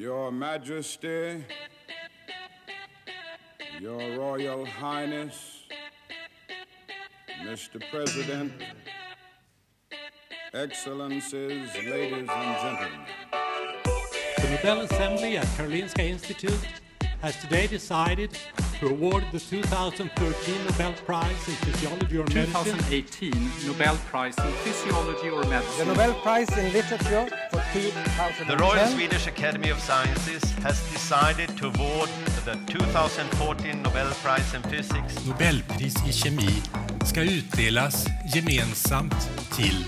[0.00, 1.44] Your Majesty,
[3.78, 5.64] Your Royal Highness,
[7.42, 7.82] Mr.
[7.90, 8.50] President,
[10.54, 13.00] Excellencies, ladies and gentlemen.
[14.38, 16.66] The Nobel Assembly at Karolinska Institute
[17.20, 18.30] has today decided
[18.78, 25.28] to award the 2013 Nobel Prize in Physiology or Medicine 2018 Nobel Prize in Physiology
[25.28, 25.88] or Medicine.
[25.88, 27.59] The Nobel Prize in Literature for 2010.
[27.72, 32.08] The Royal Swedish Academy of Sciences has decided to award
[32.44, 36.62] the 2014 Nobel Prize in Physics Nobelpris i kemi
[37.04, 39.84] ska utdelas gemensamt till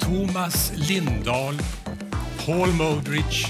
[0.00, 1.58] Thomas Lindahl,
[2.46, 3.46] Paul Modrich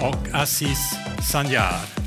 [0.00, 0.96] och Aziz
[1.32, 1.99] Sanjar.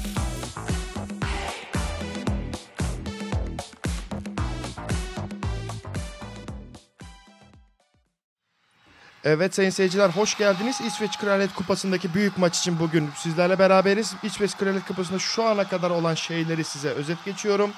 [9.25, 10.81] Evet sayın seyirciler hoş geldiniz.
[10.81, 14.13] İsveç Kraliyet Kupası'ndaki büyük maç için bugün sizlerle beraberiz.
[14.23, 17.71] İsveç Kraliyet Kupası'nda şu ana kadar olan şeyleri size özet geçiyorum.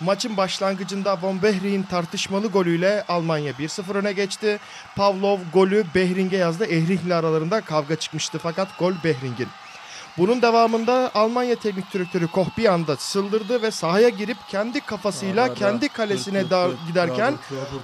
[0.00, 4.58] Maçın başlangıcında Von Behring'in tartışmalı golüyle Almanya 1-0 öne geçti.
[4.96, 6.64] Pavlov golü Behring'e yazdı.
[6.64, 9.48] Ehring'le aralarında kavga çıkmıştı fakat gol Behring'in.
[10.18, 15.88] Bunun devamında Almanya teknik direktörü Koch bir anda sıldırdı ve sahaya girip kendi kafasıyla kendi
[15.88, 17.34] kalesine da giderken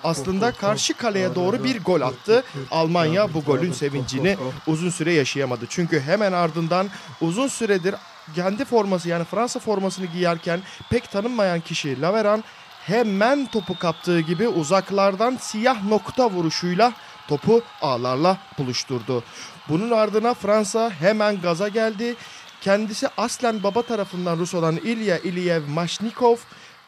[0.05, 2.45] aslında karşı kaleye doğru bir gol attı.
[2.71, 5.67] Almanya bu golün sevincini uzun süre yaşayamadı.
[5.69, 6.89] Çünkü hemen ardından
[7.21, 7.95] uzun süredir
[8.35, 12.45] kendi forması yani Fransa formasını giyerken pek tanınmayan kişi Laveran
[12.87, 16.93] hemen topu kaptığı gibi uzaklardan siyah nokta vuruşuyla
[17.29, 19.25] topu ağlarla buluşturdu.
[19.71, 22.15] Bunun ardına Fransa hemen gaza geldi.
[22.61, 26.37] Kendisi aslen baba tarafından Rus olan İlya İlyev Maşnikov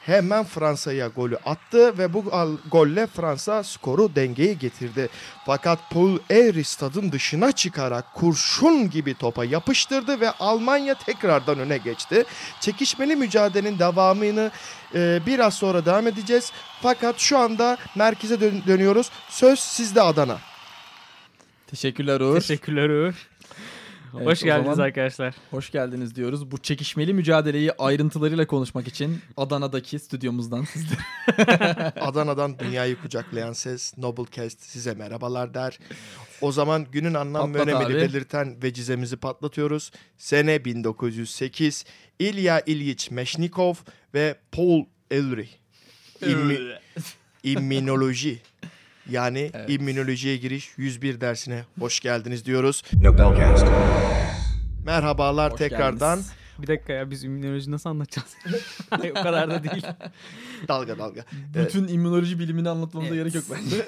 [0.06, 2.24] hemen Fransa'ya golü attı ve bu
[2.70, 5.08] golle Fransa skoru dengeye getirdi.
[5.46, 12.24] Fakat Paul Ehri stadın dışına çıkarak kurşun gibi topa yapıştırdı ve Almanya tekrardan öne geçti.
[12.60, 14.50] Çekişmeli mücadelenin devamını
[14.94, 16.52] e, biraz sonra devam edeceğiz.
[16.82, 19.10] Fakat şu anda merkeze dön- dönüyoruz.
[19.28, 20.38] Söz sizde Adana.
[21.76, 22.40] Teşekkürler Uğur.
[22.40, 23.14] Teşekkürler Uğur.
[24.16, 25.34] Evet, Hoş geldiniz zaman arkadaşlar.
[25.50, 26.50] Hoş geldiniz diyoruz.
[26.50, 31.00] Bu çekişmeli mücadeleyi ayrıntılarıyla konuşmak için Adana'daki stüdyomuzdan sizlere.
[32.00, 35.78] Adana'dan dünyayı kucaklayan ses Noblecast size merhabalar der.
[36.40, 37.94] O zaman günün anlam ve önemini abi.
[37.94, 39.90] belirten vecizemizi patlatıyoruz.
[40.18, 41.84] Sene 1908
[42.18, 43.74] İlya İlyich Meşnikov
[44.14, 45.50] ve Paul Ehrlich.
[46.22, 46.78] İmmi-
[47.42, 48.38] İmmünoloji
[49.10, 49.70] yani Evet.
[49.70, 52.82] immünolojiye giriş 101 dersine hoş geldiniz diyoruz.
[54.86, 56.16] Merhabalar Hoş tekrardan.
[56.16, 56.32] geldiniz.
[56.58, 58.36] Bir dakika ya biz immünoloji nasıl anlatacağız?
[58.90, 59.86] Ay, o kadar da değil.
[60.68, 61.24] Dalga dalga.
[61.54, 63.32] Bütün immünoloji bilimini anlatmamıza Evet.
[63.32, 63.86] gerek yok bence.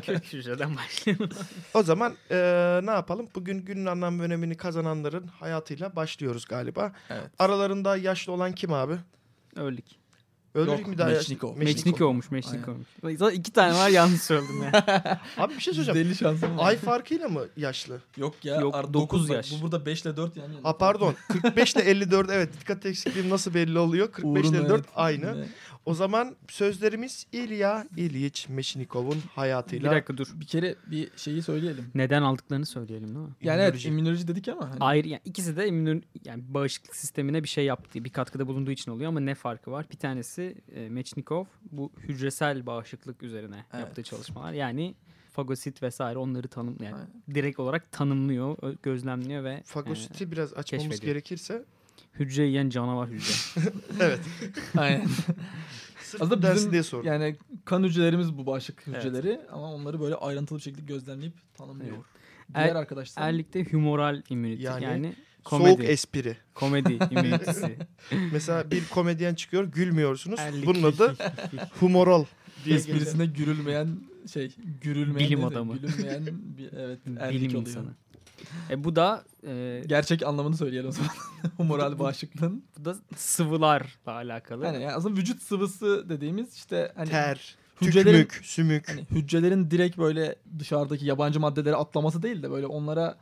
[0.06, 1.30] Kök hücreden başlayalım.
[1.74, 3.28] O zaman eee, ne yapalım?
[3.34, 6.92] Bugün günün anlam ve önemini kazananların hayatıyla başlıyoruz galiba.
[7.10, 7.30] Evet.
[7.38, 8.94] Aralarında yaşlı olan kim abi?
[9.56, 9.84] Öldük.
[10.54, 11.48] Öldürük Yok, mü daha Meçnikov.
[11.48, 11.64] yaşlı?
[11.64, 12.88] Meçnik olmuş, meçnik olmuş.
[13.18, 14.72] Zaten iki tane var yanlış söyledim ya.
[15.38, 16.08] Abi bir şey söyleyeceğim.
[16.08, 16.68] Deli şansım var.
[16.68, 18.00] Ay farkıyla mı yaşlı?
[18.16, 18.56] Yok ya.
[18.60, 19.52] Yok, ar- dokuz dokuz bak, yaş.
[19.52, 20.54] Bu burada 5 ile 4 yani.
[20.62, 21.14] Ha pardon.
[21.42, 24.12] 45 ile 54 evet dikkat eksikliğim nasıl belli oluyor?
[24.12, 25.46] 45 ile 54 aynı.
[25.86, 29.90] O zaman sözlerimiz İlya İlyich Meşnikov'un bir hayatıyla.
[29.92, 30.26] dakika dur.
[30.34, 31.84] Bir kere bir şeyi söyleyelim.
[31.94, 33.32] Neden aldıklarını söyleyelim değil mi?
[33.42, 34.28] Yani evet İmmünoloji.
[34.28, 34.70] dedik ama.
[34.70, 38.70] Hani Ayrı yani ikisi de immün yani bağışıklık sistemine bir şey yaptığı, bir katkıda bulunduğu
[38.70, 39.86] için oluyor ama ne farkı var?
[39.92, 43.80] Bir tanesi e, Mechnikov bu hücresel bağışıklık üzerine Evet.
[43.84, 44.52] yaptığı çalışmalar.
[44.52, 44.94] Yani
[45.32, 47.08] fagosit vesaire onları tanım yani Aynen.
[47.34, 51.12] direkt olarak tanımlıyor, gözlemliyor ve Fagositi biraz açmamız keşfediyor.
[51.14, 51.64] gerekirse.
[52.18, 53.60] Hücre yiyen canavar hücre.
[54.00, 54.20] Evet.
[54.76, 55.06] Aynen.
[56.02, 57.06] Sırf Aslında bu dersi bizim diye sordum.
[57.06, 59.04] yani kan hücrelerimiz bu bağışıklık Evet.
[59.04, 61.96] hücreleri ama onları böyle ayrıntılı bir şekilde gözlemleyip tanımlıyor.
[61.96, 62.04] Evet.
[62.54, 65.06] Diğer Er- arkadaşlar Erlik'te humoral immunity Yani yani,
[65.48, 66.36] Soğuk komedi, espri.
[66.54, 67.76] komedi immunity'si.
[68.32, 70.40] Mesela bir komedyen çıkıyor gülmüyorsunuz.
[70.40, 70.66] Erlik.
[70.66, 71.16] Bunun adı
[71.80, 72.24] humorol
[72.64, 73.88] diye esprisine gürülmeyen
[74.32, 74.52] şey
[74.82, 75.76] gürülmeyen Bilim adamı.
[75.78, 76.26] Gülünmeyen
[76.58, 77.60] bir, evet bilim oluyor.
[77.66, 77.94] insanı.
[78.70, 81.10] E, bu da e, Gerçek anlamını söyleyelim o zaman.
[81.56, 82.64] Humoral bağışıklığın.
[82.78, 84.64] bu da sıvılarla alakalı.
[84.64, 88.88] Yani, yani aslında vücut sıvısı dediğimiz işte hani Ter, hücrelerin, tükmük, sümük.
[88.88, 93.16] hani hücrelerin direkt böyle dışarıdaki yabancı maddeleri atlaması değil de böyle onlara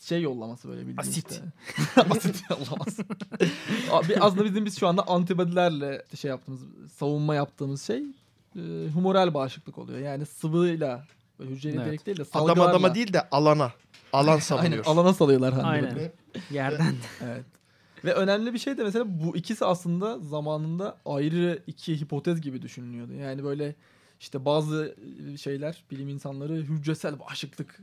[0.00, 1.30] şey yollaması böyle bildiğin Asit.
[1.30, 1.44] işte.
[2.10, 3.04] Asit yollaması.
[4.20, 6.60] Aslında bizim biz şu anda antibody'lerle işte şey yaptığımız,
[6.96, 8.02] savunma yaptığımız şey
[8.56, 9.98] e, humoral bağışıklık oluyor.
[9.98, 11.04] Yani sıvıyla
[11.38, 11.86] böyle hücreyle Evet.
[11.88, 12.70] direkt değil de Adam salgılarla.
[12.70, 13.72] adama değil de alana.
[14.14, 14.84] Alan Aynen savunuyor.
[14.86, 15.52] alana salıyorlar.
[15.54, 15.94] hani Aynen.
[15.96, 16.12] böyle.
[16.50, 16.94] Yerden.
[17.24, 17.44] Evet.
[18.04, 23.12] Ve önemli bir şey de mesela bu ikisi aslında zamanında ayrı iki hipotez gibi düşünülüyordu.
[23.12, 23.74] Yani böyle
[24.20, 24.96] işte bazı
[25.40, 27.80] şeyler bilim insanları hücresel bağışıklık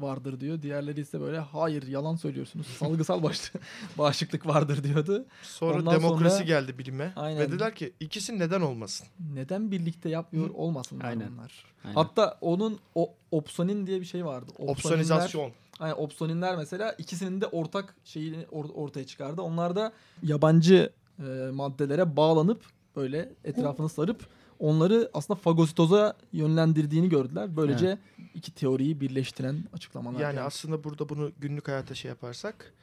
[0.00, 0.62] vardır diyor.
[0.62, 2.66] Diğerleri ise böyle hayır yalan söylüyorsunuz.
[2.78, 3.52] Salgısal baş-
[3.98, 5.24] bağışıklık vardır diyordu.
[5.42, 7.12] Sonra Ondan demokrasi sonra- geldi bilime.
[7.16, 7.40] Aynen.
[7.40, 9.06] Ve dediler ki ikisi neden olmasın?
[9.34, 11.32] Neden birlikte yapmıyor olmasınlar Aynen.
[11.32, 11.64] bunlar.
[11.84, 11.94] Aynen.
[11.94, 14.52] Hatta onun o opsonin diye bir şey vardı.
[14.58, 15.52] Opsonizasyon.
[15.80, 19.42] Aynen, opsoninler mesela ikisinin de ortak şeyini or- ortaya çıkardı.
[19.42, 19.92] Onlar da
[20.22, 22.64] yabancı e, maddelere bağlanıp
[22.96, 24.26] böyle etrafını sarıp
[24.58, 27.56] onları aslında fagositoza yönlendirdiğini gördüler.
[27.56, 27.98] Böylece
[28.34, 30.20] iki teoriyi birleştiren açıklamalar.
[30.20, 30.42] Yani geldi.
[30.42, 32.74] aslında burada bunu günlük hayata şey yaparsak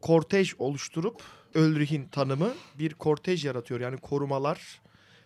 [0.00, 1.22] kortej oluşturup
[1.54, 3.80] Ölrich'in tanımı bir kortej yaratıyor.
[3.80, 4.80] Yani korumalar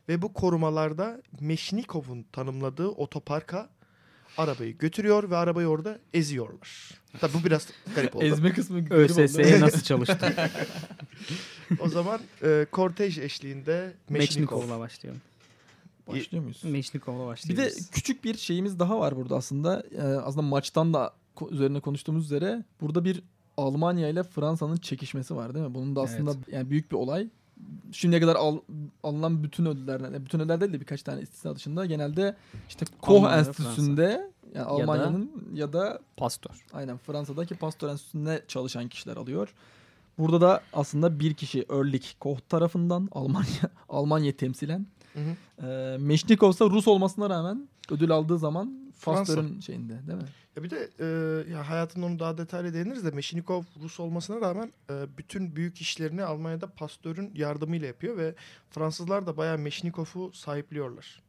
[0.09, 3.69] ve bu korumalarda Meşnikov'un tanımladığı otoparka
[4.39, 6.91] arabayı götürüyor ve arabayı orada eziyorlar.
[7.21, 8.25] Tabii bu biraz garip oldu.
[8.25, 9.21] ezme kısmı garip oldu.
[9.21, 10.33] ÖSS'ye nasıl çalıştı?
[11.81, 14.57] o zaman e, kortej eşliğinde Meşnikov.
[14.59, 15.21] Meçnikov'la başlayalım.
[16.09, 16.65] Başlıyor muyuz?
[16.65, 17.77] Meçnikov'la Bir başlıyoruz.
[17.77, 19.83] de küçük bir şeyimiz daha var burada aslında.
[19.97, 23.23] Ee, aslında maçtan da ko- üzerine konuştuğumuz üzere burada bir
[23.57, 25.75] Almanya ile Fransa'nın çekişmesi var değil mi?
[25.75, 27.29] Bunun da aslında yani büyük bir olay.
[27.93, 28.61] Şimdiye kadar al-
[29.03, 32.37] alınan bütün ödüllerden, yani bütün ödüller değil de birkaç tane istisna dışında genelde
[32.69, 36.65] işte Koch Almanya, Enstitüsü'nde yani da- Almanya'nın ya da Pastor.
[36.73, 39.55] aynen Fransa'daki Pasteur Enstitüsü'nde çalışan kişiler alıyor.
[40.19, 44.87] Burada da aslında bir kişi Erlich Koch tarafından Almanya Almanya temsilen
[45.17, 45.67] Hı hı.
[45.67, 48.87] ee, Meşnikov ise Rus olmasına rağmen ödül aldığı zaman.
[49.05, 50.29] Pasteur'ün şeyinde değil mi?
[50.57, 51.07] Ya bir de e,
[51.51, 56.25] ya hayatın onu daha detaylı değiniriz de Meşnikov Rus olmasına rağmen e, bütün büyük işlerini
[56.25, 58.35] Almanya'da Pasteur'ün yardımıyla yapıyor ve
[58.71, 61.23] Fransızlar da bayağı Meşnikov'u sahipliyorlar.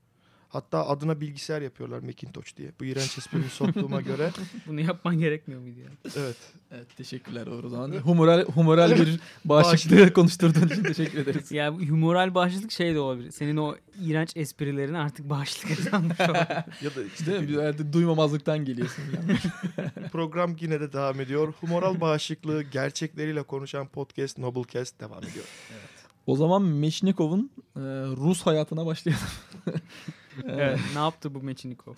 [0.49, 2.71] Hatta adına bilgisayar yapıyorlar Macintosh diye.
[2.79, 4.31] Bu iğrenç espriyi soktuğuma göre.
[4.67, 6.11] Bunu yapman gerekmiyor muydu ya?
[6.17, 6.35] Evet.
[6.71, 7.91] Evet teşekkürler o zaman.
[7.91, 11.51] Humoral, humoral bir bağışıklığı konuşturduğun için teşekkür ederiz.
[11.57, 13.31] Ya bu humoral bağışıklık şey de olabilir.
[13.31, 16.19] Senin o iğrenç esprilerini artık bağışıklık kazanmış.
[16.19, 17.47] Ya da işte Değil mi?
[17.47, 19.03] Bir yerde duymamazlıktan geliyorsun.
[19.15, 19.39] Yani.
[20.11, 21.53] program yine de devam ediyor.
[21.61, 25.45] Humoral bağışıklığı gerçekleriyle konuşan podcast Noblecast devam ediyor.
[26.27, 27.79] o zaman Meşnikov'un e,
[28.17, 29.23] Rus hayatına başlayalım.
[30.45, 31.93] E, evet, ne yaptı bu Meçnikov?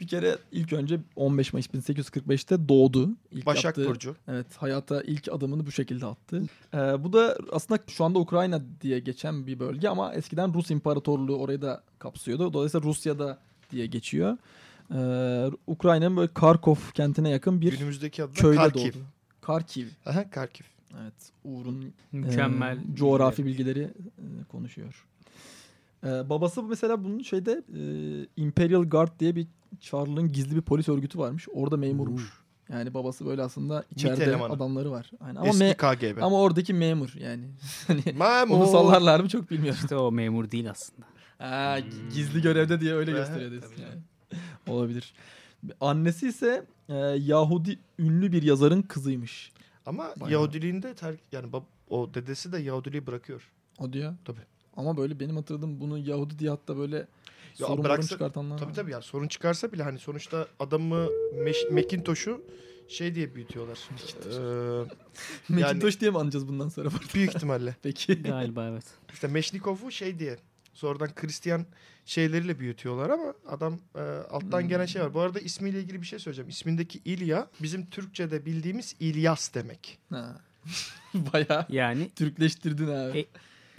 [0.00, 3.10] Bir kere ilk önce 15 Mayıs 1845'te doğdu.
[3.32, 4.16] İlk Başak yaptığı- Burcu.
[4.28, 6.42] Evet hayata ilk adımını bu şekilde attı.
[6.74, 11.36] Ee, bu da aslında şu anda Ukrayna diye geçen bir bölge ama eskiden Rus İmparatorluğu
[11.36, 12.52] orayı da kapsıyordu.
[12.52, 13.38] Dolayısıyla Rusya'da
[13.70, 14.36] diye geçiyor.
[14.94, 18.80] Ee, Ukrayna'nın böyle Kharkov kentine yakın bir Günümüzdeki adı köyde Karkiv.
[18.92, 18.98] doğdu.
[19.40, 19.86] Kharkiv.
[20.06, 20.64] Aha, Karkiv.
[21.02, 21.14] Evet
[21.44, 22.76] Uğur'un Mükemmel.
[22.76, 25.04] e, coğrafi bilgileri e, konuşuyor.
[26.04, 27.80] Ee, babası mesela bunun şeyde e,
[28.36, 29.46] Imperial Guard diye bir
[29.80, 31.48] Charles'ın gizli bir polis örgütü varmış.
[31.52, 32.44] Orada memurmuş.
[32.68, 35.10] Yani babası böyle aslında içeride adamları var.
[35.20, 35.36] Aynen.
[35.40, 36.22] Ama, Eski KGB.
[36.22, 37.44] ama oradaki memur yani.
[37.86, 38.56] Hani Memur.
[38.56, 39.78] onu sallarlar mı çok bilmiyorum.
[39.82, 41.06] İşte o memur değil aslında.
[41.38, 44.02] Ha, gi- gizli görevde diye öyle gösteriyor yani.
[44.68, 45.14] Olabilir.
[45.80, 49.52] Annesi ise e, Yahudi ünlü bir yazarın kızıymış.
[49.86, 50.32] Ama Bayağı.
[50.32, 53.52] Yahudiliğinde terk yani bab- o dedesi de Yahudiliği bırakıyor.
[53.78, 54.14] O diyor.
[54.24, 54.40] Tabii.
[54.76, 56.96] Ama böyle benim hatırladığım bunu Yahudi diye hatta böyle
[57.58, 58.74] Ya sorun bıraksa- çıkartanlar Tabii var.
[58.74, 62.42] tabii ya sorun çıkarsa bile hani sonuçta adamı Meş- Macintosh'u
[62.88, 63.78] şey diye büyütüyorlar.
[64.26, 64.92] Ee,
[65.48, 66.88] Macintosh diye mi anacağız bundan sonra?
[67.14, 67.76] büyük ihtimalle.
[67.82, 68.22] Peki.
[68.22, 68.84] Galiba evet.
[69.12, 70.36] İşte Meşnikov'u şey diye
[70.74, 71.66] sonradan Hristiyan
[72.06, 74.00] şeyleriyle büyütüyorlar ama adam e,
[74.30, 74.68] alttan Hmm.
[74.68, 75.14] gelen şey var.
[75.14, 76.48] Bu arada ismiyle ilgili bir şey söyleyeceğim.
[76.48, 79.98] İsmindeki İlya bizim Türkçe'de bildiğimiz İlyas demek.
[80.10, 80.40] Ha.
[81.14, 83.18] Bayağı Yani Türkleştirdin abi.
[83.18, 83.26] E-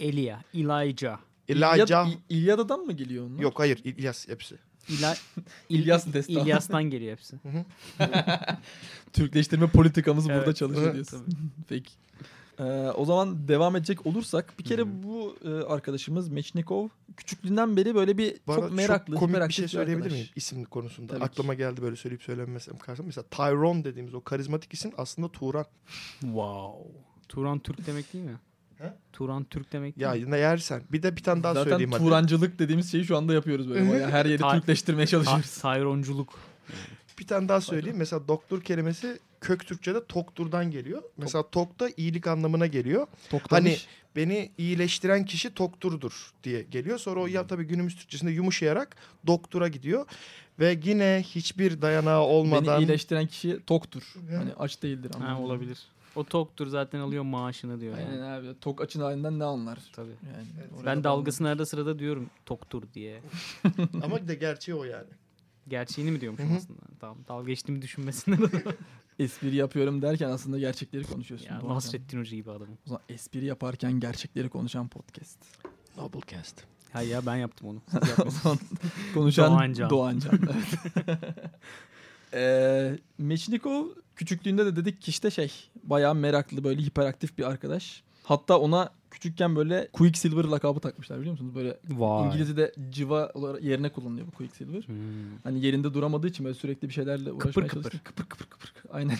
[0.00, 3.42] Elia, Elijah, Elijah İlyad, İlyada'dan mı geliyor onlar?
[3.42, 4.56] yok hayır İlyas hepsi.
[4.88, 5.14] İla,
[5.68, 6.38] İlyas destanı.
[6.42, 7.36] İlyas'tan geliyor hepsi.
[9.12, 10.56] Türkleştirme politikamız burada Evet.
[10.56, 10.94] çalışıyor Hı.
[10.94, 11.26] diyorsun.
[11.68, 11.92] Peki.
[12.58, 12.62] Ee,
[12.96, 14.86] o zaman devam edecek olursak bir kere Hı.
[15.02, 19.56] bu e, arkadaşımız Mechnikov küçüklüğünden beri böyle bir arada çok meraklı, çok komik bir hiperaktif
[19.56, 20.12] şey söyleyebilir arkadaş.
[20.20, 21.08] miyim isim konusunda?
[21.12, 21.24] Tabii ki.
[21.24, 23.02] Aklıma geldi böyle söyleyip söylememesem karşı.
[23.02, 25.66] Mesela Tyrone dediğimiz o karizmatik isim aslında Turan.
[26.20, 26.90] Wow.
[27.28, 28.36] Turan Türk demek değil mi?
[28.78, 28.92] He?
[29.12, 30.18] Turan Türk demek değil Ya mi?
[30.20, 30.82] yine yersen.
[30.92, 32.02] Bir de bir tane daha Zaten söyleyeyim hadi.
[32.04, 33.90] Turancılık dediğimiz şeyi şu anda yapıyoruz böyle.
[33.90, 35.58] Bayağı her yeri Türkleştirmeye çalışıyoruz.
[35.58, 36.38] Tayronculuk.
[37.18, 37.96] Bir tane daha söyleyeyim.
[37.98, 41.02] Mesela doktor kelimesi kök Türkçe'de tokturdan geliyor.
[41.16, 43.06] Mesela tok da iyilik anlamına geliyor.
[43.30, 43.70] Toktamış.
[43.70, 43.76] Hani
[44.16, 46.98] beni iyileştiren kişi dokturdur diye geliyor.
[46.98, 50.06] Sonra o ya tabii günümüz Türkçesinde yumuşayarak doktora gidiyor.
[50.58, 54.02] Ve yine hiçbir dayanağı olmadan Beni iyileştiren kişi toktur.
[54.36, 55.10] Hani aç değildir.
[55.10, 55.46] Ha, anlamında.
[55.46, 55.78] olabilir.
[56.16, 57.96] O toktur zaten alıyor maaşını diyor.
[57.96, 58.24] Aynen Yani.
[58.24, 58.60] abi.
[58.60, 59.78] Tok açın halinden ne anlar?
[59.92, 60.08] Tabii.
[60.08, 60.46] Yani
[60.76, 63.20] oraya Ben da dalgasını arada sırada diyorum toktur diye.
[64.02, 65.08] ama de gerçeği o yani.
[65.68, 66.56] Gerçeğini mi hı.
[66.56, 66.80] aslında?
[67.00, 68.38] Tamam dalga geçtiğimi düşünmesinler.
[69.18, 71.46] espri yapıyorum derken aslında gerçekleri konuşuyorsun.
[71.46, 71.60] ya.
[71.64, 72.78] Nasrettin Hoca gibi adamım.
[72.86, 75.38] O zaman espri yaparken gerçekleri konuşan podcast.
[75.96, 76.64] Noblecast.
[76.92, 77.82] Hayır ya ben yaptım onu.
[77.90, 78.58] Siz o zaman
[79.14, 79.90] konuşan Doğancan.
[79.90, 80.38] Doğancan.
[80.42, 81.18] evet.
[82.32, 85.52] Eee Meçnikov küçüklüğünde de dedik ki işte şey
[85.84, 88.02] bayağı meraklı böyle hiperaktif bir arkadaş.
[88.22, 91.54] Hatta ona küçükken böyle Quicksilver lakabı takmışlar biliyor musunuz?
[91.54, 92.26] Böyle Vay.
[92.26, 94.82] İngilizce'de civa olarak yerine kullanılıyor bu Quicksilver.
[94.82, 94.96] Hmm.
[95.44, 97.82] Hani yerinde duramadığı için böyle sürekli bir şeylerle uğraşmaya Kıpır kıpır.
[97.82, 98.04] çalışıyor.
[98.04, 98.72] Kıpır kıpır kıpır.
[98.90, 99.16] Aynen.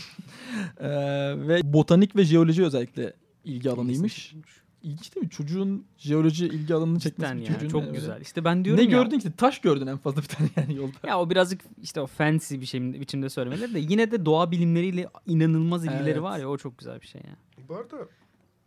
[0.81, 3.13] Eee, ve botanik ve jeoloji özellikle
[3.45, 4.29] ilgi alanıymış.
[4.33, 4.47] İlginç
[4.87, 5.31] değil mi?
[5.31, 7.29] Çocuğun jeoloji ilgi alanını çekmesi.
[7.31, 7.93] Cidden bir ya çocuğun çok öyle.
[7.93, 8.21] güzel.
[8.21, 9.03] İşte ben diyorum Ne ya.
[9.03, 9.33] gördün ki?
[9.37, 11.09] Taş gördün en fazla bir tane yani yolda.
[11.09, 15.09] Ya o birazcık işte o fancy bir şey biçimde söylemeleri de yine de doğa bilimleriyle
[15.27, 16.23] inanılmaz ilgileri Evet.
[16.23, 17.37] var ya o çok güzel bir şey ya.
[17.69, 17.97] Bu arada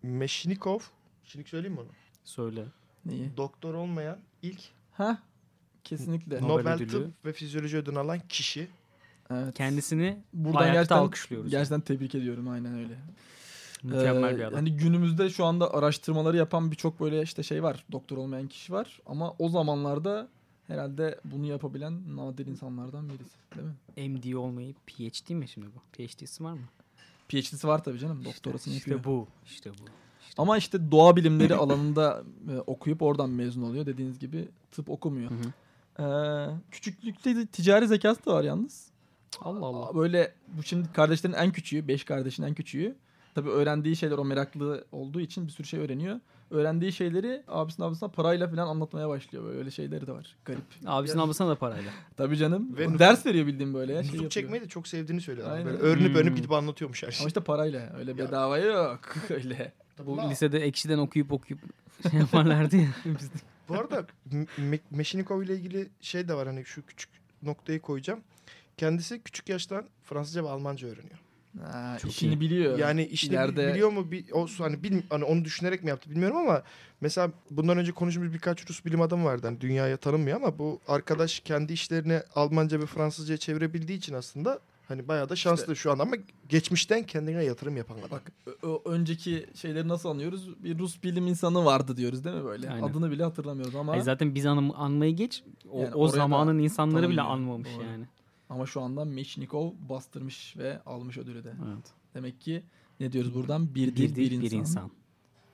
[0.03, 0.79] Meşnikov,
[1.23, 1.89] şimdi söyleyeyim mi onu?
[2.23, 2.65] Söyle.
[3.05, 3.38] Neyi?
[3.38, 4.59] Doktor olmayan ilk
[4.91, 5.17] Ha?
[5.83, 6.35] Kesinlikle.
[6.41, 6.88] Nobel Nobel, ödülü.
[6.89, 8.67] Tıp ve Fizyoloji ödülünü alan kişi.
[9.31, 9.53] Evet.
[9.57, 11.51] Kendisini Buradan ayakta gerçekten, alkışlıyoruz.
[11.51, 12.93] gerçekten tebrik ediyorum aynen öyle.
[13.83, 14.53] Mükemmel Ee, bir adam.
[14.53, 17.86] Hani günümüzde şu anda araştırmaları yapan birçok böyle işte şey var.
[17.91, 19.01] Doktor olmayan kişi var.
[19.05, 20.27] Ama o zamanlarda
[20.67, 23.36] herhalde bunu yapabilen nadir insanlardan birisi.
[23.55, 23.67] Değil
[24.07, 24.17] mi?
[24.17, 25.79] MD olmayı PhD mi şimdi bu?
[25.93, 26.59] PhD'si var mı?
[27.29, 28.25] PhD'si var tabii canım.
[28.25, 29.15] Doktorasını işte yapıyor.
[29.15, 29.27] bu.
[29.45, 29.83] İşte bu.
[30.38, 33.86] Ama işte doğa bilimleri alanında e, okuyup oradan mezun oluyor.
[33.86, 35.31] Dediğiniz gibi tıp okumuyor.
[35.31, 35.53] Hı hı.
[36.00, 38.88] Ee, küçüklükte de ticari zekası da var yalnız.
[39.41, 39.95] Allah Allah.
[39.95, 42.95] Böyle bu şimdi kardeşlerin en küçüğü, beş kardeşin en küçüğü.
[43.39, 46.19] Tabii öğrendiği şeyler o meraklı olduğu için bir sürü şey öğreniyor.
[46.51, 49.43] Öğrendiği şeyleri abisinin ablasına parayla falan anlatmaya başlıyor.
[49.46, 50.36] Böyle öyle şeyleri de var.
[50.46, 50.62] Garip.
[50.86, 51.91] Abisinin ablasına da parayla.
[52.17, 52.77] Tabii canım.
[52.77, 53.93] Ve O ders veriyor bildiğim böyle.
[53.93, 54.29] ya, Şey yapıyor.
[54.31, 55.51] çekmeyi de çok sevdiğini söylüyor.
[55.51, 55.65] Aynen.
[55.65, 56.36] Böyle öğrenip öğrenip Hmm.
[56.36, 57.22] gidip anlatıyormuş her şeyi.
[57.22, 57.93] Ama işte parayla.
[58.00, 59.00] Öyle bedava yok.
[59.29, 59.74] öyle.
[60.05, 60.29] Bu Tabii.
[60.29, 61.62] lisede ekşiden okuyup okuyup
[62.12, 62.88] şey yaparlardı ya.
[63.69, 64.05] Bu arada
[64.60, 67.10] Me- Meşnikov ile ilgili şey de var hani şu küçük
[67.43, 68.19] noktayı koyacağım.
[68.77, 71.19] Kendisi küçük yaştan Fransızca ve Almanca öğreniyor.
[71.63, 72.39] Ha, Çok işini iyi.
[72.39, 72.79] biliyor.
[72.79, 74.12] Yani işini İleride- biliyor mu?
[74.12, 76.63] Bir, o, hani, bil, hani onu düşünerek mi yaptı bilmiyorum ama
[77.01, 79.48] mesela bundan önce konuştuğumuz birkaç Rus bilim adamı vardı.
[79.48, 85.08] Hani dünyaya tanınmıyor ama bu arkadaş kendi işlerini Almanca ve Fransızca'ya çevirebildiği için aslında hani
[85.08, 86.15] bayağı da şanslı şu an ama
[86.50, 88.10] geçmişten kendine yatırım yapan adam.
[88.12, 90.63] Bak ö- ö- önceki şeyleri nasıl anlıyoruz?
[90.63, 92.70] Bir Rus bilim insanı vardı diyoruz değil mi böyle?
[92.70, 92.88] Aynen.
[92.88, 95.44] Adını bile hatırlamıyoruz ama Ay zaten biz anım, anmayı geç.
[95.72, 97.36] O, Yani o zamanın insanları bile tanınmıyor.
[97.38, 97.84] anmamış Doğru.
[97.84, 98.06] yani.
[98.50, 101.53] Ama şu anda Meşnikov bastırmış ve almış ödülü de.
[101.68, 101.86] Evet.
[102.13, 102.63] Demek ki
[103.00, 103.75] ne diyoruz buradan?
[103.75, 104.60] Bir, Bir dil, dil, bir, bir insan.
[104.60, 104.91] insan.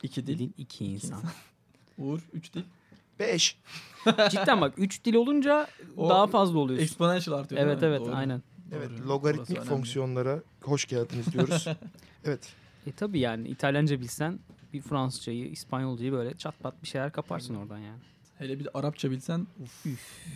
[0.03, 1.21] İki dil, dil, iki insan.
[1.97, 2.63] Uğur, üç dil.
[3.19, 3.57] Beş.
[4.29, 6.83] Cidden bak üç dil olunca O daha fazla oluyorsun.
[6.83, 8.15] Exponential artıyor Evet evet Doğru.
[8.15, 8.41] aynen.
[8.71, 9.07] Evet Doğru.
[9.09, 9.69] logaritmik Burası önemli.
[9.69, 11.67] fonksiyonlara hoş geldiniz diyoruz.
[12.25, 12.53] evet.
[12.87, 14.39] E tabi yani İtalyanca bilsen
[14.73, 17.99] bir Fransızcayı, İspanyolcayı böyle çat pat bir şeyler kaparsın oradan yani.
[18.37, 19.85] Hele bir de Arapça bilsen uf,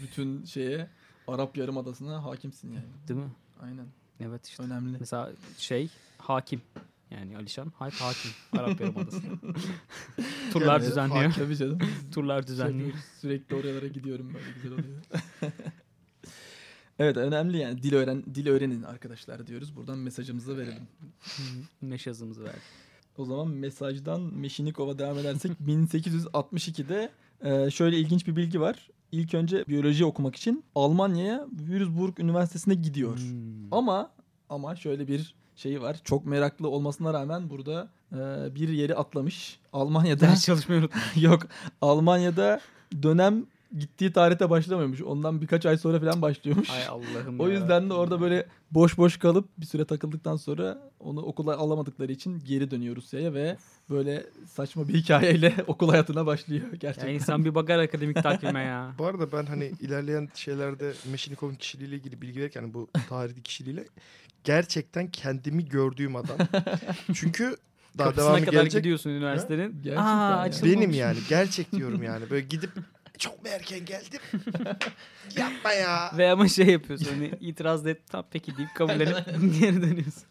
[0.04, 0.88] bütün şeye
[1.34, 2.86] Arap Yarımadası'na hakimsin yani.
[3.08, 3.32] Değil mi?
[3.62, 3.86] Aynen.
[4.20, 4.64] Evet işte.
[4.64, 4.98] Önemli.
[5.00, 6.62] Mesela şey hakim.
[7.12, 8.32] Yani Alişan Hayp hakim.
[8.58, 9.22] Arap Yarımadası.
[10.54, 11.34] Turlar Evet, düzenliyor.
[11.34, 11.80] Tabii canım.
[12.14, 12.94] Turlar düzenliyor.
[13.22, 15.02] Sürekli oralara gidiyorum böyle güzel oluyor.
[17.00, 19.76] evet önemli yani dil öğren dil öğrenin arkadaşlar diyoruz.
[19.76, 20.88] Buradan mesajımızı verelim.
[21.82, 22.62] Meşazımızı verdik.
[23.18, 28.90] O zaman mesajdan Meşinikov'a devam edersek 1862'de e, şöyle ilginç bir bilgi var.
[29.12, 33.18] İlk önce biyoloji okumak için Almanya'ya Würzburg Üniversitesi'ne gidiyor.
[33.18, 33.74] Hmm.
[33.74, 34.12] Ama
[34.50, 36.00] ama şöyle bir şeyi var.
[36.04, 38.16] Çok meraklı olmasına rağmen burada e,
[38.56, 39.60] bir yeri atlamış.
[39.74, 41.02] Almanya'da Ders çalışmayı unutma.
[41.22, 41.42] yok.
[41.82, 42.60] Almanya'da
[43.04, 43.46] dönem
[43.80, 45.02] gittiği tarihte başlamıyormuş.
[45.02, 46.70] Ondan birkaç ay sonra falan başlıyormuş.
[46.70, 47.54] Ay Allah'ım O ya.
[47.54, 52.40] yüzden de orada böyle boş boş kalıp bir süre takıldıktan sonra onu okula alamadıkları için
[52.46, 53.58] geri dönüyor Rusya'ya ve
[53.90, 57.08] böyle saçma bir hikayeyle okul hayatına başlıyor gerçekten.
[57.08, 58.94] Ya insan bir bakar akademik takvime ya.
[58.98, 63.86] Bu arada ben hani ilerleyen şeylerde Meşnikov'un kişiliğiyle ilgili bilgi verirken hani bu tarihi kişiliğiyle
[64.44, 66.38] gerçekten kendimi gördüğüm adam.
[67.14, 67.56] Çünkü
[67.98, 68.84] daha Kapısına devamı kadar gelecek.
[68.84, 69.96] gidiyorsun üniversitenin.
[69.98, 70.52] Aa, ya.
[70.64, 72.30] Benim yani gerçek diyorum yani.
[72.30, 72.70] Böyle gidip
[73.20, 74.20] çok mu erken geldim?
[75.38, 76.12] Yapma ya.
[76.18, 79.26] Ve ama şey yapıyorsun hani itiraz da et tamam peki deyip kabullenip
[79.62, 80.24] geri dönüyorsun.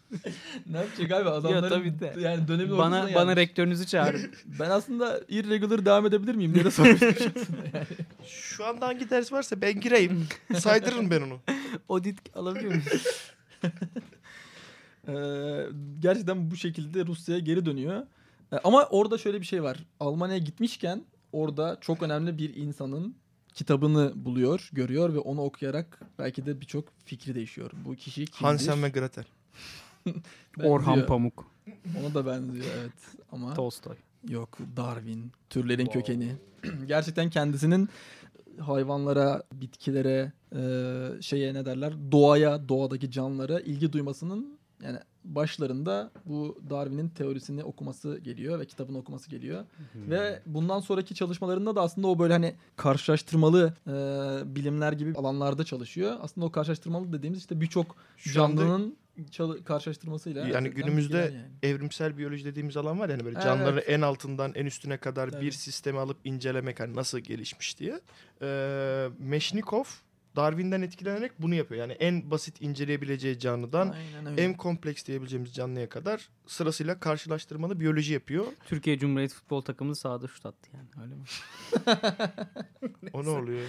[0.66, 2.14] ne yapacak abi adamların tabii de.
[2.20, 3.36] yani dönemin bana bana gelmiş.
[3.36, 4.30] rektörünüzü çağırın.
[4.60, 7.86] Ben aslında irregular devam edebilir miyim diye de sormuştum aslında yani.
[8.26, 10.26] Şu anda hangi ders varsa ben gireyim.
[10.58, 11.40] Saydırırım ben onu.
[11.88, 12.84] Audit alabiliyor muyum?
[15.08, 15.12] Ee,
[16.00, 18.02] gerçekten bu şekilde Rusya'ya geri dönüyor.
[18.52, 19.76] Ee, ama orada şöyle bir şey var.
[20.00, 23.14] Almanya'ya gitmişken orada çok önemli bir insanın
[23.54, 27.70] kitabını buluyor, görüyor ve onu okuyarak belki de birçok fikri değişiyor.
[27.84, 28.40] Bu kişi kimdir?
[28.44, 29.24] Hansen ve Gretel.
[30.62, 31.50] Orhan Pamuk.
[32.00, 32.92] Ona da benziyor evet.
[33.32, 33.96] Ama Tolstoy.
[34.28, 36.00] yok Darwin, türlerin Wow.
[36.00, 36.32] kökeni.
[36.86, 37.88] Gerçekten kendisinin
[38.60, 44.98] hayvanlara, bitkilere, e, şeye ne derler, doğaya, doğadaki canlılara ilgi duymasının yani
[45.34, 49.64] başlarında bu Darwin'in teorisini okuması geliyor ve kitabını okuması geliyor.
[49.94, 53.92] Ve bundan sonraki çalışmalarında da aslında o böyle hani karşılaştırmalı e,
[54.54, 56.16] bilimler gibi alanlarda çalışıyor.
[56.20, 57.96] Aslında o karşılaştırmalı dediğimiz işte birçok
[58.34, 58.96] canlının
[59.30, 60.48] çalı- karşılaştırmasıyla.
[60.48, 61.42] Yani günümüzde yani.
[61.62, 63.44] evrimsel biyoloji dediğimiz alan var yani böyle Evet.
[63.44, 65.46] canlıların en altından en üstüne kadar Tabii.
[65.46, 68.00] bir sistemi alıp incelemek hani nasıl gelişmiş diye.
[68.42, 69.84] Ee, Meşnikov
[70.42, 71.80] Darwin'den etkilenerek bunu yapıyor.
[71.80, 73.94] Yani en basit inceleyebileceği canlıdan
[74.36, 78.46] en kompleks diyebileceğimiz canlıya kadar sırasıyla karşılaştırmalı biyoloji yapıyor.
[78.66, 81.22] Türkiye Cumhuriyeti futbol takımı sahada şut attı yani öyle mi?
[83.12, 83.66] O ne oluyor?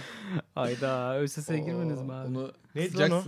[0.54, 2.28] Hayda ÖSS'e girmeniz mi abi?
[2.28, 3.22] Onu Neydi lan o?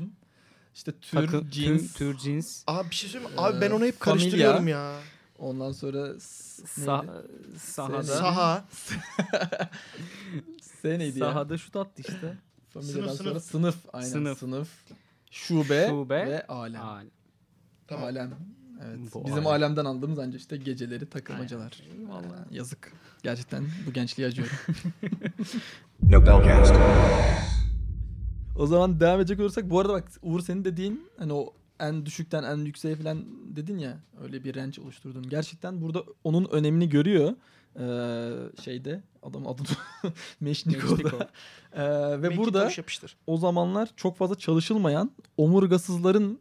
[0.74, 3.40] İşte tür, Takı- cins, tür, tür cins, Abi bir şey söyleyeyim mi?
[3.40, 4.98] Abi ben Ee, onu hep karıştırıyorum ya.
[5.38, 7.58] ondan sonra s- sah- neydi?
[7.58, 8.02] sahada.
[8.02, 8.64] Saha.
[10.62, 11.26] S neydi ya?
[11.26, 12.36] Sahada şut attı işte.
[12.74, 13.44] Familyadan Sınıf, sonra sınıf.
[13.44, 13.76] sınıf.
[13.92, 14.38] Aynen sınıf.
[14.38, 14.68] Sınıf.
[15.30, 16.26] Şube, Şube.
[16.26, 16.82] ve alem.
[16.82, 17.02] Aa,
[17.86, 18.04] Tamam.
[18.04, 18.30] Alem.
[18.86, 18.98] Evet.
[19.14, 19.62] Bu Bizim alem.
[19.62, 21.82] alemden andığımız ancak işte geceleri takılmacalar.
[22.50, 22.92] Ee, yazık.
[23.22, 24.56] Gerçekten bu gençliğe acıyorum.
[28.58, 32.42] o zaman devam edecek olursak bu arada bak Uğur senin dediğin hani o en düşükten
[32.42, 33.24] en yükseğe falan
[33.56, 35.28] dedin ya öyle bir range oluşturdun.
[35.28, 37.32] Gerçekten burada onun önemini görüyor.
[37.78, 39.66] Ee, şeyde adamın adını
[40.40, 40.94] Meşnikov'da.
[40.96, 41.20] Meşnikov.
[41.76, 43.16] Ee, ve Mekik burada yapıştır.
[43.26, 46.38] o zamanlar çok fazla çalışılmayan omurgasızların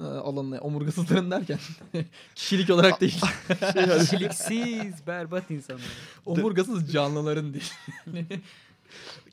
[0.00, 1.58] e, alanına omurgasızların derken
[2.34, 3.20] kişilik olarak değil
[3.98, 5.84] Kişiliksiz, berbat insanlar.
[6.26, 7.72] omurgasız canlıların değil.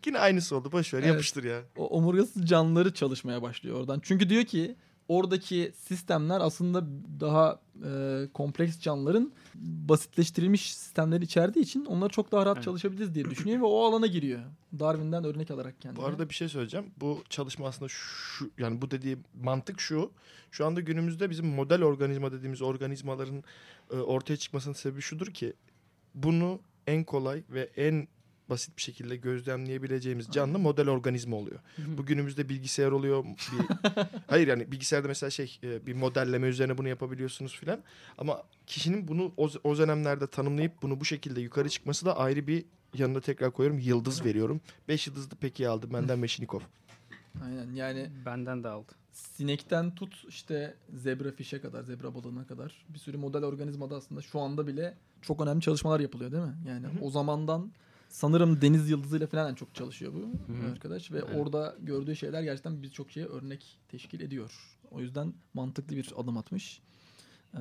[0.05, 0.71] Yine aynısı oldu.
[0.71, 1.07] Boş ver Evet.
[1.11, 1.61] yapıştır ya.
[1.77, 3.99] o omurgasız canlıları çalışmaya başlıyor oradan.
[4.03, 4.75] Çünkü diyor ki
[5.11, 6.85] oradaki sistemler aslında
[7.19, 12.65] daha e, kompleks canlıların basitleştirilmiş sistemleri içerdiği için onları çok daha rahat Evet.
[12.65, 14.39] çalışabiliriz diye düşünüyor ve o alana giriyor.
[14.79, 16.03] Darwin'den örnek alarak kendine.
[16.03, 16.85] Bu arada bir şey söyleyeceğim.
[16.97, 20.11] Bu çalışma aslında şu yani bu dediğim mantık şu.
[20.51, 23.43] Şu anda günümüzde bizim model organizma dediğimiz organizmaların
[23.91, 25.53] e, ortaya çıkmasının sebebi şudur ki
[26.15, 28.07] bunu en kolay ve en
[28.51, 31.59] basit bir şekilde gözlemleyebileceğimiz canlı model organizma oluyor.
[31.97, 33.23] Bu günümüzde bilgisayar oluyor.
[33.23, 33.65] Bir,
[34.27, 37.79] hayır yani bilgisayarda mesela şey e, bir modelleme üzerine bunu yapabiliyorsunuz filan.
[38.17, 42.65] Ama kişinin bunu o, o dönemlerde tanımlayıp bunu bu şekilde yukarı çıkması da ayrı bir
[42.97, 43.79] yanına tekrar koyuyorum.
[43.79, 44.61] Yıldız veriyorum.
[44.87, 46.59] Beş yıldızlı peki aldım benden Meşnikov.
[47.45, 48.91] Aynen yani Benden de aldı.
[49.11, 54.39] sinekten tut işte zebra fişe kadar, zebra balığına kadar bir sürü model organizmada aslında şu
[54.39, 56.55] anda bile çok önemli çalışmalar yapılıyor değil mi?
[56.67, 57.71] Yani o zamandan
[58.11, 60.71] sanırım deniz yıldızıyla falan en çok çalışıyor bu hı.
[60.71, 64.77] arkadaş ve orada gördüğü şeyler gerçekten birçok şeye örnek teşkil ediyor.
[64.91, 66.81] O yüzden mantıklı bir adım atmış.
[67.53, 67.59] Ee,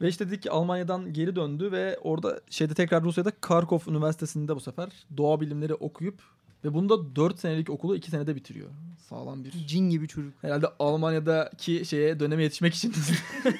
[0.00, 4.60] ve işte dedik ki Almanya'dan geri döndü ve orada şeyde tekrar Rusya'da Kharkov Üniversitesi'nde bu
[4.60, 6.22] sefer doğa bilimleri okuyup
[6.64, 8.68] ve bunu da 4 senelik okulu 2 senede bitiriyor.
[8.98, 10.34] Sağlam bir Cin gibi çocuk.
[10.42, 12.94] Herhalde Almanya'daki şeye döneme yetişmek için.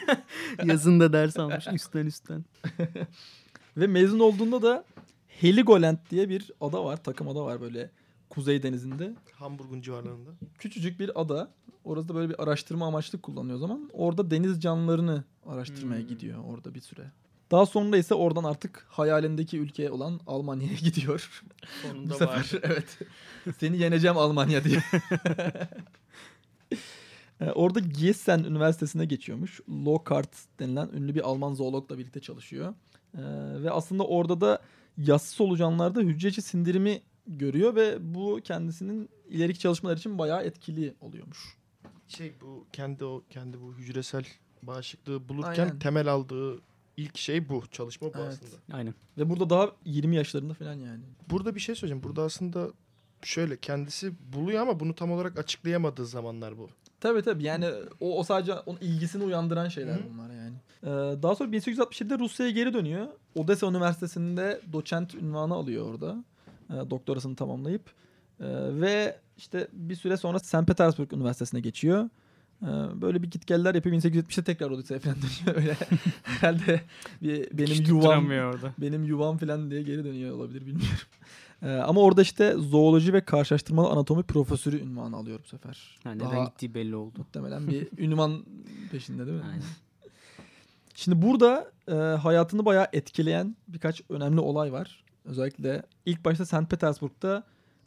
[0.65, 2.45] Yazında ders almış üstten üstten.
[3.77, 4.85] Ve mezun olduğunda da
[5.41, 7.03] Heligoland diye bir ada var.
[7.05, 7.91] Takım ada var böyle
[8.31, 9.15] Kuzey Denizi'nde.
[9.33, 10.31] Hamburg'un civarlarında.
[10.59, 11.51] Küçücük bir ada.
[11.85, 13.91] Orası da böyle bir araştırma amaçlı kullanıyor o zaman.
[13.93, 16.09] Orada deniz canlılarını araştırmaya Hmm.
[16.09, 17.11] gidiyor orada bir süre.
[17.51, 21.43] Daha sonra ise oradan artık hayalindeki ülke olan Almanya'ya gidiyor.
[21.85, 22.51] Bu Sonunda sefer var.
[22.63, 22.99] evet.
[23.61, 24.83] Seni yeneceğim Almanya diye.
[27.41, 29.61] Ee, Orada Gießen Üniversitesi'ne geçiyormuş.
[29.71, 32.75] Lockhart denilen ünlü bir Alman zoologla birlikte çalışıyor.
[33.15, 33.21] Ee,
[33.63, 34.59] ve aslında orada da
[34.99, 41.57] yassı solucanlarda hücre içi sindirimi görüyor ve bu kendisinin ileriki çalışmalar için bayağı etkili oluyormuş.
[42.09, 44.25] Şey bu kendi o kendi bu hücresel
[44.63, 45.79] bağışıklığı bulurken Aynen.
[45.79, 46.61] temel aldığı
[46.97, 47.63] ilk şey bu.
[47.71, 48.29] Çalışma bu Evet.
[48.29, 48.77] aslında.
[48.77, 48.95] Aynen.
[49.19, 51.01] Ve burada daha 20 yaşlarında falan yani.
[51.31, 52.03] Burada bir şey söyleyeceğim.
[52.03, 52.71] Burada aslında
[53.23, 56.69] şöyle kendisi buluyor ama bunu tam olarak açıklayamadığı zamanlar bu.
[57.01, 57.67] Tabii tabii yani
[58.01, 60.01] o, o sadece onun ilgisini uyandıran şeyler Hı.
[60.13, 60.55] bunlar yani.
[60.83, 63.07] Ee, daha sonra 1867'de Rusya'ya geri dönüyor.
[63.35, 66.25] Odessa Üniversitesi'nde doçent ünvanı alıyor orada.
[66.71, 67.83] Ee, doktorasını tamamlayıp.
[68.41, 68.45] Ee,
[68.81, 70.67] ve işte bir süre sonra St.
[70.67, 72.09] Petersburg Üniversitesi'ne geçiyor.
[72.63, 72.67] Ee,
[73.01, 73.97] böyle bir gitgeller yapıyor.
[73.97, 75.63] 1870'te tekrar Odessa'ya falan dönüyor.
[75.63, 75.77] Öyle
[76.23, 76.81] herhalde
[77.23, 78.31] bir, benim Hiç yuvam
[78.79, 80.99] benim yuvam falan diye geri dönüyor olabilir bilmiyorum.
[81.63, 85.99] Ee, ama orada işte zooloji ve karşılaştırmalı anatomi profesörü ünvanı alıyor bu sefer.
[86.05, 87.19] Ha, neden gittiği belli oldu.
[87.19, 88.45] Muhtemelen bir ünvan
[88.91, 89.45] peşinde değil mi?
[89.51, 89.63] Aynen.
[90.95, 95.05] Şimdi burada e, hayatını bayağı etkileyen birkaç önemli olay var.
[95.25, 96.71] Özellikle ilk başta St.
[96.71, 97.45] Petersburg'da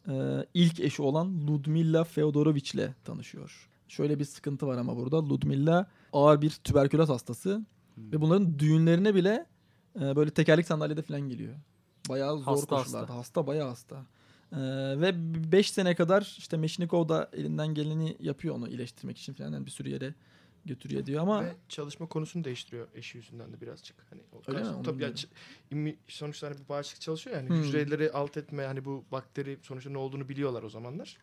[0.08, 0.14] e,
[0.54, 3.70] ilk eşi olan Ludmilla Feodorovich ile tanışıyor.
[3.88, 5.30] Şöyle bir sıkıntı var ama burada.
[5.30, 7.66] Ludmilla ağır bir tüberküloz hastası.
[7.98, 9.46] Ve bunların düğünlerine bile
[10.02, 11.56] e, böyle tekerlek sandalyede falan geliyor.
[12.10, 13.02] Bayağı zor Hasta koşullarda.
[13.02, 13.16] hasta.
[13.16, 13.48] Hasta.
[13.48, 13.96] bayağı hasta.
[14.52, 14.58] E,
[15.02, 15.12] ve
[15.52, 19.52] 5 sene kadar işte Meşnikov da elinden geleni yapıyor onu iyileştirmek için falan.
[19.54, 20.14] Yani bir sürü yere
[20.66, 23.96] götürüyor diyor ama Ve çalışma konusunu değiştiriyor eşi yüzünden de birazcık.
[24.10, 24.84] Hani o Öyle karşı- mi?
[24.84, 25.30] Tabii ya, bilmiyorum.
[25.72, 27.56] ç- immi- sonuçta hani bir bağışıklık çalışıyor yani Hmm.
[27.64, 31.18] hücreleri alt etme hani bu bakteri sonuçta ne olduğunu biliyorlar o zamanlar.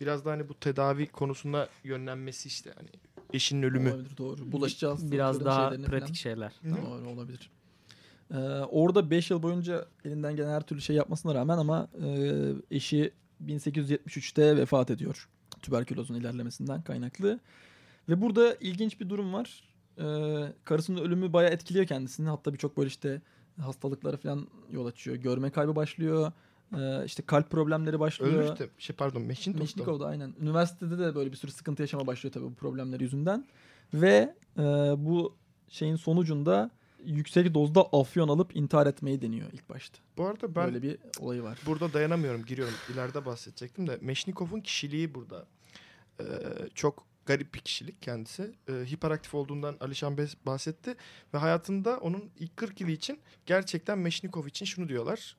[0.00, 2.88] Biraz da hani bu tedavi konusunda yönlenmesi işte hani
[3.32, 3.90] eşinin ölümü.
[3.92, 4.52] olabilir doğru.
[4.62, 6.12] Hastalıkların Biraz daha pratik falan.
[6.12, 6.52] şeyler.
[6.70, 7.50] Doğru olabilir.
[8.32, 8.36] Ee,
[8.70, 12.30] orada 5 yıl boyunca elinden gelen her türlü şey yapmasına rağmen ama e,
[12.70, 13.12] eşi
[13.46, 15.28] 1873'te vefat ediyor.
[15.62, 17.40] Tüberkülozun ilerlemesinden kaynaklı.
[18.08, 19.72] Ve burada ilginç bir durum var.
[19.98, 22.28] Ee, karısının ölümü bayağı etkiliyor kendisini.
[22.28, 23.20] Hatta birçok böyle işte
[23.60, 25.16] hastalıklara falan yol açıyor.
[25.16, 26.32] Görme kaybı başlıyor.
[26.76, 28.32] Ee, işte kalp problemleri başlıyor.
[28.32, 30.34] Ölmüş de şey pardon Meşin Meşnikov'da aynen.
[30.40, 33.46] Üniversitede de böyle bir sürü sıkıntı yaşama başlıyor tabii bu problemler yüzünden.
[33.94, 34.62] Ve e,
[34.96, 35.34] bu
[35.68, 36.70] şeyin sonucunda
[37.04, 39.98] yüksek dozda afyon alıp intihar etmeyi deniyor ilk başta.
[40.16, 41.58] Bu arada ben Böyle bir olayı var.
[41.66, 42.74] burada dayanamıyorum giriyorum.
[42.94, 45.46] İleride bahsedecektim de Meşnikov'un kişiliği burada
[46.20, 46.24] e,
[46.74, 48.52] çok garip bir kişilik kendisi.
[48.68, 50.94] E, hiperaktif olduğundan Alişan Bey bahsetti
[51.34, 55.36] ve hayatında onun ilk 40 yılı için gerçekten Meşnikov için şunu diyorlar.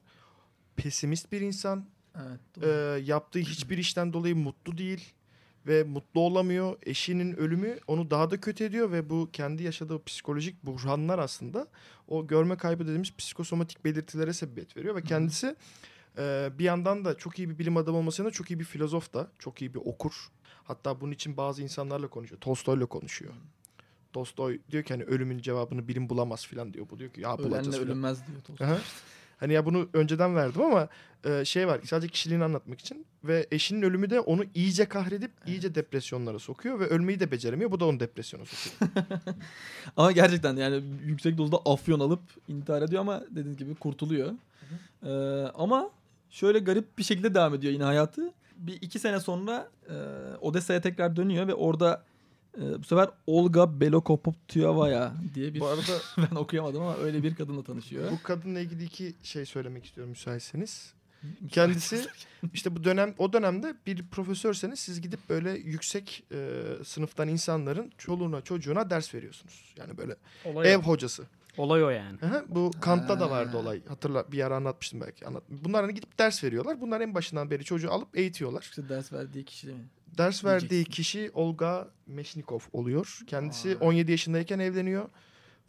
[0.76, 2.40] Pesimist bir insan, Evet.
[2.58, 3.00] e, doğru.
[3.10, 5.14] yaptığı hiçbir işten dolayı mutlu değil
[5.68, 6.78] ve mutlu olamıyor.
[6.84, 11.68] Eşinin ölümü onu daha da kötü ediyor ve bu kendi yaşadığı psikolojik buhranlar aslında
[12.08, 15.56] o görme kaybı dediğimiz psikosomatik belirtilere sebebiyet veriyor ve kendisi
[16.18, 19.32] e, bir yandan da çok iyi bir bilim adamı olmasına çok iyi bir filozof da,
[19.40, 20.14] çok iyi bir okur.
[20.64, 22.42] Hatta bunun için bazı insanlarla konuşuyor.
[22.42, 23.34] Tolstoy'la konuşuyor.
[24.14, 26.90] Tolstoy diyor ki hani ölümün cevabını bilim bulamaz falan diyor.
[26.90, 28.68] Bu diyor ki ya bulacağız Ölenle ölünmez diyor Tolstoy.
[29.44, 30.88] Hani ya bunu önceden verdim ama
[31.26, 35.76] e, şey var sadece kişiliğini anlatmak için ve eşinin ölümü de onu iyice kahredip iyice
[35.76, 37.72] depresyonlara sokuyor ve ölmeyi de beceremiyor.
[37.72, 38.92] Bu da onu depresyona sokuyor.
[39.98, 44.32] Ama gerçekten yani yüksek dozda afyon alıp intihar ediyor ama dediğiniz gibi kurtuluyor.
[45.06, 45.10] Ee,
[45.56, 45.90] ama
[46.30, 48.32] şöyle garip bir şekilde devam ediyor yine hayatı.
[48.58, 49.94] Bir iki sene sonra e,
[50.42, 52.04] Odessa'ya tekrar dönüyor ve orada
[52.58, 55.82] e, bu sefer Olga Belokoptyovaya diye bir Bu arada
[56.18, 58.12] ben okuyamadım ama öyle bir kadınla tanışıyor.
[58.12, 60.94] bu kadınla ilgili iki şey söylemek istiyorum müsaitseniz.
[61.50, 62.06] Kendisi
[62.54, 68.42] işte bu dönem o dönemde bir profesörseniz siz gidip böyle yüksek e, sınıftan insanların çoluğuna
[68.42, 69.74] çocuğuna ders veriyorsunuz.
[69.78, 70.82] Yani böyle Olay, ev o.
[70.82, 71.24] hocası.
[71.58, 72.18] Olay o yani.
[72.26, 73.58] Aha, bu Kant'ta da vardı Ha.
[73.58, 73.82] olay.
[73.88, 75.28] Hatırla bir ara anlatmıştım belki.
[75.28, 75.44] Anlat.
[75.50, 76.82] Bunlar hani gidip ders veriyorlar.
[76.82, 78.62] Bunlar en başından beri çocuğu alıp eğitiyorlar.
[78.62, 79.86] İşte ders verdiği kişi değil mi?
[80.18, 83.20] Ders verdiği kişi Olga Meşnikov oluyor.
[83.28, 83.86] Kendisi Aa.
[83.86, 85.10] 17 yaşındayken evleniyor.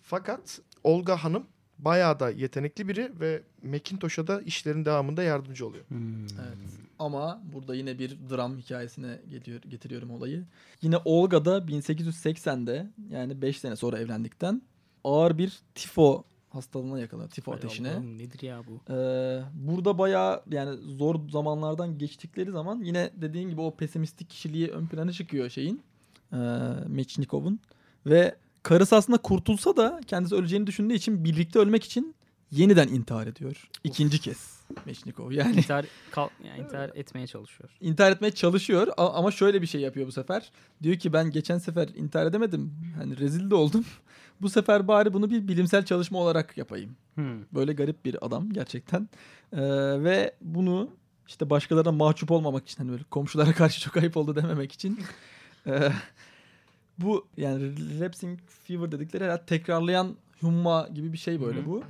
[0.02, 1.46] Fakat Olga Hanım
[1.78, 5.85] bayağı da yetenekli biri ve Macintosh'a da işlerin devamında yardımcı oluyor.
[5.90, 6.59] Evet.
[6.98, 10.44] Ama burada yine bir dram hikayesine geliyor, getiriyorum olayı.
[10.83, 14.62] Yine Olga da 1880'de yani 5 sene sonra evlendikten
[15.04, 17.30] ağır bir tifo hastalığına yakalanıyor.
[17.30, 17.90] Tifo Hay ateşine.
[17.90, 18.92] Allah'ım, nedir ya bu?
[18.92, 24.86] Ee, burada bayağı yani zor zamanlardan geçtikleri zaman yine dediğin gibi o pesimistik kişiliği ön
[24.86, 25.82] plana çıkıyor şeyin.
[26.32, 26.36] E,
[26.88, 27.60] Mechnikov'un.
[28.06, 32.14] Ve karısı aslında kurtulsa da kendisi öleceğini düşündüğü için birlikte ölmek için
[32.50, 33.68] yeniden intihar ediyor.
[33.84, 35.32] İkinci kez Mechnikov.
[35.32, 37.70] Yani İntihar, kal, yani intihar etmeye çalışıyor.
[37.80, 40.50] intihar etmeye çalışıyor ama şöyle bir şey yapıyor bu sefer.
[40.82, 42.72] Diyor ki ben geçen sefer intihar edemedim.
[42.96, 43.84] Hani rezil de oldum.
[44.44, 46.96] Bu sefer bari bunu bir bilimsel çalışma olarak yapayım.
[47.14, 47.42] Hmm.
[47.54, 49.09] Böyle garip bir adam gerçekten.
[49.52, 49.61] Ee,
[50.04, 50.90] ve bunu
[51.28, 54.98] işte başkalarına mahcup olmamak için hani böyle komşulara karşı çok ayıp oldu dememek için
[55.66, 55.92] e,
[56.98, 61.83] bu yani relapsing fever dedikleri herhalde tekrarlayan humma gibi bir şey böyle bu.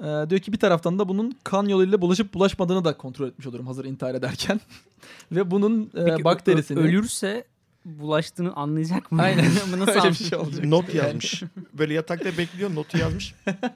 [0.00, 3.66] Ee, diyor ki bir taraftan da bunun kan yoluyla bulaşıp bulaşmadığını da kontrol etmiş olurum
[3.66, 4.60] hazır intihar ederken.
[5.32, 6.78] ve bunun e, Peki, ö- bakterisini...
[6.78, 7.44] ölürse
[7.86, 9.22] bulaştığını anlayacak mı?
[9.22, 9.44] Aynen.
[9.78, 10.64] Nasıl Öyle bir şey olacak.
[10.64, 11.42] Not yazmış.
[11.72, 13.34] Böyle yatakta bekliyor notu yazmış.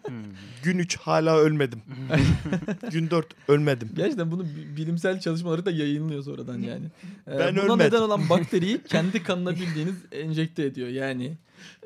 [0.62, 1.82] Gün 3 hala ölmedim.
[2.90, 3.90] Gün 4 ölmedim.
[3.96, 6.84] Gerçekten bunu bi- bilimsel çalışmaları da yayınlıyor sonradan yani.
[7.28, 7.78] Ee, Ben buna ölmedim.
[7.78, 10.88] neden olan bakteriyi kendi kanına bildiğiniz enjekte ediyor.
[10.88, 11.32] Yani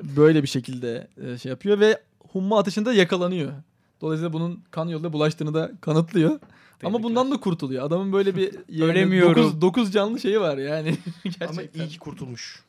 [0.03, 2.01] böyle bir şekilde e, şey yapıyor ve
[2.33, 3.53] humma ateşinde yakalanıyor.
[4.01, 6.41] Dolayısıyla bunun kan yoluyla bulaştığını da kanıtlıyor.
[6.87, 7.03] Ama Tebrikler.
[7.11, 7.85] bundan da kurtuluyor.
[7.87, 9.61] Adamın böyle bir yani Ölemiyorum.
[9.61, 10.97] 9, canlı şeyi var yani.
[11.25, 11.47] Gerçekten.
[11.49, 12.63] Ama iyi ki kurtulmuş.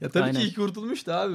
[0.00, 0.40] Ya tabii Aynen.
[0.40, 1.34] ki iyi ki kurtulmuş da abi.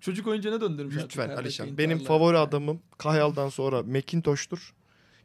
[0.00, 0.96] Çocuk oyuncağına döndürmüş.
[0.96, 1.78] Lütfen Alişan.
[1.78, 4.74] Benim favori adamım Kayal'dan sonra Macintosh'tur.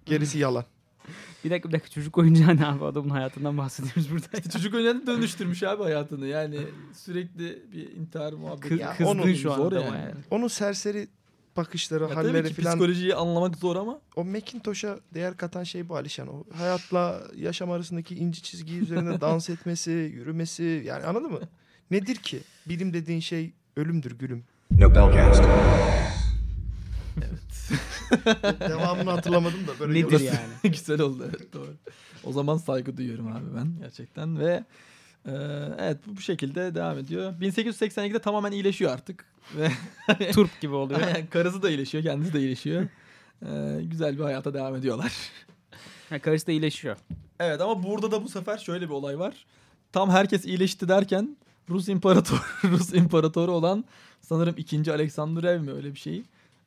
[0.05, 0.65] Gerisi yalan.
[1.45, 4.25] Bir dakika bir dakika çocuk oyuncağı ne abi adamın hayatından bahsediyoruz burada.
[4.37, 6.27] İşte çocuk oyuncağına dönüştürmüş abi hayatını.
[6.27, 6.59] Yani
[6.93, 8.73] sürekli bir intihar muhabbeti.
[8.75, 9.75] Kı- Ya kızdın onun şu an yani.
[9.85, 10.13] yani.
[10.31, 11.07] Onun serseri
[11.57, 12.69] bakışları, Ya tabii halleri falan.
[12.71, 16.27] psikolojiyi anlamak zor ama O Macintosh'a değer katan şey bu Alişan.
[16.27, 20.83] O hayatla yaşam arasındaki ince çizgi üzerinde dans etmesi, yürümesi.
[20.85, 21.39] Yani anladın mı?
[21.91, 22.39] Nedir ki?
[22.65, 24.43] Bilim dediğin şey ölümdür gülüm.
[27.17, 27.69] Evet.
[28.59, 30.53] Devamını hatırlamadım da böyle Nedir yavaş- yani?
[30.75, 31.73] güzel oldu evet doğru.
[32.23, 34.63] O zaman saygı duyuyorum abi ben gerçekten ve
[35.27, 35.31] Ee,
[35.79, 37.33] evet bu, bu şekilde devam ediyor.
[37.41, 39.25] 1882'de tamamen iyileşiyor artık.
[39.55, 39.71] Ve
[40.31, 41.01] Turp gibi oluyor.
[41.01, 42.87] Aynen, karısı da iyileşiyor, kendisi de iyileşiyor.
[43.45, 45.13] Ee, güzel bir hayata devam ediyorlar.
[46.09, 46.97] Ha, karısı da iyileşiyor.
[47.39, 49.45] Evet ama burada da bu sefer şöyle bir olay var.
[49.91, 51.37] Tam herkes iyileşti derken
[51.69, 53.85] Rus imparator Rus imparatoru olan
[54.21, 54.91] sanırım 2.
[54.91, 56.23] Aleksandrev mi öyle bir şey.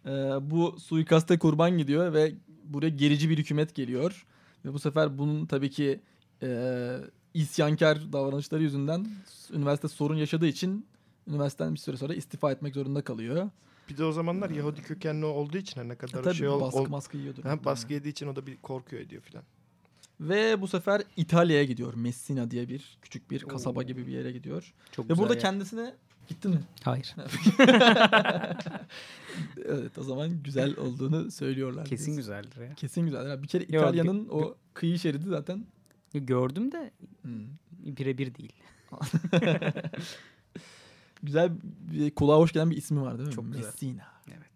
[0.07, 0.11] Ee,
[0.41, 2.33] bu suikaste kurban gidiyor ve
[2.65, 4.27] buraya gerici bir hükümet geliyor.
[4.65, 6.01] Ve bu sefer bunun tabii ki
[6.43, 6.97] e,
[7.35, 9.07] isyankar davranışları yüzünden
[9.53, 10.87] üniversite sorun yaşadığı için
[11.29, 13.51] üniversiteden bir süre sonra istifa etmek zorunda kalıyor.
[13.89, 16.61] Bir de o zamanlar Yahudi kökenli olduğu için hani ne kadar E tabii şey ol,
[16.61, 17.43] baskı ol- maskı yiyordur.
[17.45, 19.45] Ha, baskı yediği için o da bir korkuyor ediyor filan.
[20.21, 21.95] Ve bu sefer İtalya'ya gidiyor.
[21.95, 24.75] Messina diye bir küçük bir kasaba gibi bir yere gidiyor.
[24.93, 25.39] Çok Ve burada ya.
[25.41, 25.95] kendisine
[26.29, 26.61] gitti mi?
[26.85, 27.15] Hayır.
[29.65, 31.85] evet o zaman güzel olduğunu söylüyorlar.
[31.87, 32.17] Kesin biz.
[32.17, 32.75] güzeldir ya.
[32.75, 33.29] Kesin güzel.
[33.29, 35.67] Ya Bir kere İtalya'nın o kıyı şeridi zaten.
[36.15, 36.91] Gördüm de
[37.23, 37.45] Hmm.
[37.71, 38.53] birebir değil.
[41.23, 43.35] Güzel bir kulağa hoş gelen bir ismi var değil mi?
[43.35, 43.65] Çok güzel.
[43.65, 44.07] Messina.
[44.29, 44.51] Evet.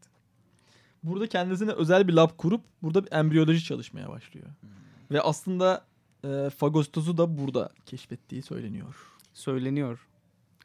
[1.03, 4.47] Burada kendisine özel bir lab kurup burada bir embriyoloji çalışmaya başlıyor.
[4.61, 4.71] Hmm.
[5.11, 5.85] Ve aslında
[6.25, 8.95] e, fagostozu da burada keşfettiği söyleniyor.
[9.33, 10.09] Söyleniyor.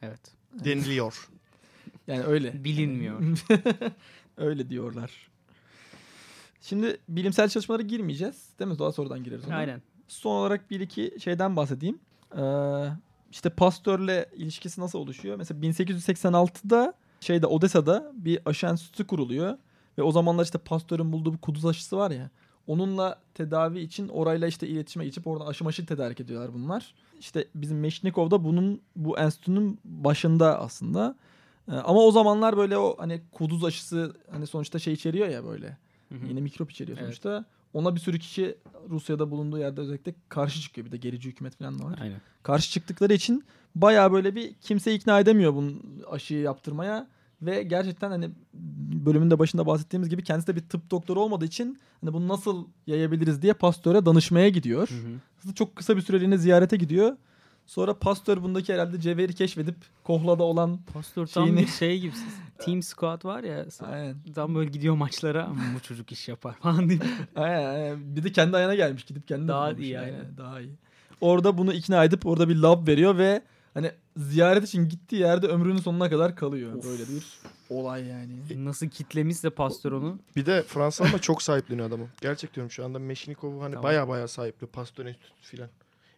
[0.02, 0.20] Evet.
[0.64, 1.28] Deniliyor.
[2.06, 2.64] Yani öyle.
[2.64, 3.20] Bilinmiyor.
[4.36, 5.28] öyle diyorlar.
[6.60, 8.48] Şimdi bilimsel çalışmalara girmeyeceğiz.
[8.58, 8.78] Değil mi?
[8.78, 9.56] Daha sonradan gireriz ona.
[9.56, 9.82] Aynen.
[10.08, 11.98] Son olarak bir iki şeyden bahsedeyim.
[12.32, 12.40] Ee,
[13.30, 15.36] işte Pasteur'le ilişkisi nasıl oluşuyor?
[15.36, 19.58] Mesela 1886'da şeyde Odessa'da bir aşı enstitüsü kuruluyor.
[19.98, 22.30] Ve o zamanlar işte Pasteur'ün bulduğu bir kuduz aşısı var ya.
[22.66, 26.94] Onunla tedavi için orayla işte iletişime geçip oradan aşı maşı tedarik ediyorlar bunlar.
[27.20, 31.16] İşte bizim Meşnikov da bunun bu enstitünün başında aslında.
[31.68, 35.76] Ee, ama o zamanlar böyle o hani kuduz aşısı hani sonuçta şey içeriyor ya böyle.
[36.08, 36.26] Hı hı.
[36.28, 37.08] Yine mikrop içeriyor Evet.
[37.72, 38.58] Ona bir sürü kişi
[38.90, 40.86] Rusya'da bulunduğu yerde özellikle karşı çıkıyor.
[40.86, 41.98] Bir de gerici hükümet falan da var.
[42.02, 42.20] Aynen.
[42.42, 47.08] Karşı çıktıkları için bayağı böyle bir kimse ikna edemiyor bunun aşıyı yaptırmaya.
[47.42, 48.30] Ve gerçekten hani
[49.06, 52.66] bölümün de başında bahsettiğimiz gibi kendisi de bir tıp doktoru olmadığı için hani bunu nasıl
[52.86, 54.88] yayabiliriz diye Pasteur'e danışmaya gidiyor.
[54.88, 55.54] Hı hı.
[55.54, 57.16] Çok kısa bir süreliğine ziyarete gidiyor.
[57.68, 62.12] Sonra Pasteur bundaki herhalde cevheri keşfedip Kohla'da olan Pastor tam Şeyini- bir şey gibi.
[62.58, 63.66] Team Squad var ya.
[63.82, 66.98] aynen, Tam böyle gidiyor maçlara ama bu çocuk iş yapar falan diye.
[67.36, 68.16] aynen, aynen.
[68.16, 70.04] bir de kendi ayağına gelmiş gidip kendi Daha iyi, yani.
[70.04, 70.36] aynen.
[70.36, 70.72] Daha iyi.
[71.20, 73.42] Orada bunu ikna edip orada bir lab veriyor ve
[73.74, 76.74] hani ziyaret için gittiği yerde ömrünün sonuna kadar kalıyor.
[76.74, 76.84] Of.
[76.84, 77.26] Böyle bir
[77.70, 78.64] olay yani.
[78.64, 80.18] Nasıl kitlemişse Pastor onu.
[80.36, 82.06] Bir de Fransa ama çok sahipleniyor adamı.
[82.20, 83.84] Gerçek diyorum şu anda Meşnikov'u hani Tamam.
[83.84, 84.72] baya baya sahipliyor.
[84.72, 85.68] Pasteur Enstitüsü filan.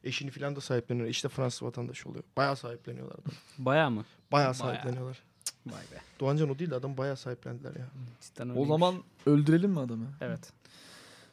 [0.05, 1.09] Eşini filan da sahipleniyor.
[1.09, 2.25] İşte Fransız vatandaşı oluyor.
[2.37, 3.35] Baya sahipleniyorlar adamı.
[3.59, 4.05] Baya mı?
[4.33, 5.23] Baya sahipleniyorlar.
[5.67, 6.01] Vay be.
[6.21, 7.87] Doğancan o değil de adam baya sahiplendiler ya.
[8.21, 8.69] Cidden O öyleymiş.
[8.69, 8.95] zaman
[9.27, 10.07] öldürelim mi adamı?
[10.21, 10.53] Evet.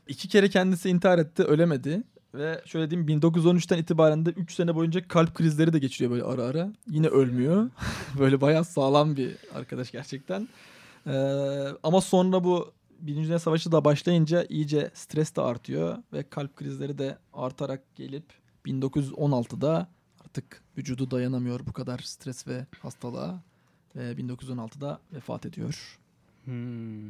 [0.07, 2.03] İki kere kendisi intihar etti, ölemedi.
[2.33, 6.43] Ve şöyle diyeyim 1913'ten itibaren de 3 sene boyunca kalp krizleri de geçiriyor böyle ara
[6.43, 6.73] ara.
[6.87, 7.69] Yine ölmüyor.
[8.19, 10.47] böyle bayağı sağlam bir arkadaş gerçekten.
[11.07, 11.11] Ee,
[11.83, 15.97] ama sonra bu Birinci Dünya Savaşı da başlayınca iyice stres de artıyor.
[16.13, 18.25] Ve kalp krizleri de artarak gelip
[18.67, 19.87] 1916'da
[20.25, 23.41] artık vücudu dayanamıyor bu kadar stres ve hastalığa.
[23.95, 25.99] Ve 1916'da vefat ediyor.
[26.45, 27.07] Hmm.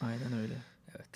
[0.00, 0.54] Aynen öyle.
[0.96, 1.08] Evet.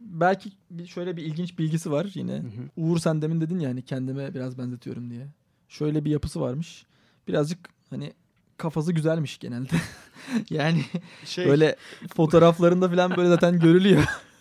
[0.00, 0.52] Belki
[0.86, 2.32] şöyle bir ilginç bilgisi var yine.
[2.32, 2.42] Hı hı.
[2.76, 5.26] Uğur sen demin dedin ya hani kendime biraz benzetiyorum diye.
[5.68, 6.86] Şöyle bir yapısı varmış.
[7.28, 7.58] Birazcık
[7.90, 8.12] hani
[8.56, 9.74] kafası güzelmiş genelde.
[10.50, 10.84] yani
[11.24, 11.76] Şey, böyle
[12.14, 14.04] fotoğraflarında falan böyle zaten görülüyor.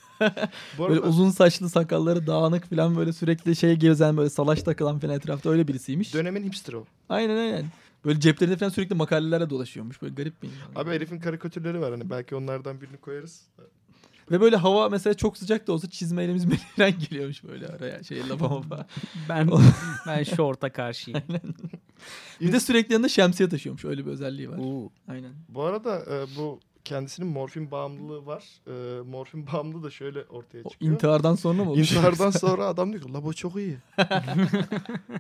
[0.78, 5.00] bu böyle arada uzun saçlı sakalları dağınık falan böyle sürekli şey gezen böyle salaş takılan
[5.00, 6.14] falan etrafta öyle birisiymiş.
[6.14, 6.86] dönemin hipsterı o.
[7.10, 7.66] Aynen aynen.
[8.06, 10.02] Böyle ceplerinde falan sürekli makalelerle dolaşıyormuş.
[10.02, 10.82] Böyle garip bir insan.
[10.82, 13.42] Abi herifin karikatürleri var hani belki onlardan birini koyarız.
[14.32, 18.48] Ve böyle hava mesela çok sıcak da olsa çizmeyle mizmeyle giriyormuş böyle araya şey lafa
[18.48, 18.88] mafa.
[19.30, 19.50] Ben
[20.08, 21.22] ben şorta karşıyım.
[22.42, 23.86] Bir de sürekli yanında şemsiye taşıyormuş.
[23.86, 24.58] Öyle bir özelliği var.
[24.58, 24.90] Oo.
[25.08, 25.32] Aynen.
[25.50, 28.44] Bu arada e, bu kendisinin morfin bağımlılığı var.
[28.68, 30.92] E, morfin bağımlılığı da şöyle ortaya O çıkıyor.
[30.94, 31.92] intihardan sonra mı olmuş?
[31.92, 33.78] İntihardan sonra adam diyor ki la bu çok iyi.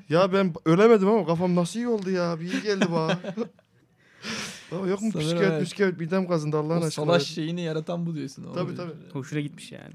[0.10, 2.40] ya ben ölemedim ama kafam nasıl iyi oldu ya.
[2.40, 3.20] Bir iyi geldi bana.
[4.72, 5.62] Baba yok mu Sanırım püskevit evet.
[5.62, 7.06] püskevit midem kazındı Allah'ın o aşkına.
[7.06, 8.44] salaş şeyini yaratan bu diyorsun.
[8.44, 8.92] O Tabii, tabii.
[9.14, 9.94] Hoşuna gitmiş yani.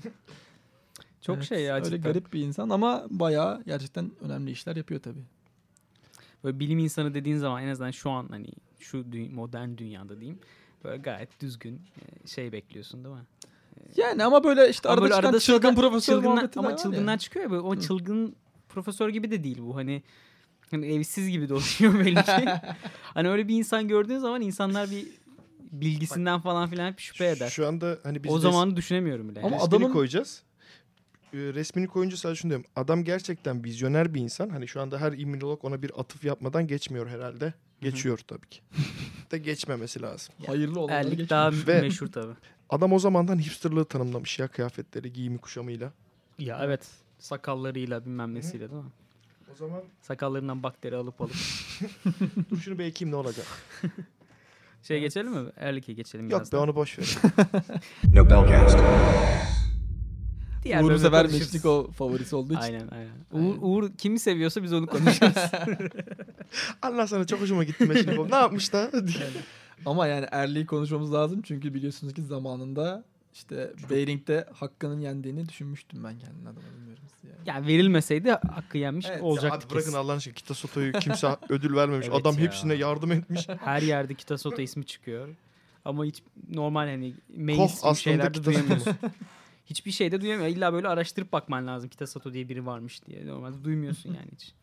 [1.23, 5.23] Çok Evet, şey ya Öyle garip bir insan ama bayağı gerçekten önemli işler yapıyor tabii.
[6.45, 8.47] Böyle bilim insanı dediğin zaman en azından şu an hani
[8.79, 10.39] şu dü- modern dünyada diyeyim.
[10.85, 13.23] Böyle gayet düzgün e, şey bekliyorsun değil mi?
[13.97, 17.13] Yani ama böyle işte Ama arada böyle çıkan arada çılgın profesör de ama var çılgınlar
[17.13, 17.19] ya.
[17.19, 17.81] çıkıyor ya böyle o Hı.
[17.81, 18.37] çılgın
[18.69, 20.03] profesör gibi de değil bu hani
[20.71, 22.49] hani evsiz gibi dolaşıyor belli ki.
[23.15, 25.07] hani öyle bir insan gördüğün zaman insanlar bir
[25.73, 27.49] bilgisinden falan filan hep şüphe eder.
[27.49, 29.39] Şu anda hani biz o res- zamanı düşünemiyorum bile.
[29.41, 29.57] Ama yani.
[29.63, 30.43] resmini adamın- koyacağız.
[31.33, 32.67] e, resmini koyunca sadece şunu diyorum.
[32.77, 34.49] Adam gerçekten vizyoner bir insan.
[34.49, 37.55] Hani şu anda her immünolog ona bir atıf yapmadan geçmiyor herhalde.
[37.81, 38.61] Geçiyor tabii ki.
[39.31, 40.35] de geçmemesi lazım.
[40.47, 41.29] Hayırlı olanları Erlik geçmiyor.
[41.29, 42.33] daha Ve- meşhur tabii.
[42.71, 45.93] Adam o zamandan hipsterlığı tanımlamış ya kıyafetleri, giyimi, kuşamıyla.
[46.39, 46.89] Ya evet.
[47.19, 48.91] Sakallarıyla bilmem nesiyle değil mi?
[49.53, 51.33] O zaman Sakallarından bakteri alıp alıp.
[52.51, 53.47] dur şunu bir ekeyim ne olacak?
[54.83, 55.51] Şey geçelim mi?
[55.57, 56.63] Erlik'e geçelim Yok biraz be daha.
[56.65, 57.17] onu boş ver.
[60.63, 61.27] Diğer Uğur bu sefer.
[61.27, 62.63] Meşniko favorisi olduğu için.
[62.63, 63.11] Aynen aynen.
[63.33, 65.33] Uğur, Uğur kimi seviyorsa biz onu konuşuruz.
[66.83, 68.31] Allah sana çok hoşuma gitti Meşnikov.
[68.31, 68.91] ne yapmış da?
[69.87, 76.19] Ama yani Erli'yi konuşmamız lazım çünkü biliyorsunuz ki zamanında işte Beiring'de Hakkı'nın yendiğini düşünmüştüm ben
[76.19, 77.41] kendine adına bilmiyorum siz yani.
[77.47, 79.93] yani verilmeseydi hakkı yenmiş Evet, olacaktı Abi bırakın.
[79.93, 82.07] Allah'ın aşkına Kita Soto'yu kimse ödül vermemiş.
[82.11, 82.41] Evet Adam ya.
[82.41, 83.49] hepsine yardım etmiş.
[83.65, 85.29] Her yerde Kitasoto ismi çıkıyor.
[85.85, 88.95] Ama hiç normal hani mainstream şeylerde Kita duyamıyorsun.
[89.71, 90.49] Hiçbir şeyde duyamıyor.
[90.49, 93.27] İlla böyle araştırıp bakman lazım Kitasoto diye biri varmış diye.
[93.27, 94.55] Normalde duymuyorsun yani hiç.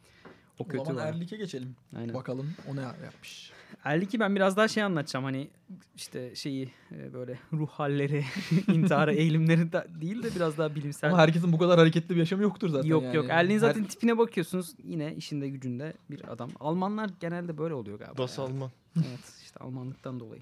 [0.60, 1.08] O O kötü zaman var.
[1.13, 1.76] Erlik'e geçelim.
[1.96, 2.13] Aynen.
[2.13, 3.52] Bakalım o ne yapmış.
[3.84, 5.48] Erlik'i ben biraz daha şey anlatacağım hani
[5.96, 8.26] işte şeyi e, böyle ruh halleri,
[8.67, 11.10] intihara eğilimleri de değil de biraz daha bilimsel.
[11.10, 13.15] Ama herkesin bu kadar hareketli bir yaşamı yoktur zaten yok yani.
[13.15, 13.26] yok.
[13.30, 16.50] Erlik'in zaten Her- tipine bakıyorsunuz yine işinde gücünde bir adam.
[16.60, 18.17] Almanlar genelde böyle oluyor galiba.
[18.17, 18.43] Das ya.
[18.43, 18.72] Alman.
[18.96, 20.41] Evet işte Almanlıktan dolayı.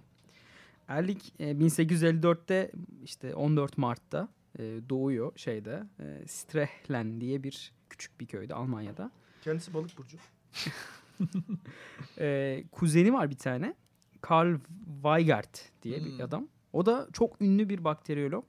[0.87, 2.71] Erlik e, 1854'te
[3.03, 4.27] işte 14 Mart'ta
[4.59, 9.11] e, doğuyor şeyde e, Strehlen diye bir küçük bir köyde Almanya'da.
[9.41, 10.17] Kendisi balık burcu.
[12.19, 13.75] E, kuzeni var bir tane.
[14.21, 14.57] Karl
[15.03, 16.21] Weigert diye bir Hmm.
[16.25, 16.47] adam.
[16.73, 18.45] O da çok ünlü bir bakteriyolog.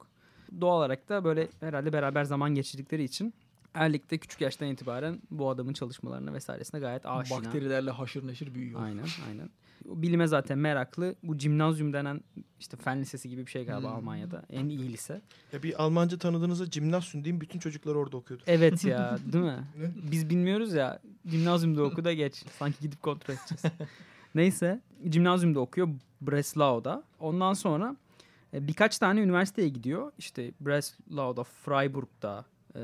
[0.60, 3.34] Doğal olarak da böyle herhalde beraber zaman geçirdikleri için
[3.74, 7.38] Erlik'te küçük yaştan itibaren bu adamın çalışmalarına vesairesine gayet aşina.
[7.44, 8.82] Bakterilerle haşır neşir büyüyor.
[8.82, 9.50] Aynen aynen.
[9.84, 11.14] Bilime zaten meraklı.
[11.22, 12.20] Bu cimnazyum denen
[12.60, 13.96] işte fen lisesi gibi bir şey galiba Hmm.
[13.96, 14.42] Almanya'da.
[14.50, 15.20] En iyi lise.
[15.52, 18.44] Ya bir Almanca tanıdığınızda Cimnasyum diyeyim bütün çocuklar orada okuyordu.
[18.46, 19.64] Evet ya değil mi?
[20.10, 20.98] Biz bilmiyoruz ya.
[21.26, 22.44] Cimnazyumda oku da geç.
[22.58, 23.62] Sanki gidip kontrol edeceğiz.
[24.34, 24.80] Neyse.
[25.08, 25.88] Cimnazyumda okuyor.
[26.20, 27.02] Breslau'da.
[27.20, 27.96] Ondan sonra
[28.54, 30.12] e, birkaç tane üniversiteye gidiyor.
[30.18, 32.44] İşte Breslau'da, Freiburg'da,
[32.76, 32.80] e,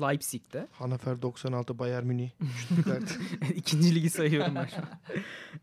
[0.00, 0.68] Leipzig'te.
[0.72, 2.30] Hannover 96 Bayern Münih.
[3.54, 4.88] İkinci ligi sayıyorum ben şu an.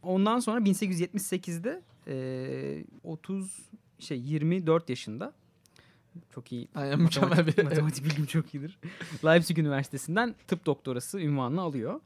[0.04, 5.34] Ondan sonra 1878'de e, 30 şey 24 yaşında
[6.34, 6.68] çok iyi.
[6.76, 8.80] Aynen mükemmel Matematik, bir matematik bilgim çok iyidir.
[9.26, 12.00] Leipzig Üniversitesi'nden tıp doktorası ünvanını alıyor.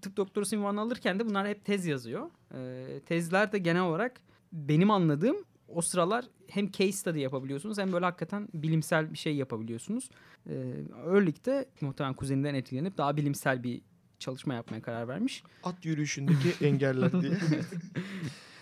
[0.00, 2.30] Tıp doktorası ünvanını alırken de bunlar hep tez yazıyor.
[2.54, 4.20] E, tezler de genel olarak
[4.52, 5.36] benim anladığım
[5.68, 10.10] o sıralar hem case study yapabiliyorsunuz hem böyle hakikaten bilimsel bir şey yapabiliyorsunuz.
[10.46, 10.54] E,
[11.06, 13.80] Earlich'te muhtemelen kuzeninden etkilenip daha bilimsel bir
[14.18, 15.42] çalışma yapmaya karar vermiş.
[15.64, 17.32] At yürüyüşündeki engeller diye.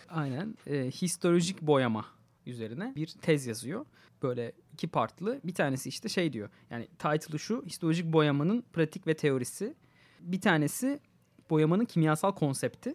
[0.08, 0.54] Aynen.
[0.66, 2.06] E, histolojik boyama
[2.46, 3.86] üzerine bir tez yazıyor.
[4.22, 5.40] Böyle iki partlı.
[5.44, 6.48] Bir tanesi işte şey diyor.
[6.70, 7.64] Yani title'ı şu.
[7.66, 9.74] Histolojik boyamanın pratik ve teorisi.
[10.20, 11.00] Bir tanesi
[11.50, 12.94] boyamanın kimyasal konsepti.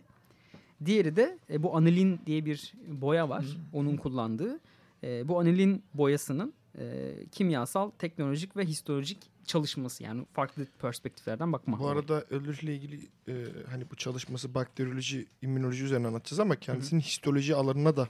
[0.85, 3.45] Diğeri de e, bu anilin diye bir boya var.
[3.73, 4.59] Onun kullandığı.
[5.03, 10.03] E, bu anilin boyasının e, kimyasal, teknolojik ve histolojik çalışması.
[10.03, 11.79] Yani farklı perspektiflerden bakma.
[11.79, 13.33] bu arada Ölür'le ilgili e,
[13.69, 18.09] hani bu çalışması bakteriyoloji, immünoloji üzerine anlatacağız ama kendisinin histoloji alanına da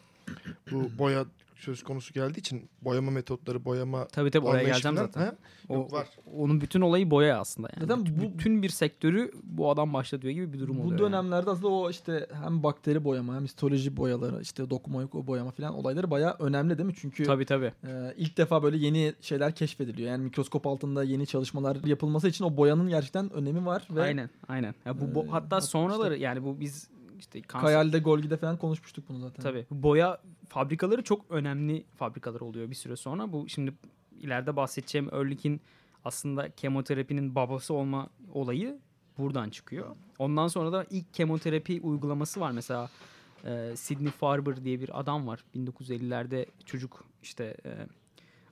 [0.72, 1.26] bu boya
[1.62, 5.38] söz konusu geldiği için boyama metotları, boyama Tabii tabii oraya geleceğim falan, zaten.
[5.70, 6.08] O, Yok, var.
[6.38, 7.88] Onun bütün olayı boya aslında yani.
[7.88, 11.00] Zaten bütün, bu- bütün bir sektörü bu adam başlatıyor gibi bir durum Bu oluyor.
[11.00, 16.12] dönemlerde aslında o işte hem bakteri boyama hem histoloji boyaları işte dokuma boyama falan olayları
[16.12, 16.94] bayağı önemli değil mi?
[16.98, 17.28] Çünkü yani.
[17.28, 17.74] Tabii tabii.
[17.88, 20.10] e, ilk defa böyle yeni şeyler keşfediliyor.
[20.10, 23.88] Yani mikroskop altında yeni çalışmalar yapılması için o boyanın gerçekten önemi var.
[23.92, 24.76] Ve Aynen aynen.
[24.86, 26.90] Ya bu, bo- Ee, hatta hatta sonraları yani bu biz
[27.22, 29.44] işte kanser, Kayal'de Golgi'de falan konuşmuştuk bunu zaten.
[29.44, 33.32] tabii boya fabrikaları çok önemli fabrikalar oluyor bir süre sonra.
[33.32, 33.74] Bu şimdi
[34.20, 35.62] ileride bahsedeceğim Ehrlich'in
[36.06, 38.80] aslında kemoterapinin babası olma olayı
[39.18, 39.96] buradan çıkıyor.
[40.20, 42.90] Ondan sonra da ilk kemoterapi uygulaması var mesela.
[43.46, 45.44] e, Sidney Farber diye bir adam var.
[45.56, 47.70] 1950'lerde çocuk işte e,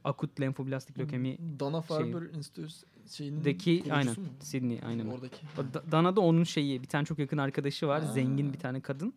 [0.04, 4.26] akut lenfoblastik lökemi Dana Farber Enstitüsü şeyinin deki kurucusu aynen mu?
[4.40, 5.08] Sydney aynen.
[5.08, 5.46] Oradaki.
[5.74, 8.04] Da- Dana'da onun şeyi bir tane çok yakın arkadaşı var.
[8.04, 8.12] Ha.
[8.12, 9.14] Zengin bir tane kadın.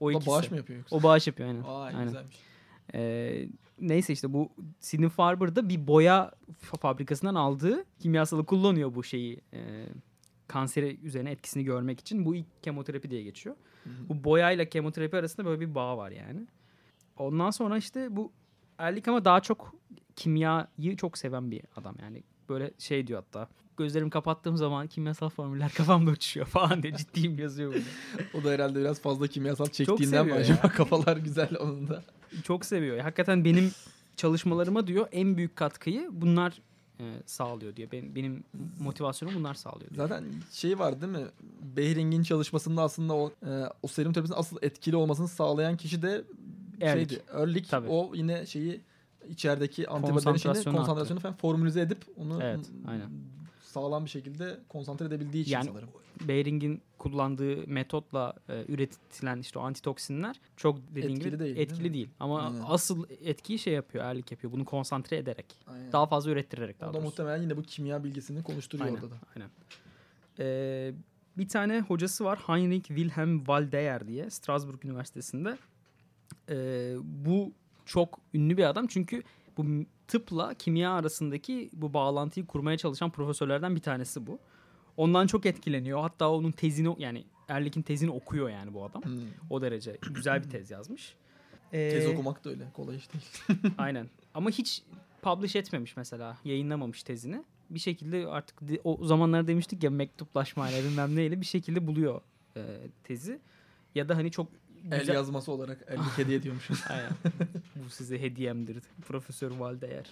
[0.00, 0.30] O O da ikisi.
[0.30, 0.96] bağış mı yapıyor yoksa?
[0.96, 1.64] O bağış yapıyor aynen.
[1.64, 2.04] Vay aynen.
[2.04, 2.36] güzelmiş.
[2.94, 3.46] Ee,
[3.80, 4.48] neyse işte bu
[4.80, 9.40] Sidney Farber'da bir boya fa- fabrikasından aldığı kimyasalı kullanıyor bu şeyi.
[9.54, 9.86] E,
[10.48, 12.24] kanseri üzerine etkisini görmek için.
[12.26, 13.56] Bu ilk kemoterapi diye geçiyor.
[14.08, 16.46] Bu boyayla kemoterapi arasında böyle bir bağ var yani.
[17.18, 18.32] Ondan sonra işte bu
[18.78, 19.74] Erlik ama daha çok
[20.16, 22.22] kimyayı çok seven bir adam yani.
[22.48, 23.48] Böyle şey diyor hatta.
[23.76, 27.84] Gözlerimi kapattığım zaman kimyasal formüller kafamda uçuşuyor falan diye ciddiyim yazıyor böyle.
[28.34, 30.72] O da herhalde biraz fazla kimyasal çektiğinden mi acaba ya.
[30.72, 32.02] kafalar güzel onun da.
[32.42, 32.98] Çok seviyor.
[32.98, 33.70] Hakikaten benim
[34.16, 36.60] çalışmalarıma diyor en büyük katkıyı bunlar
[37.00, 37.90] e, sağlıyor diyor.
[37.92, 38.44] Benim, benim
[38.80, 40.08] motivasyonum bunlar sağlıyor diyor.
[40.08, 41.26] Zaten şey var değil mi?
[41.76, 43.50] Behring'in çalışmasında aslında o e,
[43.82, 46.24] o serum terapisinin asıl etkili olmasını sağlayan kişi de
[46.80, 47.08] Ehrlich.
[47.08, 47.62] şeydi.
[47.70, 47.88] Tabii.
[47.88, 48.80] O yine şeyi
[49.28, 53.10] içerideki antibodylerin Konsantrasyonu falan formülize edip onu Evet, aynen.
[53.62, 55.88] sağlam bir şekilde konsantre edebildiği için Yani sanırım.
[56.20, 61.88] Behring'in kullandığı metotla e, üretilen işte o antitoksinler çok dediğin Etkili gibi değil, değil etkili
[61.88, 61.94] mi?
[61.94, 62.08] değil.
[62.20, 62.62] Ama Aynen.
[62.66, 64.52] asıl etkiyi şey yapıyor, erlik yapıyor.
[64.52, 65.46] Bunu konsantre ederek.
[65.66, 65.92] Aynen.
[65.92, 67.08] Daha fazla ürettirerek daha o da doğrusu.
[67.10, 69.16] muhtemelen yine bu kimya bilgisini konuşturuyor Aynen, orada da.
[69.36, 69.50] aynen.
[70.38, 70.94] Ee,
[71.38, 75.58] bir tane hocası var Heinrich Wilhelm Waldeyer diye Strasbourg Üniversitesi'nde.
[76.50, 77.52] Ee, bu
[77.86, 79.22] çok ünlü bir adam çünkü
[79.56, 79.64] bu
[80.08, 84.38] tıpla kimya arasındaki bu bağlantıyı kurmaya çalışan profesörlerden bir tanesi bu.
[84.96, 86.00] Ondan çok etkileniyor.
[86.00, 89.02] Hatta onun tezini yani Erlik'in tezini okuyor yani bu adam.
[89.04, 89.12] Hmm.
[89.50, 91.14] O derece güzel bir tez yazmış.
[91.70, 93.24] Tez Ee, okumak da öyle kolay iş değil.
[93.78, 94.08] Aynen.
[94.34, 94.82] Ama hiç
[95.22, 96.38] publish etmemiş mesela.
[96.44, 97.44] Yayınlamamış tezini.
[97.70, 102.20] Bir şekilde artık o zamanlar demiştik ya mektuplaşmayla bilmem neyle bir şekilde buluyor
[102.56, 102.62] e,
[103.04, 103.40] tezi.
[103.94, 104.46] Ya da hani çok
[104.90, 105.14] El güzel...
[105.14, 106.70] yazması olarak Erlik hediye ediyormuş.
[106.90, 107.10] Aynen.
[107.84, 108.82] Bu size hediyemdir.
[109.08, 110.10] Profesör Valdeyer.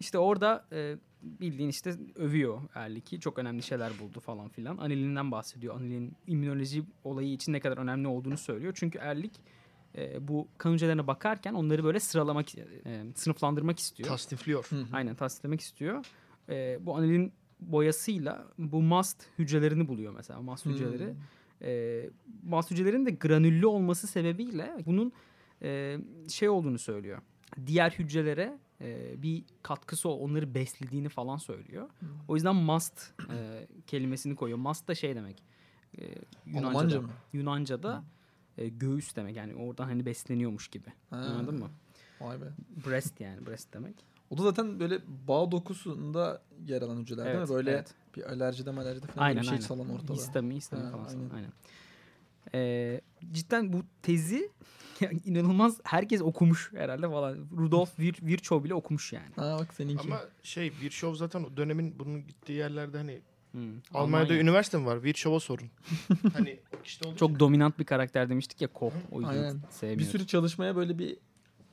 [0.00, 3.20] İşte orada e, bildiğin işte övüyor Erlik'i.
[3.20, 4.76] Çok önemli şeyler buldu falan filan.
[4.76, 5.76] Anilinden bahsediyor.
[5.76, 8.72] Anilin immünoloji olayı için ne kadar önemli olduğunu söylüyor.
[8.76, 9.32] Çünkü Erlik
[9.96, 12.64] e, bu kan hücrelerine bakarken onları böyle sıralamak, e,
[13.14, 14.08] sınıflandırmak istiyor.
[14.08, 14.68] Tasnifliyor.
[14.92, 16.06] Aynen tasdiklemek istiyor.
[16.48, 20.42] E, bu anilin boyasıyla bu mast hücrelerini buluyor mesela.
[20.42, 21.14] Mast hücreleri.
[21.62, 22.02] E,
[22.42, 25.12] mast hücrelerinin de granüllü olması sebebiyle bunun
[25.62, 25.98] e,
[26.28, 27.22] şey olduğunu söylüyor.
[27.66, 31.90] Diğer hücrelere e, bir katkısı onları beslediğini falan söylüyor.
[32.28, 34.58] O yüzden mast e, kelimesini koyuyor.
[34.58, 35.42] Mast da şey demek.
[35.98, 36.02] E,
[36.46, 37.10] Yunanca'da, Almanca mı?
[37.32, 38.04] Yunanca'da
[38.58, 39.36] e, göğüs demek.
[39.36, 40.88] Yani oradan hani besleniyormuş gibi.
[41.10, 41.16] Ha.
[41.16, 41.70] Anladın mı?
[42.20, 42.44] Vay be.
[42.86, 44.04] Breast yani breast demek.
[44.30, 44.98] O da zaten böyle
[45.28, 47.54] bağ dokusunda yer alan hücreler değil Evet, mi?
[47.54, 47.94] Böyle evet.
[48.16, 49.66] bir alerjide alerjide falan Aynen bir şey aynen.
[49.66, 50.12] salan ortada.
[50.12, 51.04] Histamin, histamin falan.
[51.08, 51.30] aynen.
[51.30, 51.52] Aynen.
[52.54, 53.00] Ee,
[53.32, 54.50] cidden bu tezi
[55.00, 57.36] yani inanılmaz herkes okumuş herhalde falan.
[57.56, 59.30] Rudolf Vir- Virchow bile okumuş yani.
[59.36, 60.00] Ha bak seninki.
[60.08, 63.20] Ama şey Virchow zaten o dönemin bunun gittiği yerlerde hani
[63.52, 63.62] Hmm.
[63.94, 64.40] Almanya'da Almanya.
[64.42, 65.02] üniversite mi var?
[65.02, 65.66] Virchow'a sorun.
[66.32, 68.92] hani işte Çok dominant bir karakter demiştik ya Koch.
[69.12, 69.60] O yüzden Aynen.
[69.70, 69.98] sevmiyorum.
[70.06, 71.16] bir sürü çalışmaya böyle bir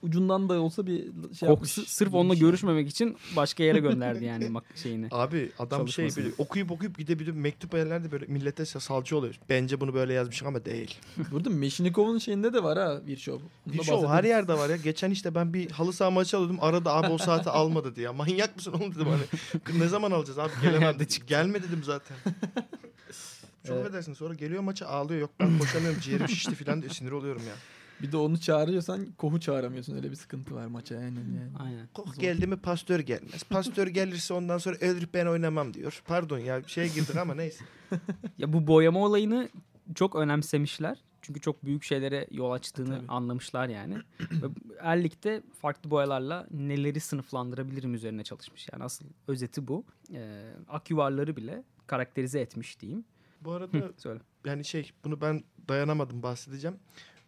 [0.01, 1.71] ucundan da olsa bir şey Koch yapmış.
[1.71, 5.07] sı- sırf onunla görüşmemek için başka yere gönderdi yani bak şeyini.
[5.11, 9.35] Abi adam şey böyle okuyup okuyup gidebiliyor mektup yerlerde böyle millete salça oluyor.
[9.49, 10.97] Bence bunu böyle yazmış ama değil.
[11.31, 13.47] Burada Meşinikov'un şeyinde de var ha Virchow.
[13.65, 14.75] Bunu da Virchow her yerde var ya.
[14.75, 16.57] Geçen işte ben bir halı saha maçı alıyordum.
[16.61, 18.09] Arada abi o saati almadı diye.
[18.09, 19.79] Manyak mısın oğlum dedim hani.
[19.79, 20.95] ne zaman alacağız abi gelemem.
[21.27, 22.17] Gelme dedim zaten.
[23.67, 23.85] Çok Evet.
[23.85, 25.21] affedersin sonra geliyor maça ağlıyor.
[25.21, 27.53] Yok ben koşamıyorum ciğerim şişti falan diye sinir oluyorum ya.
[28.01, 29.95] Bir de onu çağırıyorsan Koh'u çağıramıyorsun.
[29.95, 31.17] Öyle bir sıkıntı var maça yani.
[31.17, 31.51] yani.
[31.59, 31.87] Aynen.
[31.93, 33.43] Koch geldi mi pastör gelmez.
[33.43, 36.01] Pastör gelirse ondan sonra Elrich ben oynamam diyor.
[36.07, 37.63] Pardon ya şeye girdik ama neyse.
[38.37, 39.49] Ya bu boyama olayını
[39.95, 40.97] çok önemsemişler.
[41.21, 43.07] Çünkü çok büyük şeylere yol açtığını Tabii.
[43.07, 43.97] anlamışlar yani.
[44.19, 44.45] Ve
[44.79, 48.67] Erlik'te farklı boyalarla neleri sınıflandırabilirim üzerine çalışmış.
[48.73, 49.85] Yani asıl özeti bu.
[50.13, 53.05] Ee, ak yuvarları bile karakterize etmiş diyeyim.
[53.41, 54.19] Bu arada Hı, söyle.
[54.45, 56.77] yani şey bunu ben dayanamadım bahsedeceğim.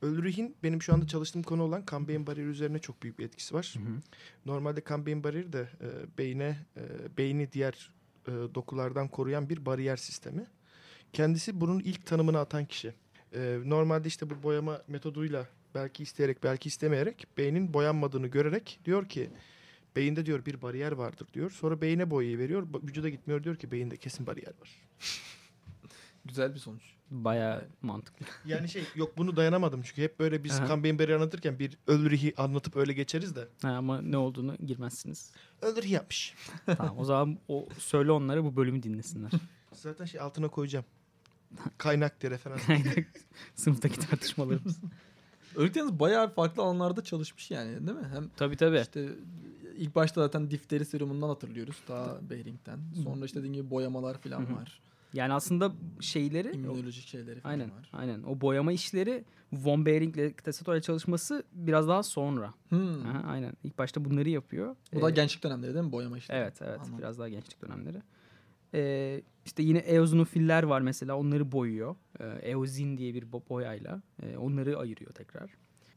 [0.03, 3.53] Ulrich'in benim şu anda çalıştığım konu olan kan beyin bariyeri üzerine çok büyük bir etkisi
[3.55, 3.73] var.
[4.45, 6.81] Normalde kan beyin bariyeri de e, beyne e,
[7.17, 7.91] beyni diğer
[8.27, 10.45] e, dokulardan koruyan bir bariyer sistemi.
[11.13, 12.93] Kendisi bunun ilk tanımını atan kişi.
[13.35, 19.29] E, normalde işte bu boyama metoduyla belki isteyerek belki istemeyerek beynin boyanmadığını görerek diyor ki
[19.95, 21.51] beyinde diyor bir bariyer vardır diyor.
[21.51, 22.67] Sonra beyine boyayı veriyor.
[22.83, 24.81] Vücuda gitmiyor diyor ki beyinde kesin bariyer var.
[26.25, 26.92] Güzel bir sonuç.
[27.11, 28.25] Baya mantıklı.
[28.45, 32.93] Yani şey yok bunu dayanamadım çünkü hep böyle biz bariyeri anlatırken bir Ulrich'i anlatıp öyle
[32.93, 33.47] geçeriz de.
[33.61, 35.31] Ha, ama ne olduğunu girmezsiniz.
[35.63, 36.35] Ulrich yapmış.
[36.65, 39.31] tamam o zaman o söyle onlara bu bölümü dinlesinler.
[39.73, 40.85] Zaten şey altına koyacağım.
[41.77, 42.61] Kaynak diye referans.
[43.55, 44.79] Sınıftaki tartışmalarımız.
[45.55, 48.07] Örgüt yalnız bayağı farklı alanlarda çalışmış yani değil mi?
[48.13, 48.79] Hem Tabii tabii.
[48.79, 49.09] işte
[49.77, 51.77] ilk başta zaten difteri serumundan hatırlıyoruz.
[51.87, 52.79] Daha Behring'den.
[53.03, 54.81] Sonra işte dediğim gibi boyamalar falan var.
[55.13, 57.89] Yani aslında şeyleri İmmünolojik şeyleri falan Aynen, var.
[57.93, 58.23] aynen.
[58.23, 62.53] O boyama işleri Von Behring'le Tessato'yla çalışması biraz daha sonra.
[62.69, 63.05] Hmm.
[63.07, 63.53] Aha, aynen.
[63.63, 64.75] İlk başta bunları yapıyor.
[64.93, 66.33] Bu da Ee, gençlik dönemleri değil mi boyama işte?
[66.35, 66.79] Evet, evet.
[66.79, 66.97] Anladım.
[66.97, 68.01] Biraz daha gençlik dönemleri.
[68.73, 71.17] Ee, işte yine eozinofiller var mesela.
[71.17, 71.95] Onları boyuyor.
[72.19, 74.01] Ee, eozin diye bir bo- boyayla.
[74.23, 75.51] Ee, onları ayırıyor tekrar.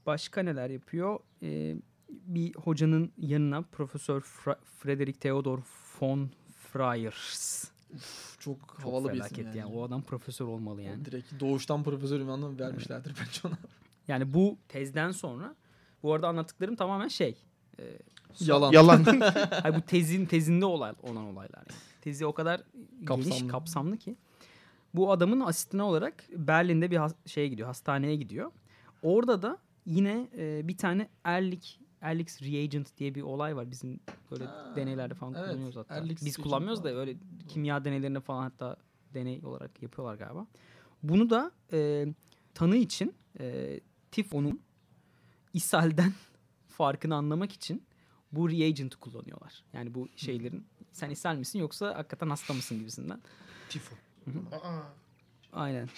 [0.07, 1.19] Başka neler yapıyor?
[1.43, 1.77] Ee,
[2.09, 5.59] bir hocanın yanına Profesör Fra- Frederick Theodor
[6.01, 6.31] von
[7.89, 8.39] Fryers.
[8.39, 9.59] Çok Çok havalı bir isim yani.
[9.59, 9.73] yani.
[9.75, 11.05] O adam profesör olmalı yani.
[11.05, 13.57] Direkt doğuştan profesör ünvanı vermişlerdir bence ona.
[14.09, 15.55] Yani bu tezden sonra
[16.03, 17.37] bu arada anlattıklarım tamamen şey
[18.41, 18.73] Yalan.
[18.73, 19.05] Yalan.
[19.63, 21.59] Hayır bu tezin tezinde olay, olan olaylar.
[21.71, 21.79] Yani.
[22.01, 22.61] Tezi o kadar
[23.01, 23.49] geniş, Kapsamlı.
[23.51, 24.17] kapsamlı ki.
[24.95, 28.53] Bu adamın asistini olarak Berlin'de bir has- şeye gidiyor, hastaneye gidiyor.
[29.03, 33.71] Orada da yine e, bir tane Erlik Erlix reagent diye bir olay var.
[33.71, 35.45] Bizim böyle Ha, deneylerde falan evet.
[35.47, 35.95] kullanıyoruz hatta.
[35.95, 37.17] Erlix Biz kullanmıyoruz da öyle
[37.49, 38.77] kimya deneylerinde falan hatta
[39.15, 40.47] deney olarak yapıyorlar galiba.
[41.03, 42.07] Bunu da e,
[42.55, 43.81] tanı için e,
[44.11, 44.61] tifonun
[45.55, 46.13] ishalden
[46.69, 47.83] farkını anlamak için
[48.33, 49.65] bu reagent'ı kullanıyorlar.
[49.73, 53.21] Yani bu şeylerin sen ishal misin yoksa hakikaten hasta mısın gibisinden.
[53.69, 53.95] Tifo.
[55.53, 55.89] Aynen.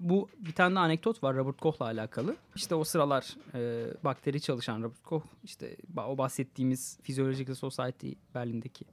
[0.00, 2.36] Bu bir tane de anekdot var Robert Koch'la alakalı.
[2.56, 8.84] İşte o sıralar e, bakteri çalışan Robert Koch işte o bahsettiğimiz Physiological Society Berlin'deki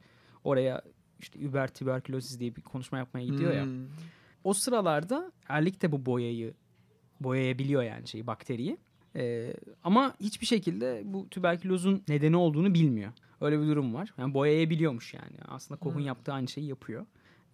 [0.43, 0.81] oraya
[1.19, 3.63] işte über tüberkülosis diye bir konuşma yapmaya gidiyor ya.
[3.63, 3.87] Hmm.
[4.43, 6.53] O sıralarda Erlik de bu boyayı
[7.19, 8.77] boyayabiliyor yani şeyi bakteriyi.
[9.15, 13.11] Ee, ama hiçbir şekilde bu tüberkülozun nedeni olduğunu bilmiyor.
[13.41, 14.13] Öyle bir durum var.
[14.17, 15.37] Yani boyayabiliyormuş yani.
[15.47, 17.05] Aslında Koch'un yaptığı aynı şeyi yapıyor.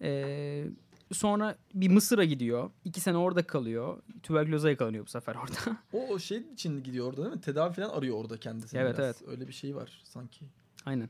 [0.02, 0.66] Ee,
[1.12, 2.70] sonra bir Mısır'a gidiyor.
[2.86, 3.98] İki sene orada kalıyor.
[4.24, 5.78] Tüberküloza yakalanıyor bu sefer orada.
[5.94, 7.42] O, o şey için gidiyor orada değil mi?
[7.42, 8.78] Tedavi falan arıyor orada kendisi.
[8.78, 9.06] Evet, biraz.
[9.06, 9.30] evet.
[9.32, 10.46] Öyle bir şey var sanki.
[10.86, 11.10] Aynen.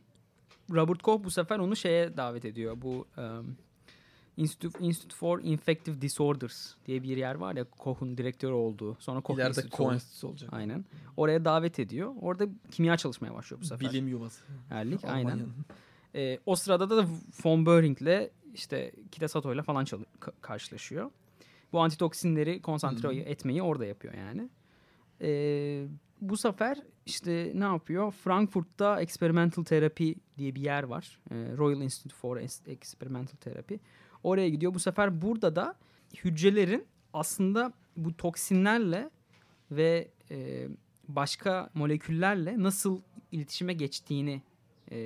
[0.71, 2.81] Robert Koch bu sefer onu şeye davet ediyor.
[2.81, 3.57] Bu um,
[4.37, 8.97] Institute, Institute for Infective Disorders diye bir yer var ya Koch'un direktörü olduğu.
[8.99, 9.89] Sonra Koch İleride Enstitüsü oldu.
[9.89, 10.49] Koenstitüsü olacak.
[10.53, 10.85] Aynen.
[11.17, 12.13] Oraya davet ediyor.
[12.21, 13.89] Orada kimya çalışmaya başlıyor bu sefer.
[13.89, 14.43] Bilim yuvası.
[14.69, 15.05] Erlik.
[15.05, 15.39] Aynen.
[16.15, 17.05] Ee, o sırada da
[17.45, 18.29] von Behring'le
[18.59, 21.11] işte Kitesato'yla falan çalı- ka- karşılaşıyor.
[21.73, 24.49] Bu antitoksinleri konsantre etmeyi orada yapıyor yani.
[25.21, 25.87] Ee,
[26.21, 28.11] bu sefer işte ne yapıyor?
[28.11, 31.19] Frankfurt'ta Experimental Therapy diye bir yer var.
[31.31, 32.37] Ee, Royal Institute for
[32.67, 33.75] Experimental Therapy.
[34.23, 34.73] Oraya gidiyor.
[34.73, 35.75] Bu sefer burada da
[36.23, 39.09] hücrelerin aslında bu toksinlerle
[39.71, 40.67] ve e,
[41.07, 43.01] başka moleküllerle nasıl
[43.31, 44.41] iletişime geçtiğini
[44.91, 44.97] e,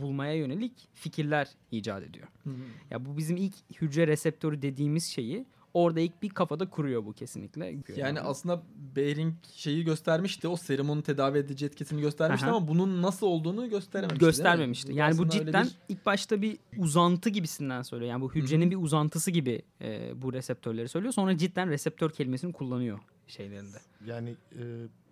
[0.00, 2.26] bulmaya yönelik fikirler icat ediyor.
[2.44, 2.54] Hı hı.
[2.90, 7.76] Ya bu bizim ilk hücre reseptörü dediğimiz şeyi orada ilk bir kafada kuruyor bu kesinlikle.
[7.96, 8.62] Yani aslında
[8.96, 10.48] Behring şeyi göstermişti.
[10.48, 12.56] O serumun tedavi edici etkisini göstermişti Aha.
[12.56, 14.24] ama bunun nasıl olduğunu gösterememişti.
[14.26, 14.94] göstermemişti.
[14.94, 18.10] Yani bu cidden bir- ilk başta bir uzantı gibisinden söylüyor.
[18.10, 21.12] Yani bu hücrenin bir uzantısı gibi e, bu reseptörleri söylüyor.
[21.12, 23.76] Sonra cidden reseptör kelimesini kullanıyor şeylerinde.
[24.06, 24.62] Yani e,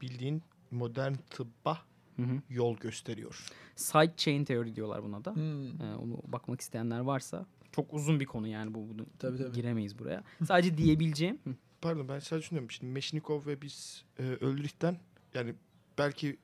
[0.01, 1.79] bildiğin modern tıbba
[2.17, 2.43] Hı hı.
[2.51, 3.47] yol gösteriyor.
[3.77, 5.35] Side chain teori diyorlar buna da.
[5.35, 5.81] Hmm.
[5.83, 9.53] E, onu bakmak isteyenler varsa çok uzun bir konu yani bu bunu Tabii, tabii.
[9.53, 10.25] giremeyiz buraya.
[10.47, 11.39] Sadece diyebileceğim.
[11.81, 12.71] Pardon ben sadece düşünüyorum.
[12.71, 14.99] Şimdi Meşnikov ve biz e, Öldürik'ten
[15.35, 15.55] yani
[15.99, 16.37] belki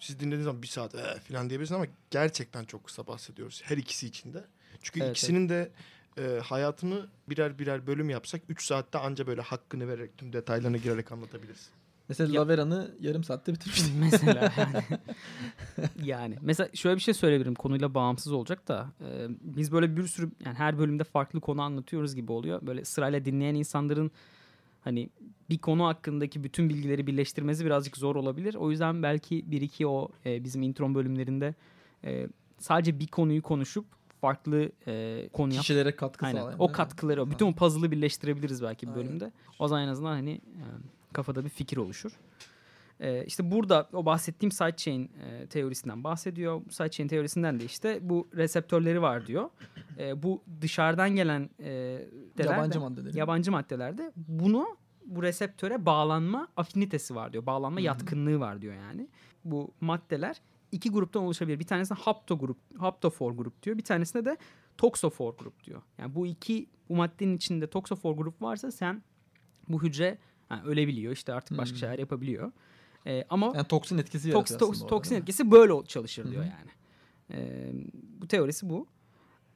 [0.00, 3.62] siz dinlediğiniz zaman bir saat "Ee" falan diyebilirsiniz ama gerçekten çok kısa bahsediyoruz.
[3.64, 4.44] Her ikisi içinde.
[4.82, 5.70] Çünkü Evet, ikisinin de
[6.18, 11.12] e, hayatını birer birer bölüm yapsak 3 saatte anca böyle hakkını vererek tüm detaylarına girerek
[11.12, 11.70] anlatabiliriz.
[12.10, 13.90] Mesela Ya- Lavera'nı yarım saatte bitirmişti.
[14.00, 14.84] mesela yani.
[16.02, 20.30] yani mesela şöyle bir şey söyleyebilirim konuyla bağımsız olacak da e, biz böyle bir sürü
[20.44, 22.66] yani her bölümde farklı konu anlatıyoruz gibi oluyor.
[22.66, 24.10] Böyle sırayla dinleyen insanların
[24.84, 25.10] hani
[25.50, 28.54] bir konu hakkındaki bütün bilgileri birleştirmesi birazcık zor olabilir.
[28.54, 31.54] O yüzden belki bir iki o e, bizim intron bölümlerinde
[32.04, 33.84] e, sadece bir konuyu konuşup
[34.20, 35.60] farklı e, konu yap.
[35.60, 36.58] Kişilere katkı sağlayan.
[36.58, 36.72] O mi?
[36.72, 39.04] katkıları, o bütün o puzzle'ı birleştirebiliriz belki bir Aynen.
[39.06, 39.32] bölümde.
[39.58, 40.64] O zaman en azından hani e,
[41.12, 42.12] kafada bir fikir oluşur.
[43.00, 46.60] E, işte burada o bahsettiğim sidechain e, teorisinden bahsediyor.
[46.66, 49.50] Bu sidechain teorisinden de işte bu reseptörleri var diyor.
[49.98, 51.98] E, bu dışarıdan gelen e,
[52.38, 53.18] maddeler Yabancı de- maddeleri.
[53.18, 54.66] yabancı maddelerde bunu
[55.06, 57.46] bu reseptöre bağlanma afinitesi var diyor.
[57.46, 59.08] Bağlanma yatkınlığı var diyor yani.
[59.44, 60.36] Bu maddeler
[60.72, 61.58] iki gruptan oluşabilir.
[61.60, 63.78] Bir tanesine hapto grup, haptofor grup diyor.
[63.78, 64.36] Bir tanesine de
[64.78, 65.82] toxofor grup diyor.
[65.98, 69.02] Yani bu iki bu maddenin içinde toxofor grup varsa sen
[69.68, 70.18] bu hücre
[70.50, 71.12] ha, ölebiliyor.
[71.12, 72.52] işte artık başka şeyler yapabiliyor.
[73.06, 75.20] Ee, ama Yani toksin etkisi toks, yaratıyor toks, orada, toksin mi?
[75.20, 76.70] etkisi böyle çalışır diyor yani.
[77.30, 77.70] Ee,
[78.20, 78.86] bu teorisi bu.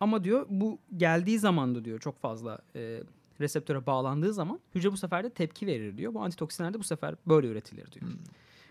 [0.01, 3.03] Ama diyor bu geldiği zaman da diyor çok fazla e,
[3.41, 6.15] reseptöre bağlandığı zaman hücre bu sefer de tepki verir diyor.
[6.15, 8.07] Bu antitoksinler de bu sefer böyle üretilir diyor.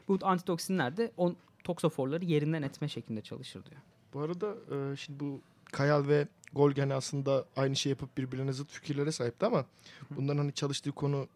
[0.07, 3.81] Bu antitoksinler de o toksoforları yerinden etme şeklinde çalışır diyor.
[4.13, 9.11] Bu arada e, şimdi bu Kayal ve Golgen aslında aynı şey yapıp birbirine zıt fikirlere
[9.11, 9.65] sahipti ama
[10.09, 11.27] bunların hani çalıştığı konu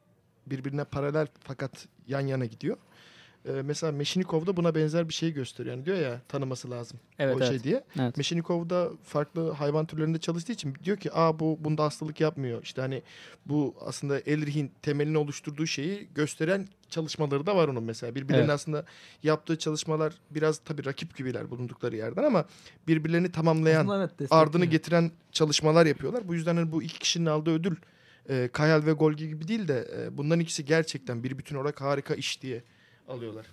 [0.49, 2.77] birbirine paralel fakat yan yana gidiyor.
[3.47, 5.75] E, mesela Meşinikov da buna benzer bir şey gösteriyor.
[5.75, 7.49] Yani diyor ya tanıması lazım Evet, o evet.
[7.49, 7.83] şey diye.
[7.99, 8.17] Evet.
[8.17, 12.63] Meşinikov da farklı hayvan türlerinde çalıştığı için diyor ki aa bu bunda hastalık yapmıyor.
[12.63, 13.03] İşte hani
[13.45, 18.15] bu aslında Ehrlich'in temelini oluşturduğu şeyi gösteren çalışmaları da var onun mesela.
[18.15, 18.55] Birbirlerinin Evet.
[18.55, 18.85] aslında
[19.23, 22.45] yaptığı çalışmalar biraz tabii rakip gibiler bulundukları yerden ama
[22.87, 26.27] birbirlerini tamamlayan, Aslında evet, ardını getiren çalışmalar yapıyorlar.
[26.27, 27.75] Bu yüzden hani bu iki kişinin aldığı ödül
[28.29, 32.15] e, Kayal ve Golgi gibi değil de e, bunların ikisi gerçekten bir bütün olarak harika
[32.15, 32.63] iş diye
[33.07, 33.45] alıyorlar.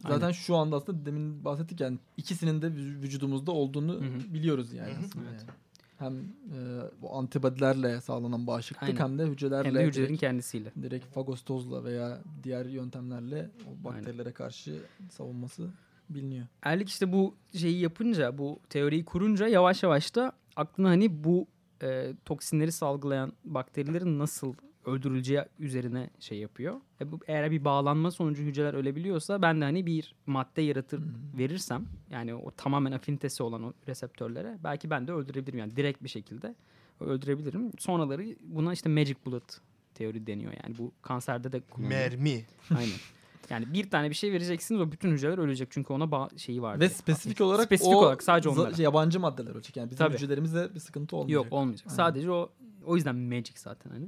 [0.00, 0.32] Zaten Aynen.
[0.32, 4.34] şu anda aslında demin bahsettik yani ikisinin de vü- vücudumuzda olduğunu Hı hı.
[4.34, 5.04] biliyoruz yani Hı hı.
[5.06, 5.24] aslında.
[5.30, 5.40] Evet.
[5.48, 5.50] yani.
[5.98, 9.00] Hem e, bu antibody'lerle sağlanan bağışıklık Aynen.
[9.00, 10.72] hem de hücrelerle Hem de hücrelerin direkt, kendisiyle.
[10.82, 15.70] direkt fagostozla veya diğer yöntemlerle o bakterilere karşı savunması
[16.10, 16.46] biliniyor.
[16.62, 21.46] Erlik işte bu şeyi yapınca, bu teoriyi kurunca yavaş yavaş da aklına hani bu
[21.82, 24.54] e, toksinleri salgılayan bakterilerin nasıl
[24.86, 26.80] öldürüleceği üzerine şey yapıyor.
[27.00, 31.02] E bu, eğer bir bağlanma sonucu hücreler ölebiliyorsa ben de hani bir madde yaratır
[31.38, 36.08] verirsem yani o tamamen afinitesi olan o reseptörlere belki ben de öldürebilirim yani direkt bir
[36.08, 36.54] şekilde
[37.00, 37.70] öldürebilirim.
[37.78, 39.60] Sonraları buna işte magic bullet
[39.94, 42.00] teori deniyor yani bu kanserde de kullanılıyor.
[42.00, 42.44] Mermi.
[42.70, 42.92] Aynen.
[43.52, 46.80] Yani bir tane bir şey vereceksiniz o bütün hücreler ölecek çünkü ona bağ- şeyi var.
[46.80, 48.74] Ve spesifik olarak Spesifik o olarak sadece onlara.
[48.74, 49.76] şey, yabancı maddeler olacak.
[49.76, 50.14] Yani bizim Tabii.
[50.14, 51.44] hücrelerimizde bir sıkıntı olmayacak.
[51.44, 51.86] Yok olmayacak.
[51.86, 51.96] Aynen.
[51.96, 52.50] Sadece o
[52.86, 54.06] o yüzden magic zaten hani.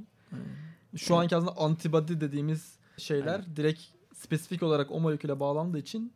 [0.95, 3.55] Şu anki aslında antibody dediğimiz şeyler Aynen.
[3.55, 3.81] direkt
[4.13, 6.13] spesifik olarak o moleküle bağlandığı için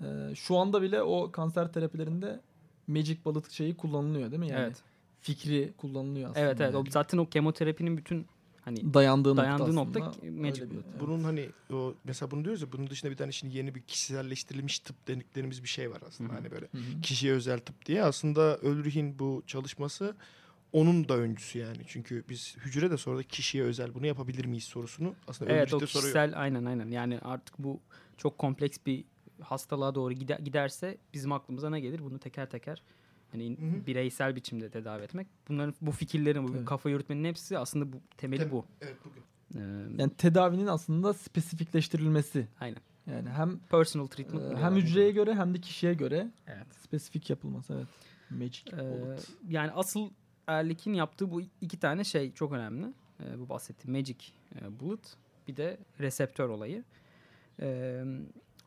[0.00, 2.40] e, şu anda bile o kanser terapilerinde
[2.86, 4.48] magic bullet şeyi kullanılıyor değil mi?
[4.48, 4.82] Yani evet.
[5.20, 6.46] fikri kullanılıyor aslında.
[6.46, 6.74] Evet evet.
[6.74, 6.90] O yani.
[6.90, 8.26] zaten o kemoterapinin bütün
[8.68, 11.00] hani dayandığı, dayandığı nokta, nokta öyle bir-.
[11.00, 14.78] Bunun hani o mesela bunu diyoruz ya bunun dışında bir tane şimdi yeni bir kişiselleştirilmiş
[14.78, 16.28] tıp dediklerimiz bir şey var aslında.
[16.28, 16.36] Hı hı.
[16.36, 17.00] Hani böyle Hı hı.
[17.02, 18.02] kişiye özel tıp diye.
[18.02, 20.16] Aslında Ulrich'in bu çalışması
[20.72, 21.78] onun da öncüsü yani.
[21.86, 25.76] Çünkü biz hücre de sonra da kişiye özel bunu yapabilir miyiz sorusunu aslında Evet o
[25.76, 26.02] Ulrich de soruyor.
[26.12, 26.90] kişisel aynen aynen.
[26.90, 27.80] Yani artık bu
[28.16, 29.04] çok kompleks bir
[29.40, 32.00] hastalığa doğru gider, giderse bizim aklımıza ne gelir?
[32.04, 32.82] Bunu teker teker
[33.32, 33.86] hani Hı hı.
[33.86, 35.26] bireysel biçimde tedavi etmek.
[35.48, 36.64] Bunların bu fikirlerin, bu Evet.
[36.64, 38.50] kafa yürütmenin hepsi aslında bu temeli Tabii.
[38.52, 38.64] bu.
[38.80, 39.22] Evet bugün.
[39.56, 42.46] Ee, Yani tedavinin aslında spesifikleştirilmesi.
[42.60, 42.78] aynen.
[43.06, 44.52] Yani hem Personal treatment.
[44.52, 46.66] e, hem hücreye göre hem de kişiye göre Evet.
[46.74, 47.74] spesifik yapılması.
[47.74, 47.86] Evet.
[48.30, 49.28] Magic Ee, bullet.
[49.48, 50.10] yani asıl
[50.46, 52.86] Erlik'in yaptığı bu iki tane şey çok önemli.
[53.20, 54.16] Ee, bu bahsettiğim Magic
[54.60, 55.16] e, Bullet
[55.48, 56.84] bir de reseptör olayı.
[57.60, 58.04] Ee,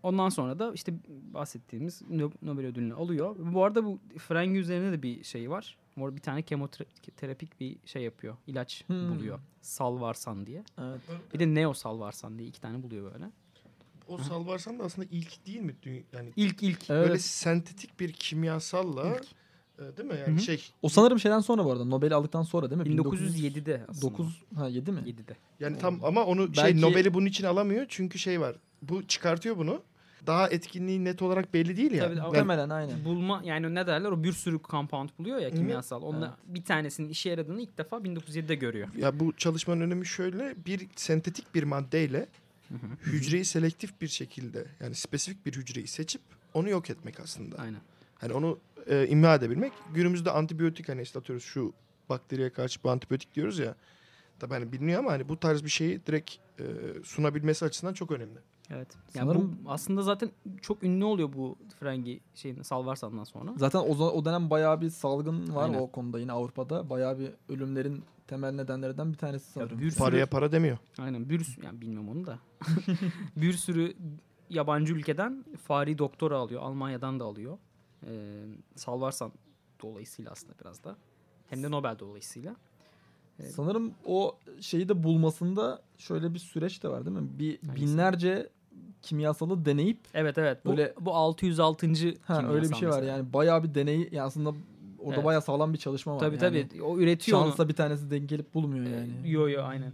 [0.03, 0.93] ondan sonra da işte
[1.33, 3.35] bahsettiğimiz No- Nobel ödülünü alıyor.
[3.39, 5.77] Bu arada bu frengi üzerine de bir şey var.
[5.95, 8.35] Mor bir tane kemoterapik bir şey yapıyor.
[8.47, 9.09] İlaç Hmm.
[9.15, 9.39] buluyor.
[9.61, 10.63] Salvarsan diye.
[10.79, 11.01] Evet.
[11.33, 13.25] Bir de Neo Salvarsan diye iki tane buluyor böyle.
[14.07, 15.75] O salvarsan da aslında ilk değil mi?
[16.13, 16.89] Yani İlk ilk.
[16.89, 17.07] Evet.
[17.07, 19.07] böyle sentetik bir kimyasalla
[19.79, 20.15] e, değil mi?
[20.27, 21.85] Yani şey O sanırım şeyden sonra bu arada.
[21.85, 22.87] Nobel'i aldıktan sonra değil mi?
[23.01, 24.13] 1907'de aslında.
[24.13, 24.99] 9 ha 7 mi?
[25.05, 25.37] 7'de.
[25.59, 28.55] yani tam ama onu şey Belki- Nobel'i bunun için alamıyor çünkü şey var.
[28.81, 29.81] Bu çıkartıyor bunu.
[30.27, 32.03] Daha etkinliği net olarak belli değil ya.
[32.03, 33.05] Tabii, Yani Muhtemelen aynen.
[33.05, 36.01] bulma yani ne derler o bir sürü compound buluyor ya kimyasal.
[36.01, 38.87] Onunla bir tanesinin işe yaradığını ilk defa 1907'de görüyor.
[38.97, 42.27] Ya bu çalışmanın önemi şöyle bir sentetik bir maddeyle
[43.05, 46.21] hücreyi selektif bir şekilde yani spesifik bir hücreyi seçip
[46.53, 47.57] onu yok etmek aslında.
[47.57, 47.79] Aynen.
[48.15, 49.73] Hani onu e, imha edebilmek.
[49.93, 51.73] Günümüzde antibiyotik hani işte atıyoruz şu
[52.09, 53.75] bakteriye karşı bu antibiyotik diyoruz ya.
[54.39, 56.63] Tabii hani biliniyor ama hani bu tarz bir şeyi direkt e,
[57.03, 58.39] sunabilmesi açısından çok önemli.
[58.73, 58.87] Evet.
[59.13, 60.29] Yani Sanırım- bu aslında zaten
[60.61, 63.53] çok ünlü oluyor bu frengi şeyin salvarsandan sonra.
[63.57, 65.79] Zaten o, o dönem bayağı bir salgın var Aynen.
[65.79, 66.89] o konuda yine Avrupa'da.
[66.89, 69.79] Bayağı bir ölümlerin temel nedenlerinden bir tanesi sanırım.
[69.79, 70.77] bir sürü, Paraya para demiyor.
[70.99, 72.39] aynen bir sürü, yani bilmiyorum onu da.
[73.35, 73.93] bir sürü
[74.49, 76.61] yabancı ülkeden fari doktora alıyor.
[76.61, 77.57] Almanya'dan da alıyor.
[78.07, 78.43] Ee,
[78.75, 79.31] salvarsan
[79.83, 80.95] dolayısıyla aslında biraz da.
[81.47, 82.55] Hem de Nobel dolayısıyla.
[83.39, 83.51] Evet.
[83.51, 87.29] Sanırım o şeyi de bulmasında şöyle bir süreç de var değil mi?
[87.39, 87.85] Bir Hangisi?
[87.85, 88.49] binlerce
[89.01, 90.65] kimyasalı deneyip Evet evet.
[90.65, 91.87] Bu, Böyle- bu 606.
[91.87, 92.95] ha, kimyasal öyle bir şey var.
[92.95, 93.17] mesela.
[93.17, 94.49] Yani bayağı bir deney yani aslında
[94.99, 95.25] orada Evet.
[95.25, 96.19] bayağı sağlam bir çalışma var.
[96.19, 96.67] Tabii yani.
[96.69, 96.81] tabii.
[96.83, 97.45] O üretiyor onu.
[97.47, 99.09] Şansla bir tanesi denk gelip bulmuyor yani.
[99.25, 99.91] Ee, Yo yo aynen.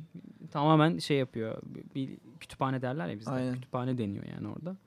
[0.52, 1.62] Tamamen şey yapıyor.
[1.66, 3.32] Bir, bir kütüphane derler ya bizde.
[3.32, 3.54] Aynen.
[3.54, 4.78] Kütüphane deniyor yani orada.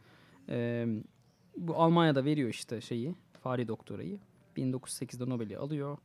[0.49, 0.87] Ee,
[1.57, 3.15] bu Almanya'da veriyor işte şeyi.
[3.43, 4.19] Fare doktorayı.
[4.57, 5.99] 1908'de Nobel'i alıyor.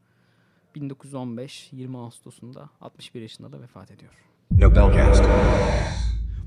[0.76, 4.12] 1915 20 Ağustos'unda 61 yaşında da vefat ediyor.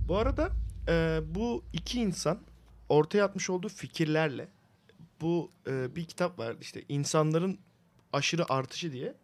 [0.08, 0.48] Bu arada
[0.88, 2.38] e, bu iki insan
[2.88, 4.48] ortaya atmış olduğu fikirlerle
[5.20, 7.58] bu e, bir kitap vardı işte insanların
[8.12, 9.14] aşırı artışı diye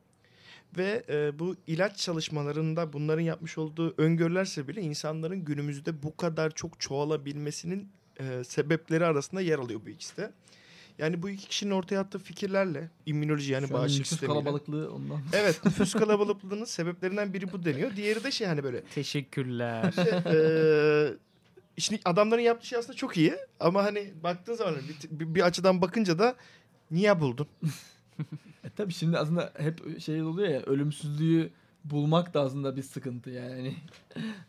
[0.77, 6.81] ve e, bu ilaç çalışmalarında bunların yapmış olduğu öngörüler sebebiyle insanların günümüzde bu kadar çok
[6.81, 7.89] çoğalabilmesinin
[8.21, 10.33] e, sebepleri arasında yer alıyor bu ikisi de.
[10.99, 14.41] Yani bu iki kişinin ortaya attığı fikirlerle immünoloji yani Şu bağışıklık nüfus sistemiyle.
[14.41, 15.21] kalabalıklığı ondan.
[15.33, 17.97] Evet nüfus kalabalıklığının sebeplerinden biri bu deniyor.
[17.97, 19.95] Diğeri de şey hani böyle Teşekkürler.
[20.27, 21.17] Eee
[21.79, 24.75] şimdi adamların yaptığı şey aslında çok iyi ama hani baktığın zaman
[25.11, 26.37] bir, bir, açıdan bakınca da
[26.91, 27.47] niye buldun?
[28.65, 31.51] E tabii şimdi aslında hep şey oluyor ya ölümsüzlüğü
[31.85, 33.75] bulmak da aslında bir sıkıntı yani.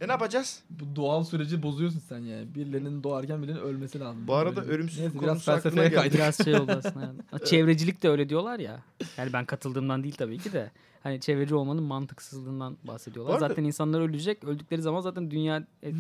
[0.01, 0.63] E ne yapacağız?
[0.69, 2.55] Bu doğal süreci bozuyorsun sen yani.
[2.55, 4.27] Birilerinin doğarken birilerinin ölmesi lazım.
[4.27, 6.13] Bu arada Böyle ölümsüzlük Neyse, biraz konusu felsefeye geldi.
[6.15, 7.05] Biraz şey oldu aslında.
[7.05, 7.19] yani.
[7.45, 8.79] Çevrecilik de öyle diyorlar ya.
[9.17, 10.71] Yani ben katıldığımdan değil tabii ki de.
[11.03, 13.33] Hani çevreci olmanın mantıksızlığından bahsediyorlar.
[13.33, 14.43] Arada- Zaten insanlar ölecek.
[14.43, 15.91] Öldükleri zaman zaten dünya e,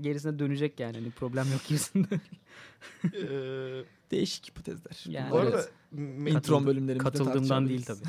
[0.00, 0.96] gerisine dönecek yani.
[0.96, 2.20] Hani problem yok gibisinden.
[3.04, 5.04] Ee, Değişik hipotezler.
[5.08, 5.70] Yani bu arada Evet.
[6.26, 8.00] İntron bölümlerimizde Katıldığımdan değil tabii.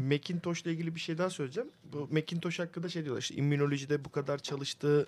[0.14, 1.68] Macintosh'la ilgili bir şey daha söyleyeceğim.
[1.92, 5.06] Bu Macintosh hakkında şey diyorlar işte immünolojide bu kadar çalıştığı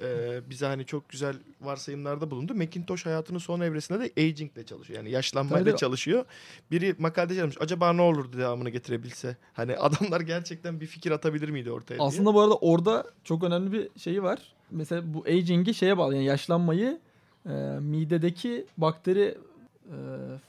[0.00, 2.54] e, bize hani çok güzel varsayımlarda bulundu.
[2.54, 4.98] Macintosh hayatının son evresinde de agingle çalışıyor.
[4.98, 5.80] Yani yaşlanmayla Tabii tabii.
[5.80, 6.24] çalışıyor.
[6.70, 9.36] Biri makalede yazmış acaba ne olurdu devamını getirebilse.
[9.52, 12.08] Hani adamlar gerçekten bir fikir atabilir miydi ortaya diye.
[12.08, 14.38] Aslında bu arada orada çok önemli bir şeyi var.
[14.70, 17.00] Mesela bu aging'i şeye bağlı yani yaşlanmayı
[17.46, 17.50] e,
[17.80, 19.38] midedeki bakteri
[19.86, 19.96] e,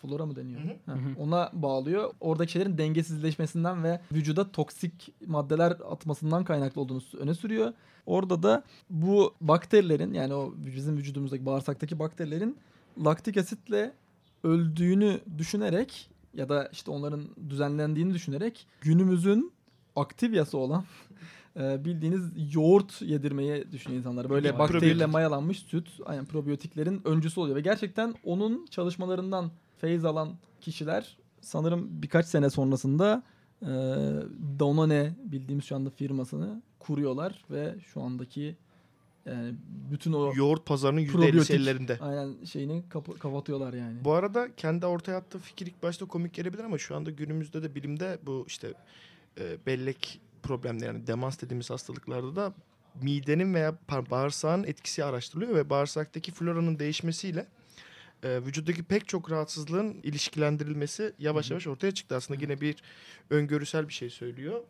[0.01, 0.61] flora mı deniyor?
[0.85, 0.95] Hı hı.
[0.95, 1.21] Hı.
[1.23, 2.13] ona bağlıyor.
[2.19, 7.73] Oradaki şeylerin dengesizleşmesinden ve vücuda toksik maddeler atmasından kaynaklı olduğunu öne sürüyor.
[8.05, 12.57] Orada da bu bakterilerin yani o bizim vücudumuzdaki bağırsaktaki bakterilerin
[13.05, 13.93] laktik asitle
[14.43, 19.51] öldüğünü düşünerek ya da işte onların düzenlendiğini düşünerek günümüzün
[19.95, 20.83] aktif yası olan
[21.59, 24.29] e, bildiğiniz yoğurt yedirmeyi düşünüyor insanlar.
[24.29, 24.59] Böyle Vay.
[24.59, 25.13] bakteriyle Probiyotik.
[25.13, 30.29] mayalanmış süt, aynen probiyotiklerin öncüsü oluyor ve gerçekten onun çalışmalarından feyiz alan
[30.61, 33.23] kişiler sanırım birkaç sene sonrasında
[33.61, 33.67] e,
[34.59, 38.55] Danone bildiğimiz şu anda firmasını kuruyorlar ve şu andaki
[39.25, 39.53] yani
[39.91, 41.97] bütün o yoğurt pazarının %50'si probiyotik ellerinde.
[42.01, 43.97] aynen şeyini kapa- kapatıyorlar yani.
[44.05, 47.75] Bu arada kendi ortaya attığı fikir ilk başta komik gelebilir ama şu anda günümüzde de
[47.75, 48.73] bilimde bu işte
[49.39, 52.53] e, bellek problemleri yani demans dediğimiz hastalıklarda da
[53.01, 57.47] midenin veya bağırsağın etkisi araştırılıyor ve bağırsaktaki floranın değişmesiyle
[58.23, 62.15] e, vücuttaki pek çok rahatsızlığın ilişkilendirilmesi yavaş yavaş ortaya çıktı.
[62.15, 62.75] Aslında yine bir
[63.29, 64.61] öngörüsel bir şey söylüyor.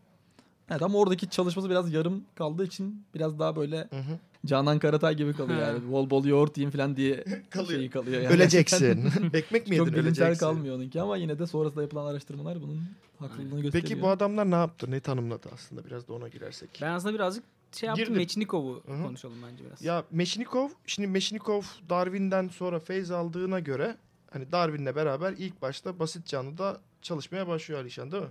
[0.69, 4.19] Evet ama oradaki çalışması biraz yarım kaldığı için biraz daha böyle Hı hı.
[4.45, 5.91] Canan Karatay gibi kalıyor yani.
[5.91, 7.79] Bol bol yoğurt yiyin falan diye Kalıyor.
[7.79, 8.21] şeyi kalıyor.
[8.21, 8.35] Yani.
[8.35, 9.11] Öleceksin.
[9.33, 10.45] Ekmek mi Çok yedin bilimsel öleceksin.
[10.45, 12.81] kalmıyor onunki ama yine de sonrasında yapılan araştırmalar bunun
[13.19, 13.71] haklılığını gösteriyor.
[13.71, 14.91] Peki bu adamlar ne yaptı?
[14.91, 15.85] Ne tanımladı aslında?
[15.85, 16.69] Biraz da ona girersek.
[16.81, 18.05] Ben aslında birazcık şey yaptım.
[18.05, 18.17] Girdim.
[18.17, 19.03] Mechnikov'u Hı hı.
[19.03, 19.81] konuşalım bence biraz.
[19.81, 23.95] Ya Meşnikov, şimdi Meşnikov Darwin'den sonra feyz aldığına göre
[24.31, 28.29] hani Darwin'le beraber ilk başta basit canlıda çalışmaya başlıyor Alişan değil mi?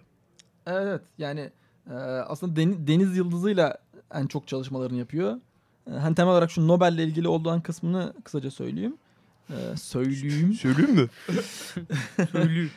[0.67, 1.03] Evet evet.
[1.19, 1.51] yani
[1.91, 3.79] e, aslında deni- deniz yıldızıyla
[4.15, 5.37] en çok çalışmalarını yapıyor.
[5.91, 8.97] E, hani temel olarak şu Nobel'le ilgili olduğun kısmını kısaca söyleyeyim.
[9.51, 10.55] E, söyleyeyim.
[10.61, 12.69] Söyleyeyim mi?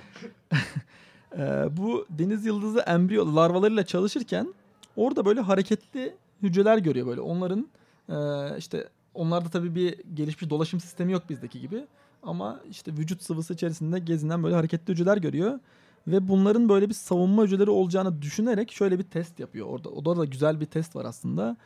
[1.37, 4.53] Ee, bu deniz yıldızı embriyo larvalarıyla çalışırken
[4.95, 7.21] orada böyle hareketli hücreler görüyor böyle.
[7.21, 7.67] Onların
[8.09, 8.15] e,
[8.57, 11.85] işte onlarda tabii bir gelişmiş dolaşım sistemi yok bizdeki gibi.
[12.23, 15.59] Ama işte vücut sıvısı içerisinde gezinen böyle hareketli hücreler görüyor.
[16.07, 19.67] Ve bunların böyle bir savunma hücreleri olacağını düşünerek şöyle bir test yapıyor.
[19.67, 21.57] Orada, orada da güzel bir test var aslında.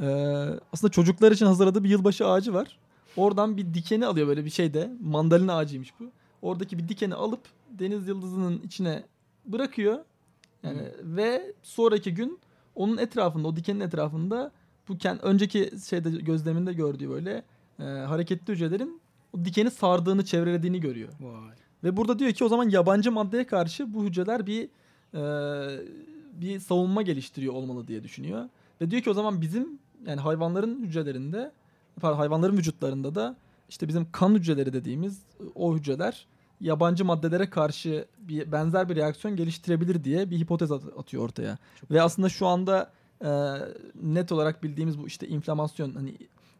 [0.00, 0.06] Ee,
[0.72, 2.78] aslında çocuklar için hazırladığı bir yılbaşı ağacı var.
[3.16, 4.90] Oradan bir dikeni alıyor böyle bir şeyde.
[5.02, 6.04] Mandalina ağacıymış bu.
[6.42, 7.40] Oradaki bir dikeni alıp
[7.70, 9.04] deniz yıldızının içine
[9.46, 9.98] bırakıyor.
[10.62, 12.38] Yani ve sonraki gün
[12.74, 14.52] onun etrafında, o dikenin etrafında
[14.88, 17.42] bu ken- önceki şeyde gözleminde gördüğü böyle
[17.78, 19.00] e, hareketli hücrelerin
[19.32, 21.08] o dikeni sardığını, çevrelediğini görüyor.
[21.20, 21.54] Vay.
[21.84, 24.68] Ve burada diyor ki o zaman yabancı maddeye karşı bu hücreler bir
[25.14, 25.20] e,
[26.32, 28.48] bir savunma geliştiriyor olmalı diye düşünüyor.
[28.80, 31.52] Ve diyor ki o zaman bizim yani hayvanların hücrelerinde
[32.00, 33.36] pardon, hayvanların vücutlarında da
[33.68, 35.22] işte bizim kan hücreleri dediğimiz
[35.54, 36.26] o hücreler
[36.60, 41.58] yabancı maddelere karşı bir benzer bir reaksiyon geliştirebilir diye bir hipotez at- atıyor ortaya.
[41.90, 42.90] Ve aslında şu anda
[43.24, 43.30] e,
[44.02, 46.16] net olarak bildiğimiz bu işte inflamasyon hani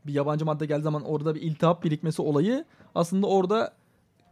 [0.06, 2.64] bir yabancı madde geldiği zaman orada bir iltihap birikmesi olayı
[2.94, 3.72] aslında orada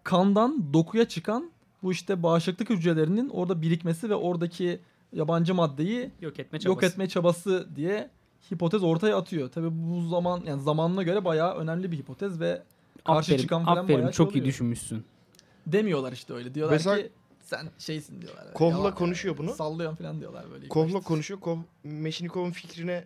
[0.06, 1.50] kandan dokuya çıkan
[1.82, 4.80] bu işte bağışıklık hücrelerinin orada birikmesi ve oradaki
[5.12, 6.68] yabancı maddeyi Yok etme çabası.
[6.68, 8.10] yok etme çabası diye
[8.52, 9.50] hipotez ortaya atıyor.
[9.50, 12.62] Tabii bu zaman yani zamanına göre bayağı önemli bir hipotez ve
[13.04, 15.04] karşı Aferin, çıkan falan aferin bayağı çok şey iyi düşünmüşsün.
[15.66, 16.54] Demiyorlar işte öyle.
[16.54, 18.52] Diyorlar Mesela- ki sen şeysin diyorlar.
[18.54, 19.54] Kohla konuşuyor bunu.
[19.54, 20.68] Sallıyorsun falan diyorlar böyle.
[20.68, 21.40] Kohla konuşuyor.
[21.40, 23.04] Kov, Meşnikov'un fikrine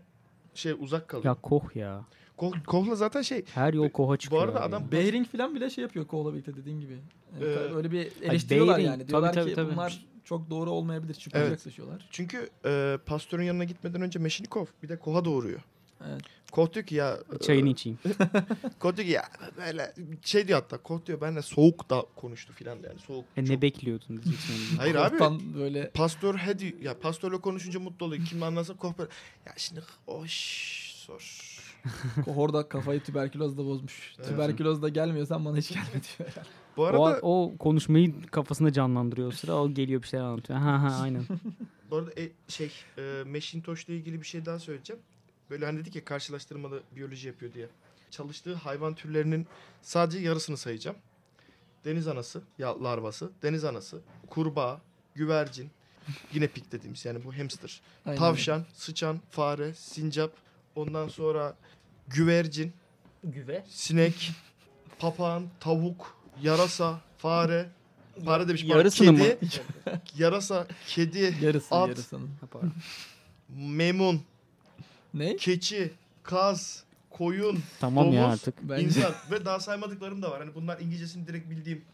[0.55, 1.25] şey uzak kalıyor.
[1.25, 2.05] Ya koh ya.
[2.41, 4.43] Ko- Kohla zaten şey Her yol koha çıkıyor.
[4.43, 4.93] arada abi adam-.
[4.93, 6.99] Behring falan bile şey yapıyor Kohla birlikte dediğin gibi.
[7.35, 8.99] Yani Ee, öyle bir eleştiriyorlar Behring, yani.
[8.99, 9.73] tabii, Diyorlar tabii, ki tabii.
[9.73, 11.15] bunlar çok doğru olmayabilir.
[11.15, 11.51] Şüpheli Evet.
[11.53, 12.09] yaklaşıyorlar.
[12.11, 15.61] çünkü e, Pasteur'ün yanına gitmeden önce Meşnikov bir de Koh'a doğuruyor.
[16.09, 16.21] Evet.
[16.53, 17.99] Koh diyor ki ya Çayını e, içeyim.
[18.79, 19.25] Koh diyor ki ya
[19.57, 23.25] böyle şey diyor hatta Koh diyor benimle soğuk da konuştu filan yani soğuk.
[23.37, 24.55] E, çok- ne bekliyordun diyeceksin.
[24.79, 25.11] Hayır abi.
[25.19, 28.25] Koh'tan böyle Pastör hedi ya pastörle konuşunca mutlu oluyor.
[28.25, 29.11] Kim anlarsa Koh böyle
[29.47, 30.33] ya şimdi oş
[30.97, 31.50] sor.
[32.25, 34.15] Koh orada kafayı tüberkülozla bozmuş.
[34.19, 34.29] Evet.
[34.29, 36.31] Tüberküloz da gelmiyorsan bana hiç gelme diyor.
[36.77, 39.55] Bu o, arada o konuşmayı kafasında canlandırıyor o sıra.
[39.55, 40.59] O geliyor bir şeyler anlatıyor.
[40.59, 41.25] Ha ha aynen.
[41.91, 45.03] Bu arada e, şey e, Macintosh'la ilgili bir şey daha söyleyeceğim.
[45.51, 47.69] Böyle hani dedik ya karşılaştırmalı biyoloji yapıyor diye.
[48.11, 49.47] Çalıştığı hayvan türlerinin
[49.83, 50.97] sadece yarısını sayacağım.
[51.85, 54.81] Deniz anası, ya larvası, deniz anası, kurbağa,
[55.15, 55.71] güvercin,
[56.33, 58.19] yine pik dediğimiz yani bu hamster, Aynen.
[58.19, 60.33] tavşan, sıçan, fare, sincap,
[60.75, 61.55] ondan sonra
[62.09, 62.73] güvercin,
[63.25, 63.65] Güve.
[63.69, 64.31] sinek,
[64.99, 67.69] papağan, tavuk, yarasa, fare,
[68.25, 69.19] fare demiş pardon, Yarısını mı?
[69.19, 69.49] kedi,
[70.19, 71.89] yarasa, kedi, Yarısı At.
[71.89, 72.31] yarısının.
[72.43, 72.63] Yapar.
[73.49, 74.23] memun,
[75.15, 75.37] Ne?
[75.37, 75.93] keçi,
[76.23, 78.55] kaz, koyun, Tamam ya domuz, artık.
[78.63, 80.41] Bence insan ve daha saymadıklarım da var.
[80.41, 81.85] Hani bunlar İngilizcesini direkt bildiğim.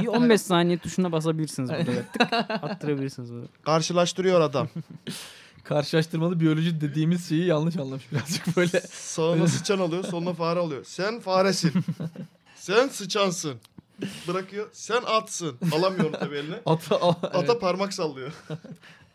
[0.00, 1.84] Bir 15 saniye tuşuna basabilirsiniz burada.
[2.12, 2.32] Tık,
[2.64, 3.46] attırabilirsiniz burada.
[3.64, 4.68] Karşılaştırıyor adam.
[5.64, 8.80] karşılaştırmalı biyoloji dediğimiz şeyi yanlış anlamış birazcık böyle.
[8.90, 10.84] Sağına sıçan alıyor, soluna fare alıyor.
[10.84, 11.72] Sen faresin.
[12.56, 13.54] Sen sıçansın.
[14.28, 14.68] Bırakıyor.
[14.72, 15.56] Sen atsın.
[15.72, 16.60] Alamıyor onu tabii eline.
[16.66, 17.60] Ata, a- Ata evet.
[17.60, 18.32] parmak sallıyor.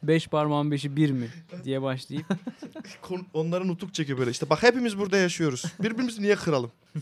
[0.03, 1.29] 5 parmağın 5'i 1 mi
[1.63, 2.25] diye başlayıp
[3.01, 4.31] Kon- Onlara nutuk çekiyor böyle.
[4.31, 5.63] İşte bak hepimiz burada yaşıyoruz.
[5.83, 6.71] Birbirimizi niye kıralım?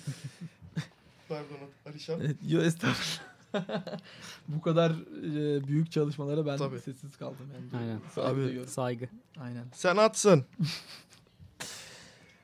[1.30, 1.58] Pardon
[1.90, 2.20] Alişan.
[2.22, 3.27] Evet, yo, estağfurullah.
[4.48, 6.80] Bu kadar e, büyük çalışmalara ben Tabii.
[6.80, 7.84] sessiz kaldım yani.
[7.84, 8.00] Aynen.
[8.16, 8.44] Saygı Abi.
[8.48, 8.70] duyuyorum.
[8.70, 9.10] saygı.
[9.40, 9.66] Aynen.
[9.74, 10.46] Sen atsın.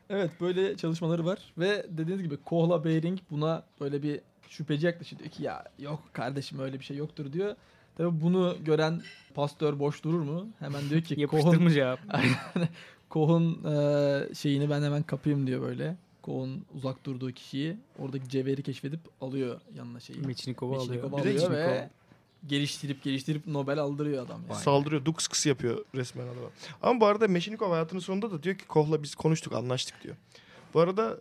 [0.10, 5.20] Evet böyle çalışmaları var ve dediğiniz gibi Kohla Behring buna böyle bir şüpheci yaklaşıyor.
[5.20, 7.56] Diyor ki ya yok kardeşim öyle bir şey yoktur diyor.
[7.98, 9.02] Tabii bunu gören
[9.34, 10.48] pastör boş durur mu?
[10.60, 12.00] Hemen diyor ki Koh'un, cevap.
[13.10, 15.96] Koh'un e, şeyini ben hemen kapayım diyor böyle.
[16.24, 20.20] Koh'un uzak durduğu kişiyi oradaki cevheri keşfedip alıyor yanına şeyi.
[20.20, 20.90] Meçhinikov'u alıyor.
[20.90, 21.90] Meçhinikov'u Bir de alıyor ve
[22.48, 24.42] geliştirip geliştirip Nobel aldırıyor adam.
[24.50, 24.62] Yani.
[24.62, 25.06] Saldırıyor.
[25.06, 26.50] Dux kıs yapıyor resmen adama.
[26.82, 30.16] Ama bu arada Meşinikov hayatının sonunda da diyor ki Koh'la biz konuştuk anlaştık diyor.
[30.74, 31.18] Bu arada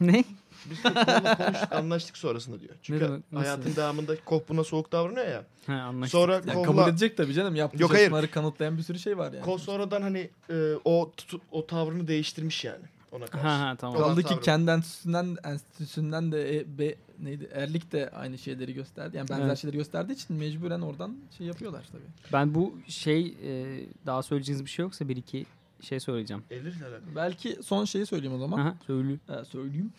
[0.00, 0.24] e, Ne?
[0.70, 2.74] biz konuştuk anlaştık sonrasında diyor.
[2.82, 3.32] Çünkü demek?
[3.32, 3.44] Nasıl?
[3.44, 5.44] hayatın devamında Koh buna soğuk davranıyor ya.
[5.66, 6.12] Ha anlaştık.
[6.12, 7.54] Sonra Yani kabul Koh'la edecek tabii canım.
[7.54, 8.28] Yaptığı Yok, hayır.
[8.28, 9.44] kanıtlayan bir sürü şey var yani.
[9.44, 11.12] Koh sonradan hani e, o
[11.52, 13.46] o tavrını değiştirmiş yani ona karşı.
[13.46, 13.98] Ha ha tamam.
[13.98, 19.16] Kaldı ki kendi enstitüsünden, enstitüsünden de e, be, neydi Erlik de aynı şeyleri gösterdi.
[19.16, 19.58] Yani benzer Evet.
[19.58, 22.32] şeyleri gösterdiği için mecburen oradan şey yapıyorlar tabii.
[22.32, 25.46] Ben bu şey e, daha söyleyeceğiniz bir şey yoksa bir iki
[25.80, 26.42] şey söyleyeceğim.
[26.50, 27.16] Elirle alakalı.
[27.16, 28.58] Belki son şeyi söyleyeyim o zaman.
[28.58, 29.12] Aha, söyle.
[29.28, 29.92] Ee, söyleyeyim.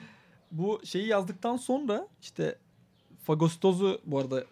[0.52, 2.58] bu şeyi yazdıktan sonra işte
[3.22, 4.44] fagostozu bu arada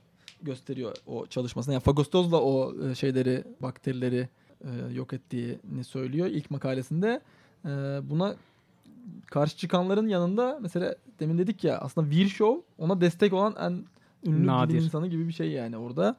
[0.43, 1.73] gösteriyor o çalışmasında.
[1.73, 4.29] Yani fagostozla o e, şeyleri, bakterileri
[4.65, 7.21] e, yok ettiğini söylüyor ilk makalesinde.
[7.65, 7.69] E,
[8.11, 8.35] buna
[9.27, 13.85] karşı çıkanların yanında mesela demin dedik ya aslında Virchow ona destek olan en
[14.31, 14.69] ünlü Nadir.
[14.75, 16.17] bilim insanı gibi bir şey yani orada.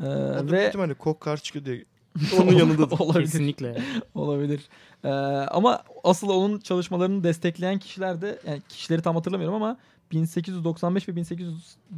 [0.00, 1.84] E, O da büyük ve ihtimalle Koh karşı çıkıyor diye.
[2.42, 3.24] Onun yanında olabilir.
[3.24, 3.82] Kesinlikle.
[4.14, 4.68] Olabilir.
[5.04, 5.08] Ee,
[5.50, 9.76] ama asıl onun çalışmalarını destekleyen kişiler de yani kişileri tam hatırlamıyorum ama
[10.12, 11.12] 1895 ve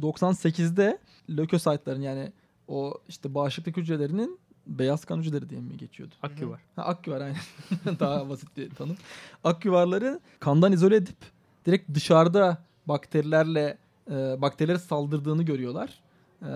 [0.01, 0.97] 1898'de
[1.29, 2.31] lökosaytların yani
[2.67, 6.13] o işte bağışıklık hücrelerinin beyaz kan hücreleri diye mi geçiyordu?
[6.21, 6.61] Hakkı var.
[6.75, 7.37] Ha, aküvar aynen.
[7.99, 8.97] Daha basit bir tanım.
[9.43, 11.17] Aküvarları kandan izole edip
[11.65, 13.77] direkt dışarıda bakterilerle
[14.11, 15.99] e, bakterilere saldırdığını görüyorlar.
[16.41, 16.51] E,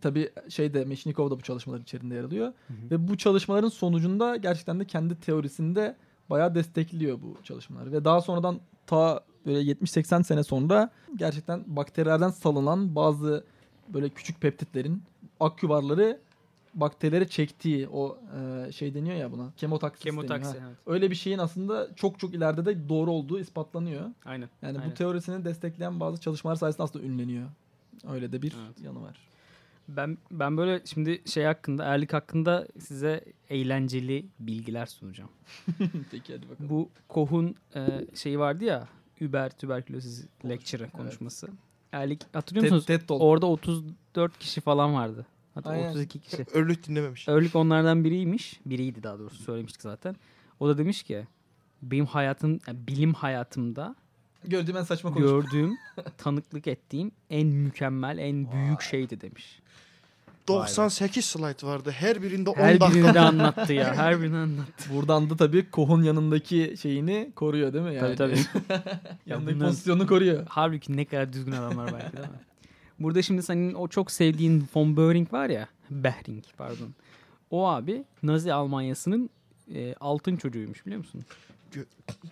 [0.00, 2.52] tabii şeyde Meşnikov da bu çalışmaların içerisinde yer alıyor.
[2.90, 5.96] Ve bu çalışmaların sonucunda gerçekten de kendi teorisinde
[6.30, 7.92] bayağı destekliyor bu çalışmaları.
[7.92, 13.44] Ve daha sonradan ta böyle 70-80 sene sonra gerçekten bakterilerden salınan bazı
[13.88, 15.02] böyle küçük peptitlerin
[15.40, 16.20] aküvarları
[16.74, 18.18] bakterilere çektiği o
[18.68, 19.52] e, şey deniyor ya buna.
[19.56, 20.58] Kemotaksis deniyor, Kemotaksi.
[20.60, 20.66] ha.
[20.68, 20.76] Evet.
[20.86, 24.10] Öyle bir şeyin aslında çok çok ileride de doğru olduğu ispatlanıyor.
[24.24, 24.48] Aynen.
[24.62, 24.90] Yani Aynen.
[24.90, 27.48] bu teorisini destekleyen bazı çalışmalar sayesinde aslında ünleniyor.
[28.08, 28.80] Öyle de bir Evet.
[28.84, 29.16] yanı var.
[29.88, 35.30] Ben ben böyle şimdi şey hakkında, erlik hakkında size eğlenceli bilgiler sunacağım.
[36.10, 36.70] Peki hadi bakalım.
[36.70, 37.80] Bu Koh'un e,
[38.14, 38.88] şeyi vardı ya,
[39.20, 41.48] Über tüberkülosis lecture konuşması.
[41.92, 42.86] Erlik hatırlıyor TED, musunuz?
[42.86, 43.22] TED Talk.
[43.22, 45.26] Orada 34 kişi falan vardı.
[45.54, 45.90] Hatta Aynen.
[45.90, 46.46] 32 kişi.
[46.54, 47.28] Örlük dinlememiş.
[47.28, 48.60] Örlük onlardan biriymiş.
[48.66, 50.16] Biriydi daha doğrusu söylemiştik zaten.
[50.60, 51.26] O da demiş ki
[51.82, 53.94] benim hayatım, yani bilim hayatımda
[54.44, 55.30] Gördüğüm en saçma konuşma.
[55.40, 55.76] gördüğüm,
[56.18, 59.60] tanıklık ettiğim en mükemmel, en büyük şeydi demiş.
[60.48, 61.90] 98 slide vardı.
[61.90, 62.90] Her birinde 10 Her dakika.
[62.98, 63.94] birini de anlattı ya.
[63.94, 64.90] Her birini anlattı.
[64.94, 67.94] Buradan da tabii Koh'un yanındaki şeyini koruyor değil mi?
[67.94, 68.80] Yani, Tabii tabii.
[69.26, 70.46] yanındaki pozisyonunu koruyor.
[70.48, 72.34] Halbuki ne kadar düzgün adamlar belki değil mi?
[72.98, 75.68] Burada şimdi senin o çok sevdiğin von Behring var ya.
[75.90, 76.94] Behring pardon.
[77.50, 79.30] O abi Nazi Almanyası'nın
[79.74, 81.24] e, altın çocuğuymuş biliyor musun?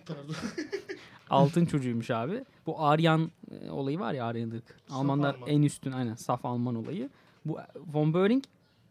[0.05, 0.35] Pardon.
[1.29, 2.43] Altın çocuğuymuş abi.
[2.65, 4.79] Bu Aryan e, olayı var ya Aryanlık.
[4.89, 5.49] Almanlar Alman.
[5.49, 7.09] en üstün aynen saf Alman olayı.
[7.45, 8.43] Bu e, von Behring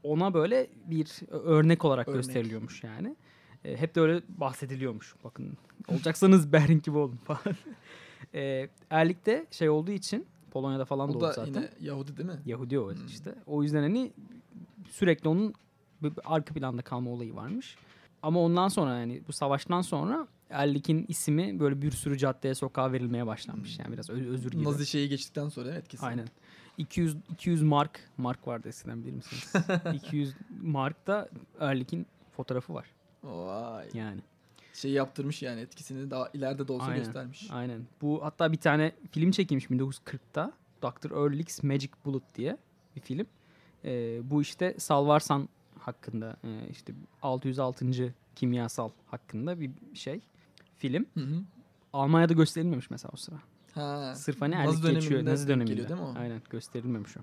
[0.02, 2.18] ona böyle bir örnek olarak Örnek.
[2.18, 3.16] gösteriliyormuş yani.
[3.64, 5.14] E, hep de öyle bahsediliyormuş.
[5.24, 5.56] Bakın
[5.88, 7.56] olacaksanız Behring gibi olun falan.
[8.34, 11.52] e, Erlik'te şey olduğu için Polonya'da falan O doğdu da zaten.
[11.52, 12.38] yine Yahudi değil mi?
[12.46, 13.34] Yahudi o işte.
[13.46, 14.12] O yüzden hani
[14.90, 15.54] sürekli onun
[16.02, 17.76] bir arka planda kalma olayı varmış.
[18.22, 23.26] Ama ondan sonra yani bu savaştan sonra Erlik'in ismi böyle bir sürü caddeye sokağa verilmeye
[23.26, 23.78] başlanmış.
[23.78, 24.64] Yani biraz özür gibi.
[24.64, 26.06] Nazi şeyi geçtikten sonra evet kesin.
[26.06, 26.28] Aynen.
[26.78, 29.52] 200 200 mark mark vardı eskiden bilir misiniz?
[29.94, 31.28] 200 mark da
[31.60, 32.86] Erlik'in fotoğrafı var.
[33.22, 33.88] Vay.
[33.94, 34.20] Yani.
[34.72, 36.98] Şey yaptırmış yani etkisini daha ileride de olsa Aynen.
[37.04, 37.48] göstermiş.
[37.50, 37.80] Aynen.
[38.02, 40.52] Bu hatta bir tane film çekilmiş 1940'ta.
[40.82, 41.10] Dr.
[41.10, 42.56] Ehrlich's Magic Bullet diye
[42.96, 43.26] bir film.
[43.84, 45.48] Ee, bu işte Salvarsan
[45.78, 46.92] hakkında e, işte
[47.22, 48.14] 606.
[48.36, 50.20] kimyasal hakkında bir şey.
[50.78, 51.06] Film.
[51.14, 51.42] Hı hı.
[51.92, 53.36] Almanya'da gösterilmemiş mesela o sıra.
[53.74, 54.14] Ha.
[54.14, 55.24] Sırf hani Nazi Erlik geçiyor.
[55.24, 55.70] Nazi döneminde.
[55.70, 56.14] geliyor değil mi o?
[56.18, 57.20] Aynen gösterilmemiş o.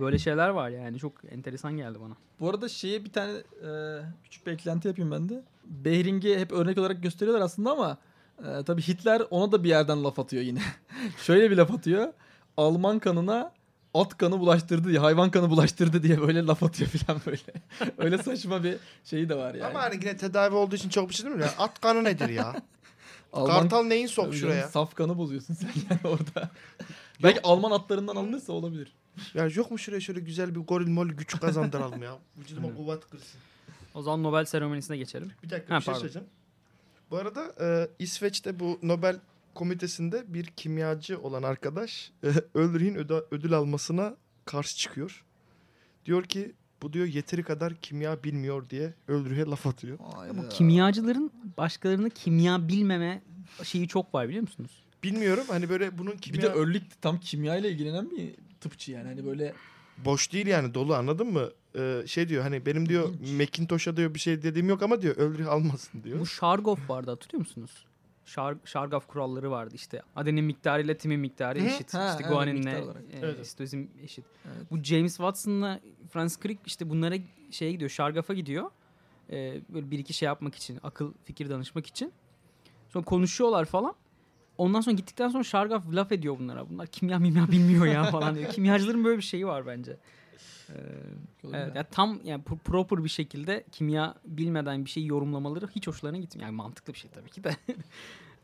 [0.00, 2.14] Böyle şeyler var yani çok enteresan geldi bana.
[2.40, 3.70] Bu arada şeye bir tane e,
[4.24, 5.42] küçük bir eklenti yapayım ben de.
[5.64, 7.98] Behring'i hep örnek olarak gösteriyorlar aslında ama
[8.38, 10.60] e, tabii Hitler ona da bir yerden laf atıyor yine.
[11.22, 12.12] Şöyle bir laf atıyor.
[12.56, 13.52] Alman kanına
[13.94, 17.40] at kanı bulaştırdı diye, hayvan kanı bulaştırdı diye böyle laf atıyor falan böyle.
[17.98, 19.66] Öyle saçma bir şeyi de var yani.
[19.70, 21.42] Ama hani yine tedavi olduğu için çok bir şey değil mi?
[21.42, 22.54] Ya, at kanı nedir ya?
[23.32, 24.68] Alman- Kartal neyin sok şuraya?
[24.68, 26.50] Saf kanı bozuyorsun sen yani orada.
[27.22, 28.92] Belki Alman atlarından alınırsa olabilir.
[29.34, 32.18] Ya yok mu şuraya şöyle güzel bir goril mol güç kazandıralım ya.
[32.38, 33.40] Vücuduma kuvvet kırsın.
[33.94, 35.30] O zaman Nobel seremonisine geçelim.
[35.42, 36.00] Bir dakika Ha, bir şey pardon.
[36.00, 36.28] söyleyeceğim.
[37.10, 39.20] Bu arada e, İsveç'te bu Nobel
[39.54, 45.24] komitesinde bir kimyacı olan arkadaş e, öde- ödül almasına karşı çıkıyor.
[46.04, 46.52] Diyor ki
[46.82, 49.98] bu diyor yeteri kadar kimya bilmiyor diye Ulrich'e laf atıyor.
[50.34, 53.22] Bu kimyacıların başkalarını kimya bilmeme
[53.62, 54.70] şeyi çok var biliyor musunuz?
[55.02, 58.34] Bilmiyorum hani böyle bunun Bir kimya de Örlik tam kimya ile ilgilenen bir
[58.68, 59.08] tıpçı yani.
[59.08, 59.54] Hani böyle
[60.04, 61.50] boş değil yani dolu anladın mı?
[61.78, 63.08] E, şey diyor hani benim diyor
[63.38, 66.20] Macintosh'a diyor bir şey dediğim yok ama diyor Ulrich almasın diyor.
[66.20, 67.86] Bu Shargov vardı hatırlıyor musunuz?
[68.24, 70.02] Şar, Shargov kuralları vardı işte.
[70.16, 71.64] Adenin miktarı ile timin miktarı Hı.
[71.64, 71.94] eşit.
[71.94, 73.46] Ha, işte evet, guaninle e, Evet.
[73.46, 74.24] sitozin eşit.
[74.44, 74.70] Evet.
[74.70, 77.14] Bu James Watson'la Francis Crick işte bunlara
[77.50, 77.90] şeye gidiyor.
[77.90, 78.70] Shargov'a gidiyor.
[79.30, 80.78] E, böyle bir iki şey yapmak için.
[80.82, 82.12] Akıl fikir danışmak için.
[82.88, 83.94] Sonra konuşuyorlar falan.
[84.58, 86.70] Ondan sonra gittikten sonra Shargov laf ediyor bunlara.
[86.70, 88.50] Bunlar kimya mimya bilmiyor ya falan diyor.
[88.50, 89.96] Kimyacıların böyle bir şeyi var bence.
[90.70, 90.72] Ee,
[91.52, 96.18] Evet, ya tam yani pro- proper bir şekilde kimya bilmeden bir şeyi yorumlamaları hiç hoşlarına
[96.18, 96.48] gitmiyor.
[96.48, 97.56] Yani mantıklı bir şey tabii ki de.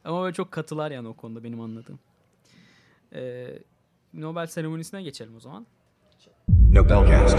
[0.04, 1.98] Ama böyle çok katılar yani o konuda benim anladığım.
[3.14, 3.58] Ee,
[4.14, 5.66] Nobel seremonisine geçelim o zaman.
[6.72, 7.38] Nobelcast.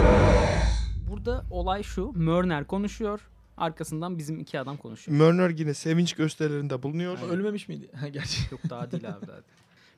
[1.10, 2.12] Burada olay şu.
[2.16, 3.30] Mörner konuşuyor.
[3.58, 5.18] Arkasından bizim iki adam konuşuyor.
[5.18, 7.18] Mörner yine sevinç gösterilerinde bulunuyor.
[7.30, 7.90] ölmemiş miydi?
[8.00, 8.42] Ha gerçi.
[8.52, 9.38] Yok daha değil abi daha.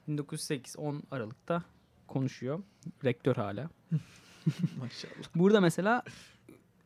[0.08, 1.64] 1908 10 Aralık'ta
[2.08, 2.60] konuşuyor.
[3.04, 3.70] Rektör hala.
[4.80, 5.14] Maşallah.
[5.36, 6.04] Burada mesela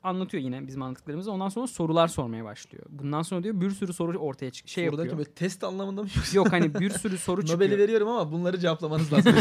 [0.04, 1.32] anlatıyor yine bizim anlattıklarımızı.
[1.32, 2.86] Ondan sonra sorular sormaya başlıyor.
[2.90, 5.18] Bundan sonra diyor bir sürü soru ortaya çık şey Buradaki yapıyor.
[5.18, 6.38] böyle test anlamında mı yoksa?
[6.38, 7.58] Yok hani bir sürü soru çıkıyor.
[7.70, 9.34] Nobel'i veriyorum ama bunları cevaplamanız lazım.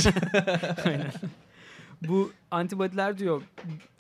[0.85, 1.12] Aynen.
[2.09, 3.42] Bu antibodiler diyor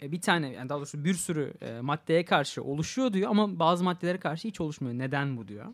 [0.02, 3.84] e, bir tane yani daha doğrusu bir sürü e, maddeye karşı oluşuyor diyor ama bazı
[3.84, 4.98] maddelere karşı hiç oluşmuyor.
[4.98, 5.66] Neden bu diyor.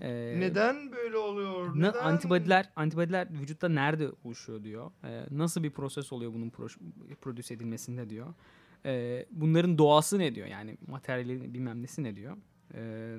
[0.00, 1.70] E, Neden böyle oluyor?
[1.80, 1.92] Neden?
[2.04, 4.90] antibodiler antibodiler vücutta nerede oluşuyor diyor.
[5.04, 8.26] E, nasıl bir proses oluyor bunun pro- prodüse edilmesinde diyor.
[8.86, 12.36] E, bunların doğası ne diyor yani materyali bilmem nesi ne diyor.
[12.74, 13.16] E,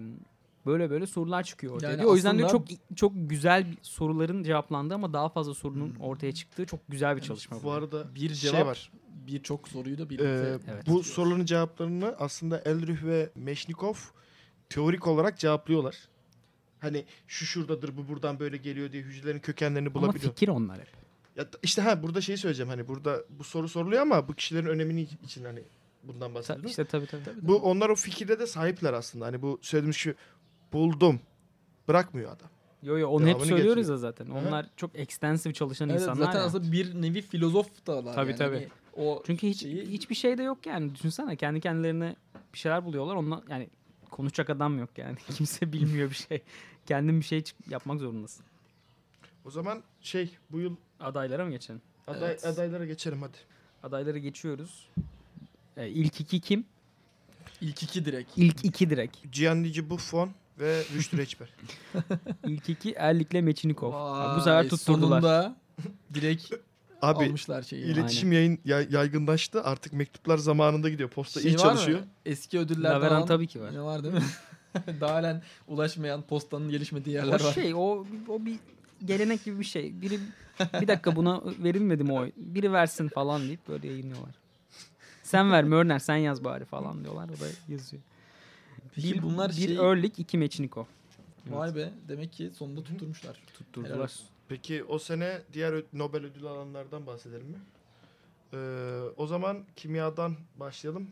[0.65, 2.11] böyle böyle sorular çıkıyor ortaya Yani diyor.
[2.11, 6.65] O yüzden diyor aslında- çok çok güzel soruların cevaplandığı ama daha fazla sorunun ortaya çıktığı
[6.65, 7.63] çok güzel bir çalışma.
[7.63, 8.91] Bu arada bir şey cevap var.
[9.27, 10.59] birçok soruyu da Ee, birlikte.
[10.71, 10.87] Evet.
[10.87, 13.93] bu soruların cevaplarını aslında Eldrich ve Meşnikov
[14.69, 15.95] teorik olarak cevaplıyorlar.
[16.79, 20.33] Hani şu şuradadır bu buradan böyle geliyor diye hücrelerin kökenlerini Ama bulabiliyor.
[20.33, 20.87] fikir onlar hep.
[21.35, 25.01] Ya işte ha burada şeyi söyleyeceğim hani burada bu soru soruluyor ama bu kişilerin önemini
[25.23, 25.63] için hani
[26.03, 26.69] bundan Ta, bahsediyorum.
[26.69, 27.23] işte tabii tabii.
[27.41, 29.25] Bu onlar o fikirde de sahipler aslında.
[29.25, 30.13] Hani bu söylediğimiz şu
[30.73, 31.19] buldum.
[31.87, 32.49] Bırakmıyor adam.
[32.83, 33.95] Yo yo onu hep Devamını söylüyoruz getiriyor.
[33.95, 34.25] ya zaten.
[34.25, 34.33] Hı.
[34.33, 36.45] Onlar çok extensive çalışan Evet, insanlar zaten ya.
[36.45, 38.13] aslında bir nevi filozof da var.
[38.15, 38.37] Tabii, yani.
[38.37, 38.55] tabii.
[38.55, 38.67] Hani
[39.05, 40.95] o Çünkü hiç şeyi- hiçbir şey de yok yani.
[40.95, 42.15] Düşünsene kendi kendilerine
[42.53, 43.15] bir şeyler buluyorlar.
[43.15, 43.69] Ondan yani
[44.11, 45.15] konuşacak adam yok yani.
[45.35, 46.41] Kimse bilmiyor bir şey.
[46.85, 48.45] Kendin bir şey yapmak zorundasın.
[49.45, 51.81] O zaman şey bu yıl Adaylara mı geçelim?
[52.07, 52.45] aday, Evet.
[52.45, 53.37] adaylara geçelim hadi.
[53.83, 54.89] Adaylara geçiyoruz.
[55.77, 56.65] Ee, ilk iki kim?
[57.61, 58.31] ilk iki direkt.
[58.37, 59.17] İlk iki direkt.
[59.31, 61.49] Gianluigi Buffon ve Rüştü Reçber.
[62.45, 63.91] İlk iki Erlik'le Meçinikov.
[63.93, 65.21] Vay, Bu sefer tutturdular.
[65.21, 65.55] Sonunda
[66.13, 66.53] direkt
[67.01, 67.83] Abi almışlar şeyi.
[67.85, 69.63] iletişim yayın yay- yaygınlaştı.
[69.63, 71.09] Artık mektuplar zamanında gidiyor.
[71.09, 71.99] Posta Şey iyi çalışıyor.
[71.99, 72.05] mı?
[72.25, 73.73] Eski ödüller Laveran falan tabii ki var.
[73.73, 74.21] Ne var değil mi?
[75.01, 77.53] Daha halen ulaşmayan postanın gelişmediği yerler O var.
[77.53, 78.55] şey o o bir
[79.05, 80.01] gelenek gibi bir şey.
[80.01, 80.19] Biri
[80.81, 82.25] bir dakika buna verilmedi mi o?
[82.37, 84.35] Biri versin falan deyip böyle yayınlıyorlar.
[85.23, 87.25] Sen ver Mörner sen yaz bari falan diyorlar.
[87.25, 88.03] O da yazıyor.
[88.95, 89.77] Peki bir, bunlar bir şey...
[89.77, 90.85] Örlik iki Meçnikov.
[91.47, 93.41] Vay be demek ki sonunda tutturmuşlar.
[93.53, 94.11] Tutturdular.
[94.49, 97.57] Peki o sene diğer Nobel ödülü alanlardan bahsedelim mi?
[98.53, 98.57] Ee,
[99.17, 101.07] o zaman kimyadan başlayalım.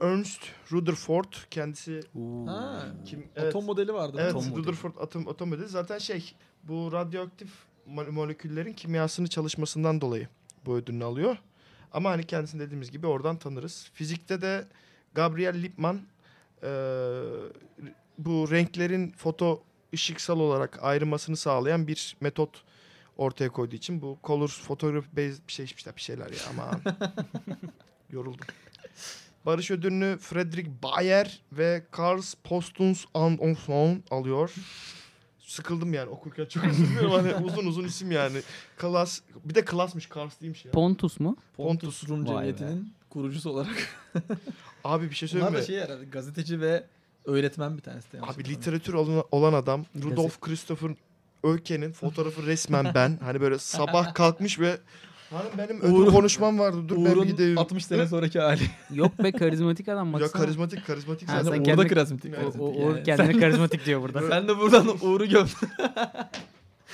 [0.00, 0.40] Ernst
[0.72, 2.00] Rutherford kendisi
[2.46, 4.16] Ha, kim atom modeli vardı.
[4.20, 4.60] Evet, Atom modeli.
[4.60, 7.50] Rutherford atom atom modeli zaten şey bu radyoaktif
[7.88, 10.28] mo- moleküllerin kimyasını çalışmasından dolayı
[10.66, 11.36] bu ödülünü alıyor.
[11.92, 13.90] Ama hani kendisini dediğimiz gibi oradan tanırız.
[13.94, 14.64] Fizikte de
[15.14, 16.00] Gabriel Lippmann
[16.62, 16.68] eee,
[18.18, 19.62] bu renklerin foto
[19.94, 22.62] ışıksal olarak ayrılmasını sağlayan bir metot
[23.16, 26.80] ortaya koyduğu için bu color photography based bir şey işte bir şeyler ya ama
[28.10, 28.46] yoruldum.
[29.46, 34.54] Barış ödülünü Frederick Bayer ve Karls Postums Anderson alıyor.
[35.38, 37.10] Sıkıldım yani okurken çok dilerim.
[37.10, 38.42] Hani uzun uzun isim yani.
[38.76, 40.72] Klas bir de klasmış Kars değilmiş ya.
[40.72, 41.36] Pontus mu?
[41.56, 42.56] Pontus Rum Vay be.
[42.56, 43.88] Cemiyeti'nin kurucusu olarak.
[44.84, 45.66] Abi bir şey Bunlar söyleyeyim da mi?
[45.66, 46.84] şey herhalde gazeteci ve
[47.24, 48.16] öğretmen bir tanesi de.
[48.16, 48.60] yanlış Abi hatırlamıyorum.
[48.62, 50.90] literatür olan, olan adam Rudolf Christopher
[51.44, 53.18] Öke'nin fotoğrafı resmen ben.
[53.24, 54.78] Hani böyle sabah kalkmış ve
[55.30, 56.78] Hanım benim ödül Uğur'un- konuşmam vardı.
[56.88, 57.58] Dur ben Uğur'un gideyim.
[57.58, 58.62] 60 sene sonraki hali.
[58.94, 60.42] Yok be karizmatik adam Ya baksana.
[60.42, 61.64] karizmatik karizmatik Ha, zaten.
[61.64, 62.32] sen Uğur da karizmatik.
[62.34, 63.02] O- karizmatik o- Uğur yani.
[63.02, 64.28] kendine karizmatik diyor burada.
[64.28, 65.46] Sen de buradan Uğur'u göm.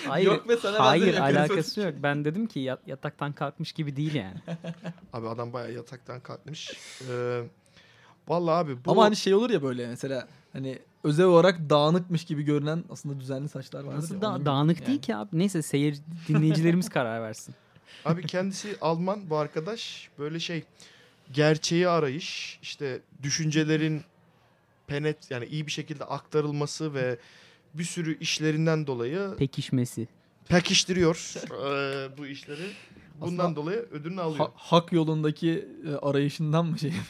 [0.06, 1.94] Hayır, Yok be sana hayır alakası yok.
[2.02, 4.36] Ben dedim ki yat- yataktan kalkmış gibi değil yani.
[5.12, 6.72] Abi adam bayağı yataktan kalkmış.
[7.10, 7.42] Ee,
[8.28, 12.42] vallahi abi bu Ama hani şey olur ya böyle mesela hani özel olarak dağınıkmış gibi
[12.42, 13.98] görünen aslında düzenli saçlar vardır.
[13.98, 14.86] Nasıl ya, da- dağınık yani.
[14.86, 15.28] değil ki abi.
[15.32, 17.54] Neyse seyir dinleyicilerimiz karar versin.
[18.04, 20.64] Abi kendisi Alman bu arkadaş böyle şey
[21.32, 24.02] gerçeği arayış işte düşüncelerin
[24.86, 27.18] penet yani iyi bir şekilde aktarılması ve
[27.78, 30.08] bir sürü işlerinden dolayı Pekişmesi.
[30.48, 32.70] pekiştiriyor eee, bu işleri.
[33.20, 34.38] Bundan Aslında- dolayı ödülünü alıyor.
[34.38, 36.92] Ha- hak yolundaki e, arayışından mı şey?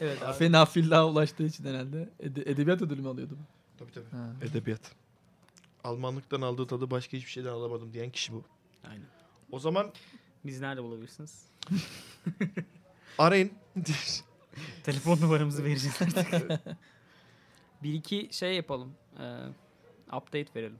[0.00, 0.36] Evet abi.
[0.38, 2.08] Fena fillaha ulaştığı için herhalde.
[2.20, 3.44] Ede- edebiyat ödülü mü alıyordu bu?
[3.78, 4.10] Tabii tabii.
[4.10, 4.32] Ha.
[4.42, 4.80] Edebiyat.
[5.84, 8.44] Almanlıktan aldığı tadı başka hiçbir şeyden alamadım diyen kişi bu.
[8.88, 9.06] Aynen.
[9.50, 9.92] O zaman
[10.44, 11.42] Biz nerede bulabilirsiniz?
[13.18, 13.52] arayın.
[14.84, 16.60] Telefon numaramızı vereceğiz artık.
[17.82, 18.92] Bir iki şey yapalım.
[19.18, 19.36] Ee,
[20.16, 20.78] update verelim.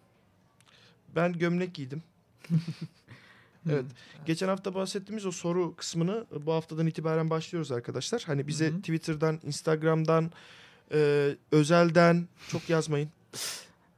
[1.14, 2.02] Ben gömlek giydim.
[3.70, 3.84] evet.
[4.26, 8.22] Geçen hafta bahsettiğimiz o soru kısmını bu haftadan itibaren başlıyoruz arkadaşlar.
[8.26, 8.78] Hani bize Hı hı.
[8.78, 10.30] Twitter'dan, Instagram'dan,
[10.92, 13.10] e, özelden çok yazmayın.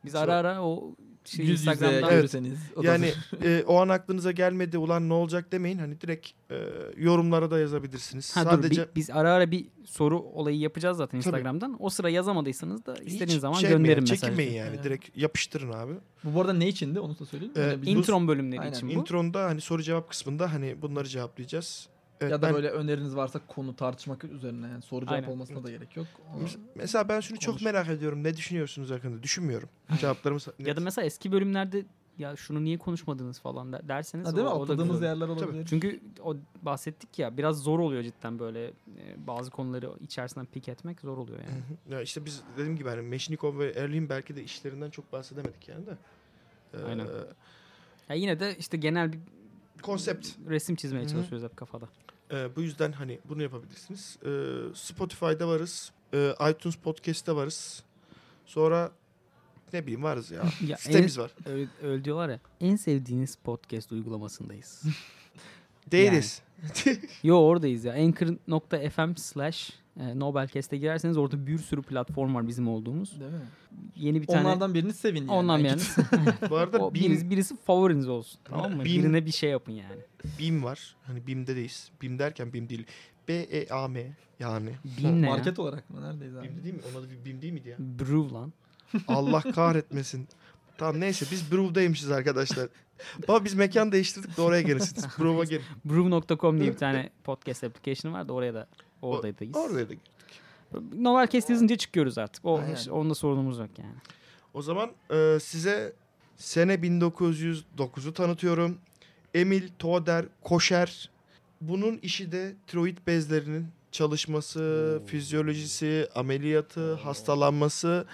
[0.04, 0.94] Biz ara ara o
[1.24, 2.10] şey Yüz yüze Instagram'dan Evet.
[2.10, 2.58] görürseniz.
[2.76, 3.12] da- Yani
[3.44, 5.78] e, o an aklınıza gelmedi ulan ne olacak demeyin.
[5.78, 6.56] Hani direkt e,
[6.96, 8.36] yorumlara da yazabilirsiniz.
[8.36, 11.28] Ha, dur, Sadece bi- biz ara ara bir soru olayı yapacağız zaten Tabii.
[11.28, 11.76] Instagram'dan.
[11.80, 14.20] O sıra yazamadıysanız da hiç istediğiniz zaman şey gönderin mesaj.
[14.20, 14.68] Çekinmeyin yani.
[14.74, 14.84] Evet.
[14.84, 15.92] Direkt yapıştırın abi.
[16.24, 17.54] Bu bu arada ne içindi onu da söyleyeyim.
[17.56, 18.92] Ee, Intron bölümleri Aynen, için bu.
[18.92, 21.88] Intron'da hani soru cevap kısmında hani bunları cevaplayacağız.
[22.20, 25.28] Evet, ya da ben- böyle öneriniz varsa konu tartışmak üzerine yani soru cevap Aynen.
[25.28, 26.06] olmasına da gerek yok.
[26.36, 28.24] Onu- Mes- Mesela ben şunu çok merak ediyorum.
[28.24, 29.22] Ne düşünüyorsunuz hakkında?
[29.22, 29.68] Düşünmüyorum.
[30.00, 30.68] Cevaplarımız net.
[30.68, 31.84] Ya da mesela eski bölümlerde
[32.18, 34.50] ya şunu niye konuşmadınız falan der- derseniz Ha, değil mi?
[34.52, 35.06] o, o da Atladığımız güzel.
[35.08, 35.66] yerler olabilir.
[35.66, 38.72] Çünkü o bahsettik ya biraz zor oluyor cidden böyle e,
[39.26, 41.62] bazı konuları içerisinden pik etmek zor oluyor yani.
[41.90, 45.86] Ya işte biz dediğim gibi hani Meşnikov ve Erlin belki de işlerinden çok bahsedemedik yani
[45.86, 45.96] de.
[46.74, 47.06] Ee, Aynen.
[48.08, 49.18] Ya yine de işte genel bir
[49.82, 50.28] Konsept.
[50.48, 51.10] resim çizmeye Hı hı.
[51.12, 51.88] çalışıyoruz hep kafada.
[52.32, 54.18] Ee, bu yüzden hani bunu yapabilirsiniz.
[54.24, 54.28] Ee,
[54.74, 55.92] Spotify'da varız.
[56.14, 57.82] Ee, iTunes Podcast'te varız.
[58.46, 58.92] Sonra
[59.72, 60.42] ne bileyim varız ya.
[60.66, 61.30] Ya Sitemiz var.
[61.46, 62.40] Öyle, öyle diyorlar ya.
[62.60, 64.82] En sevdiğiniz podcast uygulamasındayız.
[65.92, 66.42] Değiliz.
[67.22, 67.92] Yo oradayız ya.
[67.92, 73.20] Anchor.fm slash e, Nobelcast'e girerseniz orada bir sürü platform var bizim olduğumuz.
[73.20, 73.38] Değil mi?
[73.96, 75.30] Yeni bir tane Onlardan birini sevin yani.
[75.30, 75.80] ondan Yani yani.
[76.50, 78.40] Bu arada o, Beam, birisi, birisi favoriniz olsun.
[78.44, 78.82] Tamam mı?
[78.82, 79.96] Beam- Birine bir şey yapın yani.
[80.40, 80.96] Beam var.
[81.06, 81.90] Hani Beam'dedeyiz.
[82.02, 82.86] Beam derken Beam değil.
[83.28, 84.70] B-E-A-M yani.
[85.02, 85.64] Beam ne Market ya?
[85.64, 86.02] olarak mı?
[86.02, 86.44] Neredeyiz abi?
[86.44, 86.80] Beam değil mi?
[86.90, 87.76] Onun adı bir Beam değil miydi ya?
[87.78, 88.52] Brew lan.
[89.08, 90.28] Allah kahretmesin.
[90.78, 92.68] Tamam neyse biz Brew'daymışız arkadaşlar.
[93.28, 95.04] Baba biz mekan değiştirdik de oraya gelirsiniz.
[95.18, 95.62] Brew'a gelin.
[95.84, 98.66] Brew.com diye bir tane podcast application var da oraya da
[99.04, 99.56] oradayız.
[99.56, 99.94] Oraya da
[100.96, 102.44] Novelcast yazınca çıkıyoruz artık.
[102.44, 102.86] O, Aynen.
[102.90, 103.94] onda sorunumuz yok yani.
[104.54, 105.92] O zaman e, size
[106.36, 108.78] sene 1909'u tanıtıyorum.
[109.34, 111.10] Emil Toder Koşer.
[111.60, 118.06] Bunun işi de tiroid bezlerinin çalışması, fizyolojisi, ameliyatı, hastalanması.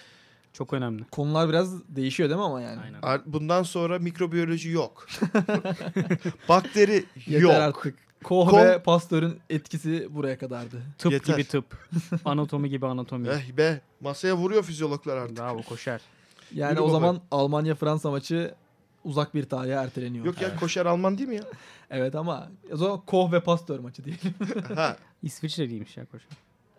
[0.53, 1.05] Çok önemli.
[1.05, 2.81] Konular biraz değişiyor değil mi ama yani?
[3.03, 3.23] Aynen.
[3.27, 5.07] Bundan sonra mikrobiyoloji yok.
[6.49, 7.53] Bakteri Yeter yok.
[7.53, 7.95] artık.
[8.25, 10.83] Koh Kon- ve Pasteur'ün etkisi buraya kadardı.
[10.99, 11.35] Tıp Yeter.
[11.35, 11.65] gibi tıp.
[12.25, 13.29] anatomi gibi anatomi.
[13.29, 15.39] Eh be masaya vuruyor fizyologlar artık.
[15.39, 16.01] Bravo koşar.
[16.55, 16.93] Yani Yürü o baba.
[16.93, 18.55] zaman Almanya-Fransa maçı
[19.05, 20.25] uzak bir tarihe erteleniyor.
[20.25, 21.43] Yok ya Koşer Alman değil mi ya?
[21.91, 24.35] Evet ama o zaman Koh ve Pasteur maçı diyelim.
[24.75, 26.29] ha, İsviçreliymiş ya koşar.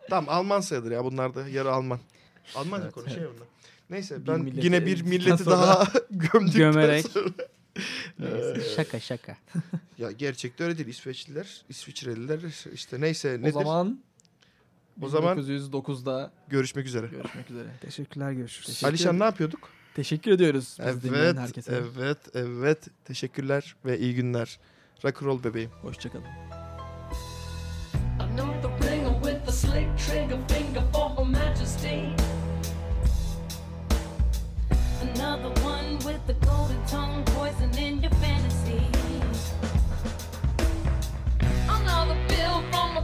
[0.09, 1.99] tamam Alman sayılır ya bunlar da yarı Alman.
[2.55, 3.47] Almanca Evet, konuşuyor bunlar.
[3.89, 7.07] Neyse Bir ben milleti yine bir ezdikten milleti sonra- daha gömdükten Gömerek.
[7.07, 7.26] sonra.
[8.19, 9.38] Neyse, şaka şaka.
[9.98, 10.88] Ya gerçekte öyle değil.
[10.89, 12.39] İsveçliler, İsviçreliler
[12.73, 13.52] işte neyse o nedir?
[13.52, 13.99] zaman
[15.02, 17.07] O zaman 1909'da görüşmek üzere.
[17.07, 17.68] görüşmek üzere.
[17.81, 18.68] Teşekkürler görüşürüz.
[18.68, 19.69] Teşekkür Alişan ne yapıyorduk?
[19.95, 21.81] Teşekkür ediyoruz dinleyen Evet, herkese.
[21.98, 22.88] evet, evet.
[23.06, 24.60] Teşekkürler ve iyi günler.
[25.06, 25.69] Rock'n'roll bebeğim.
[25.81, 26.26] Hoşçakalın.
[28.19, 30.39] I know the ringer with the slick trigger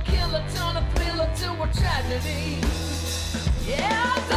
[0.09, 2.59] killer, turn a thriller to a tragedy.
[3.65, 4.36] Yeah,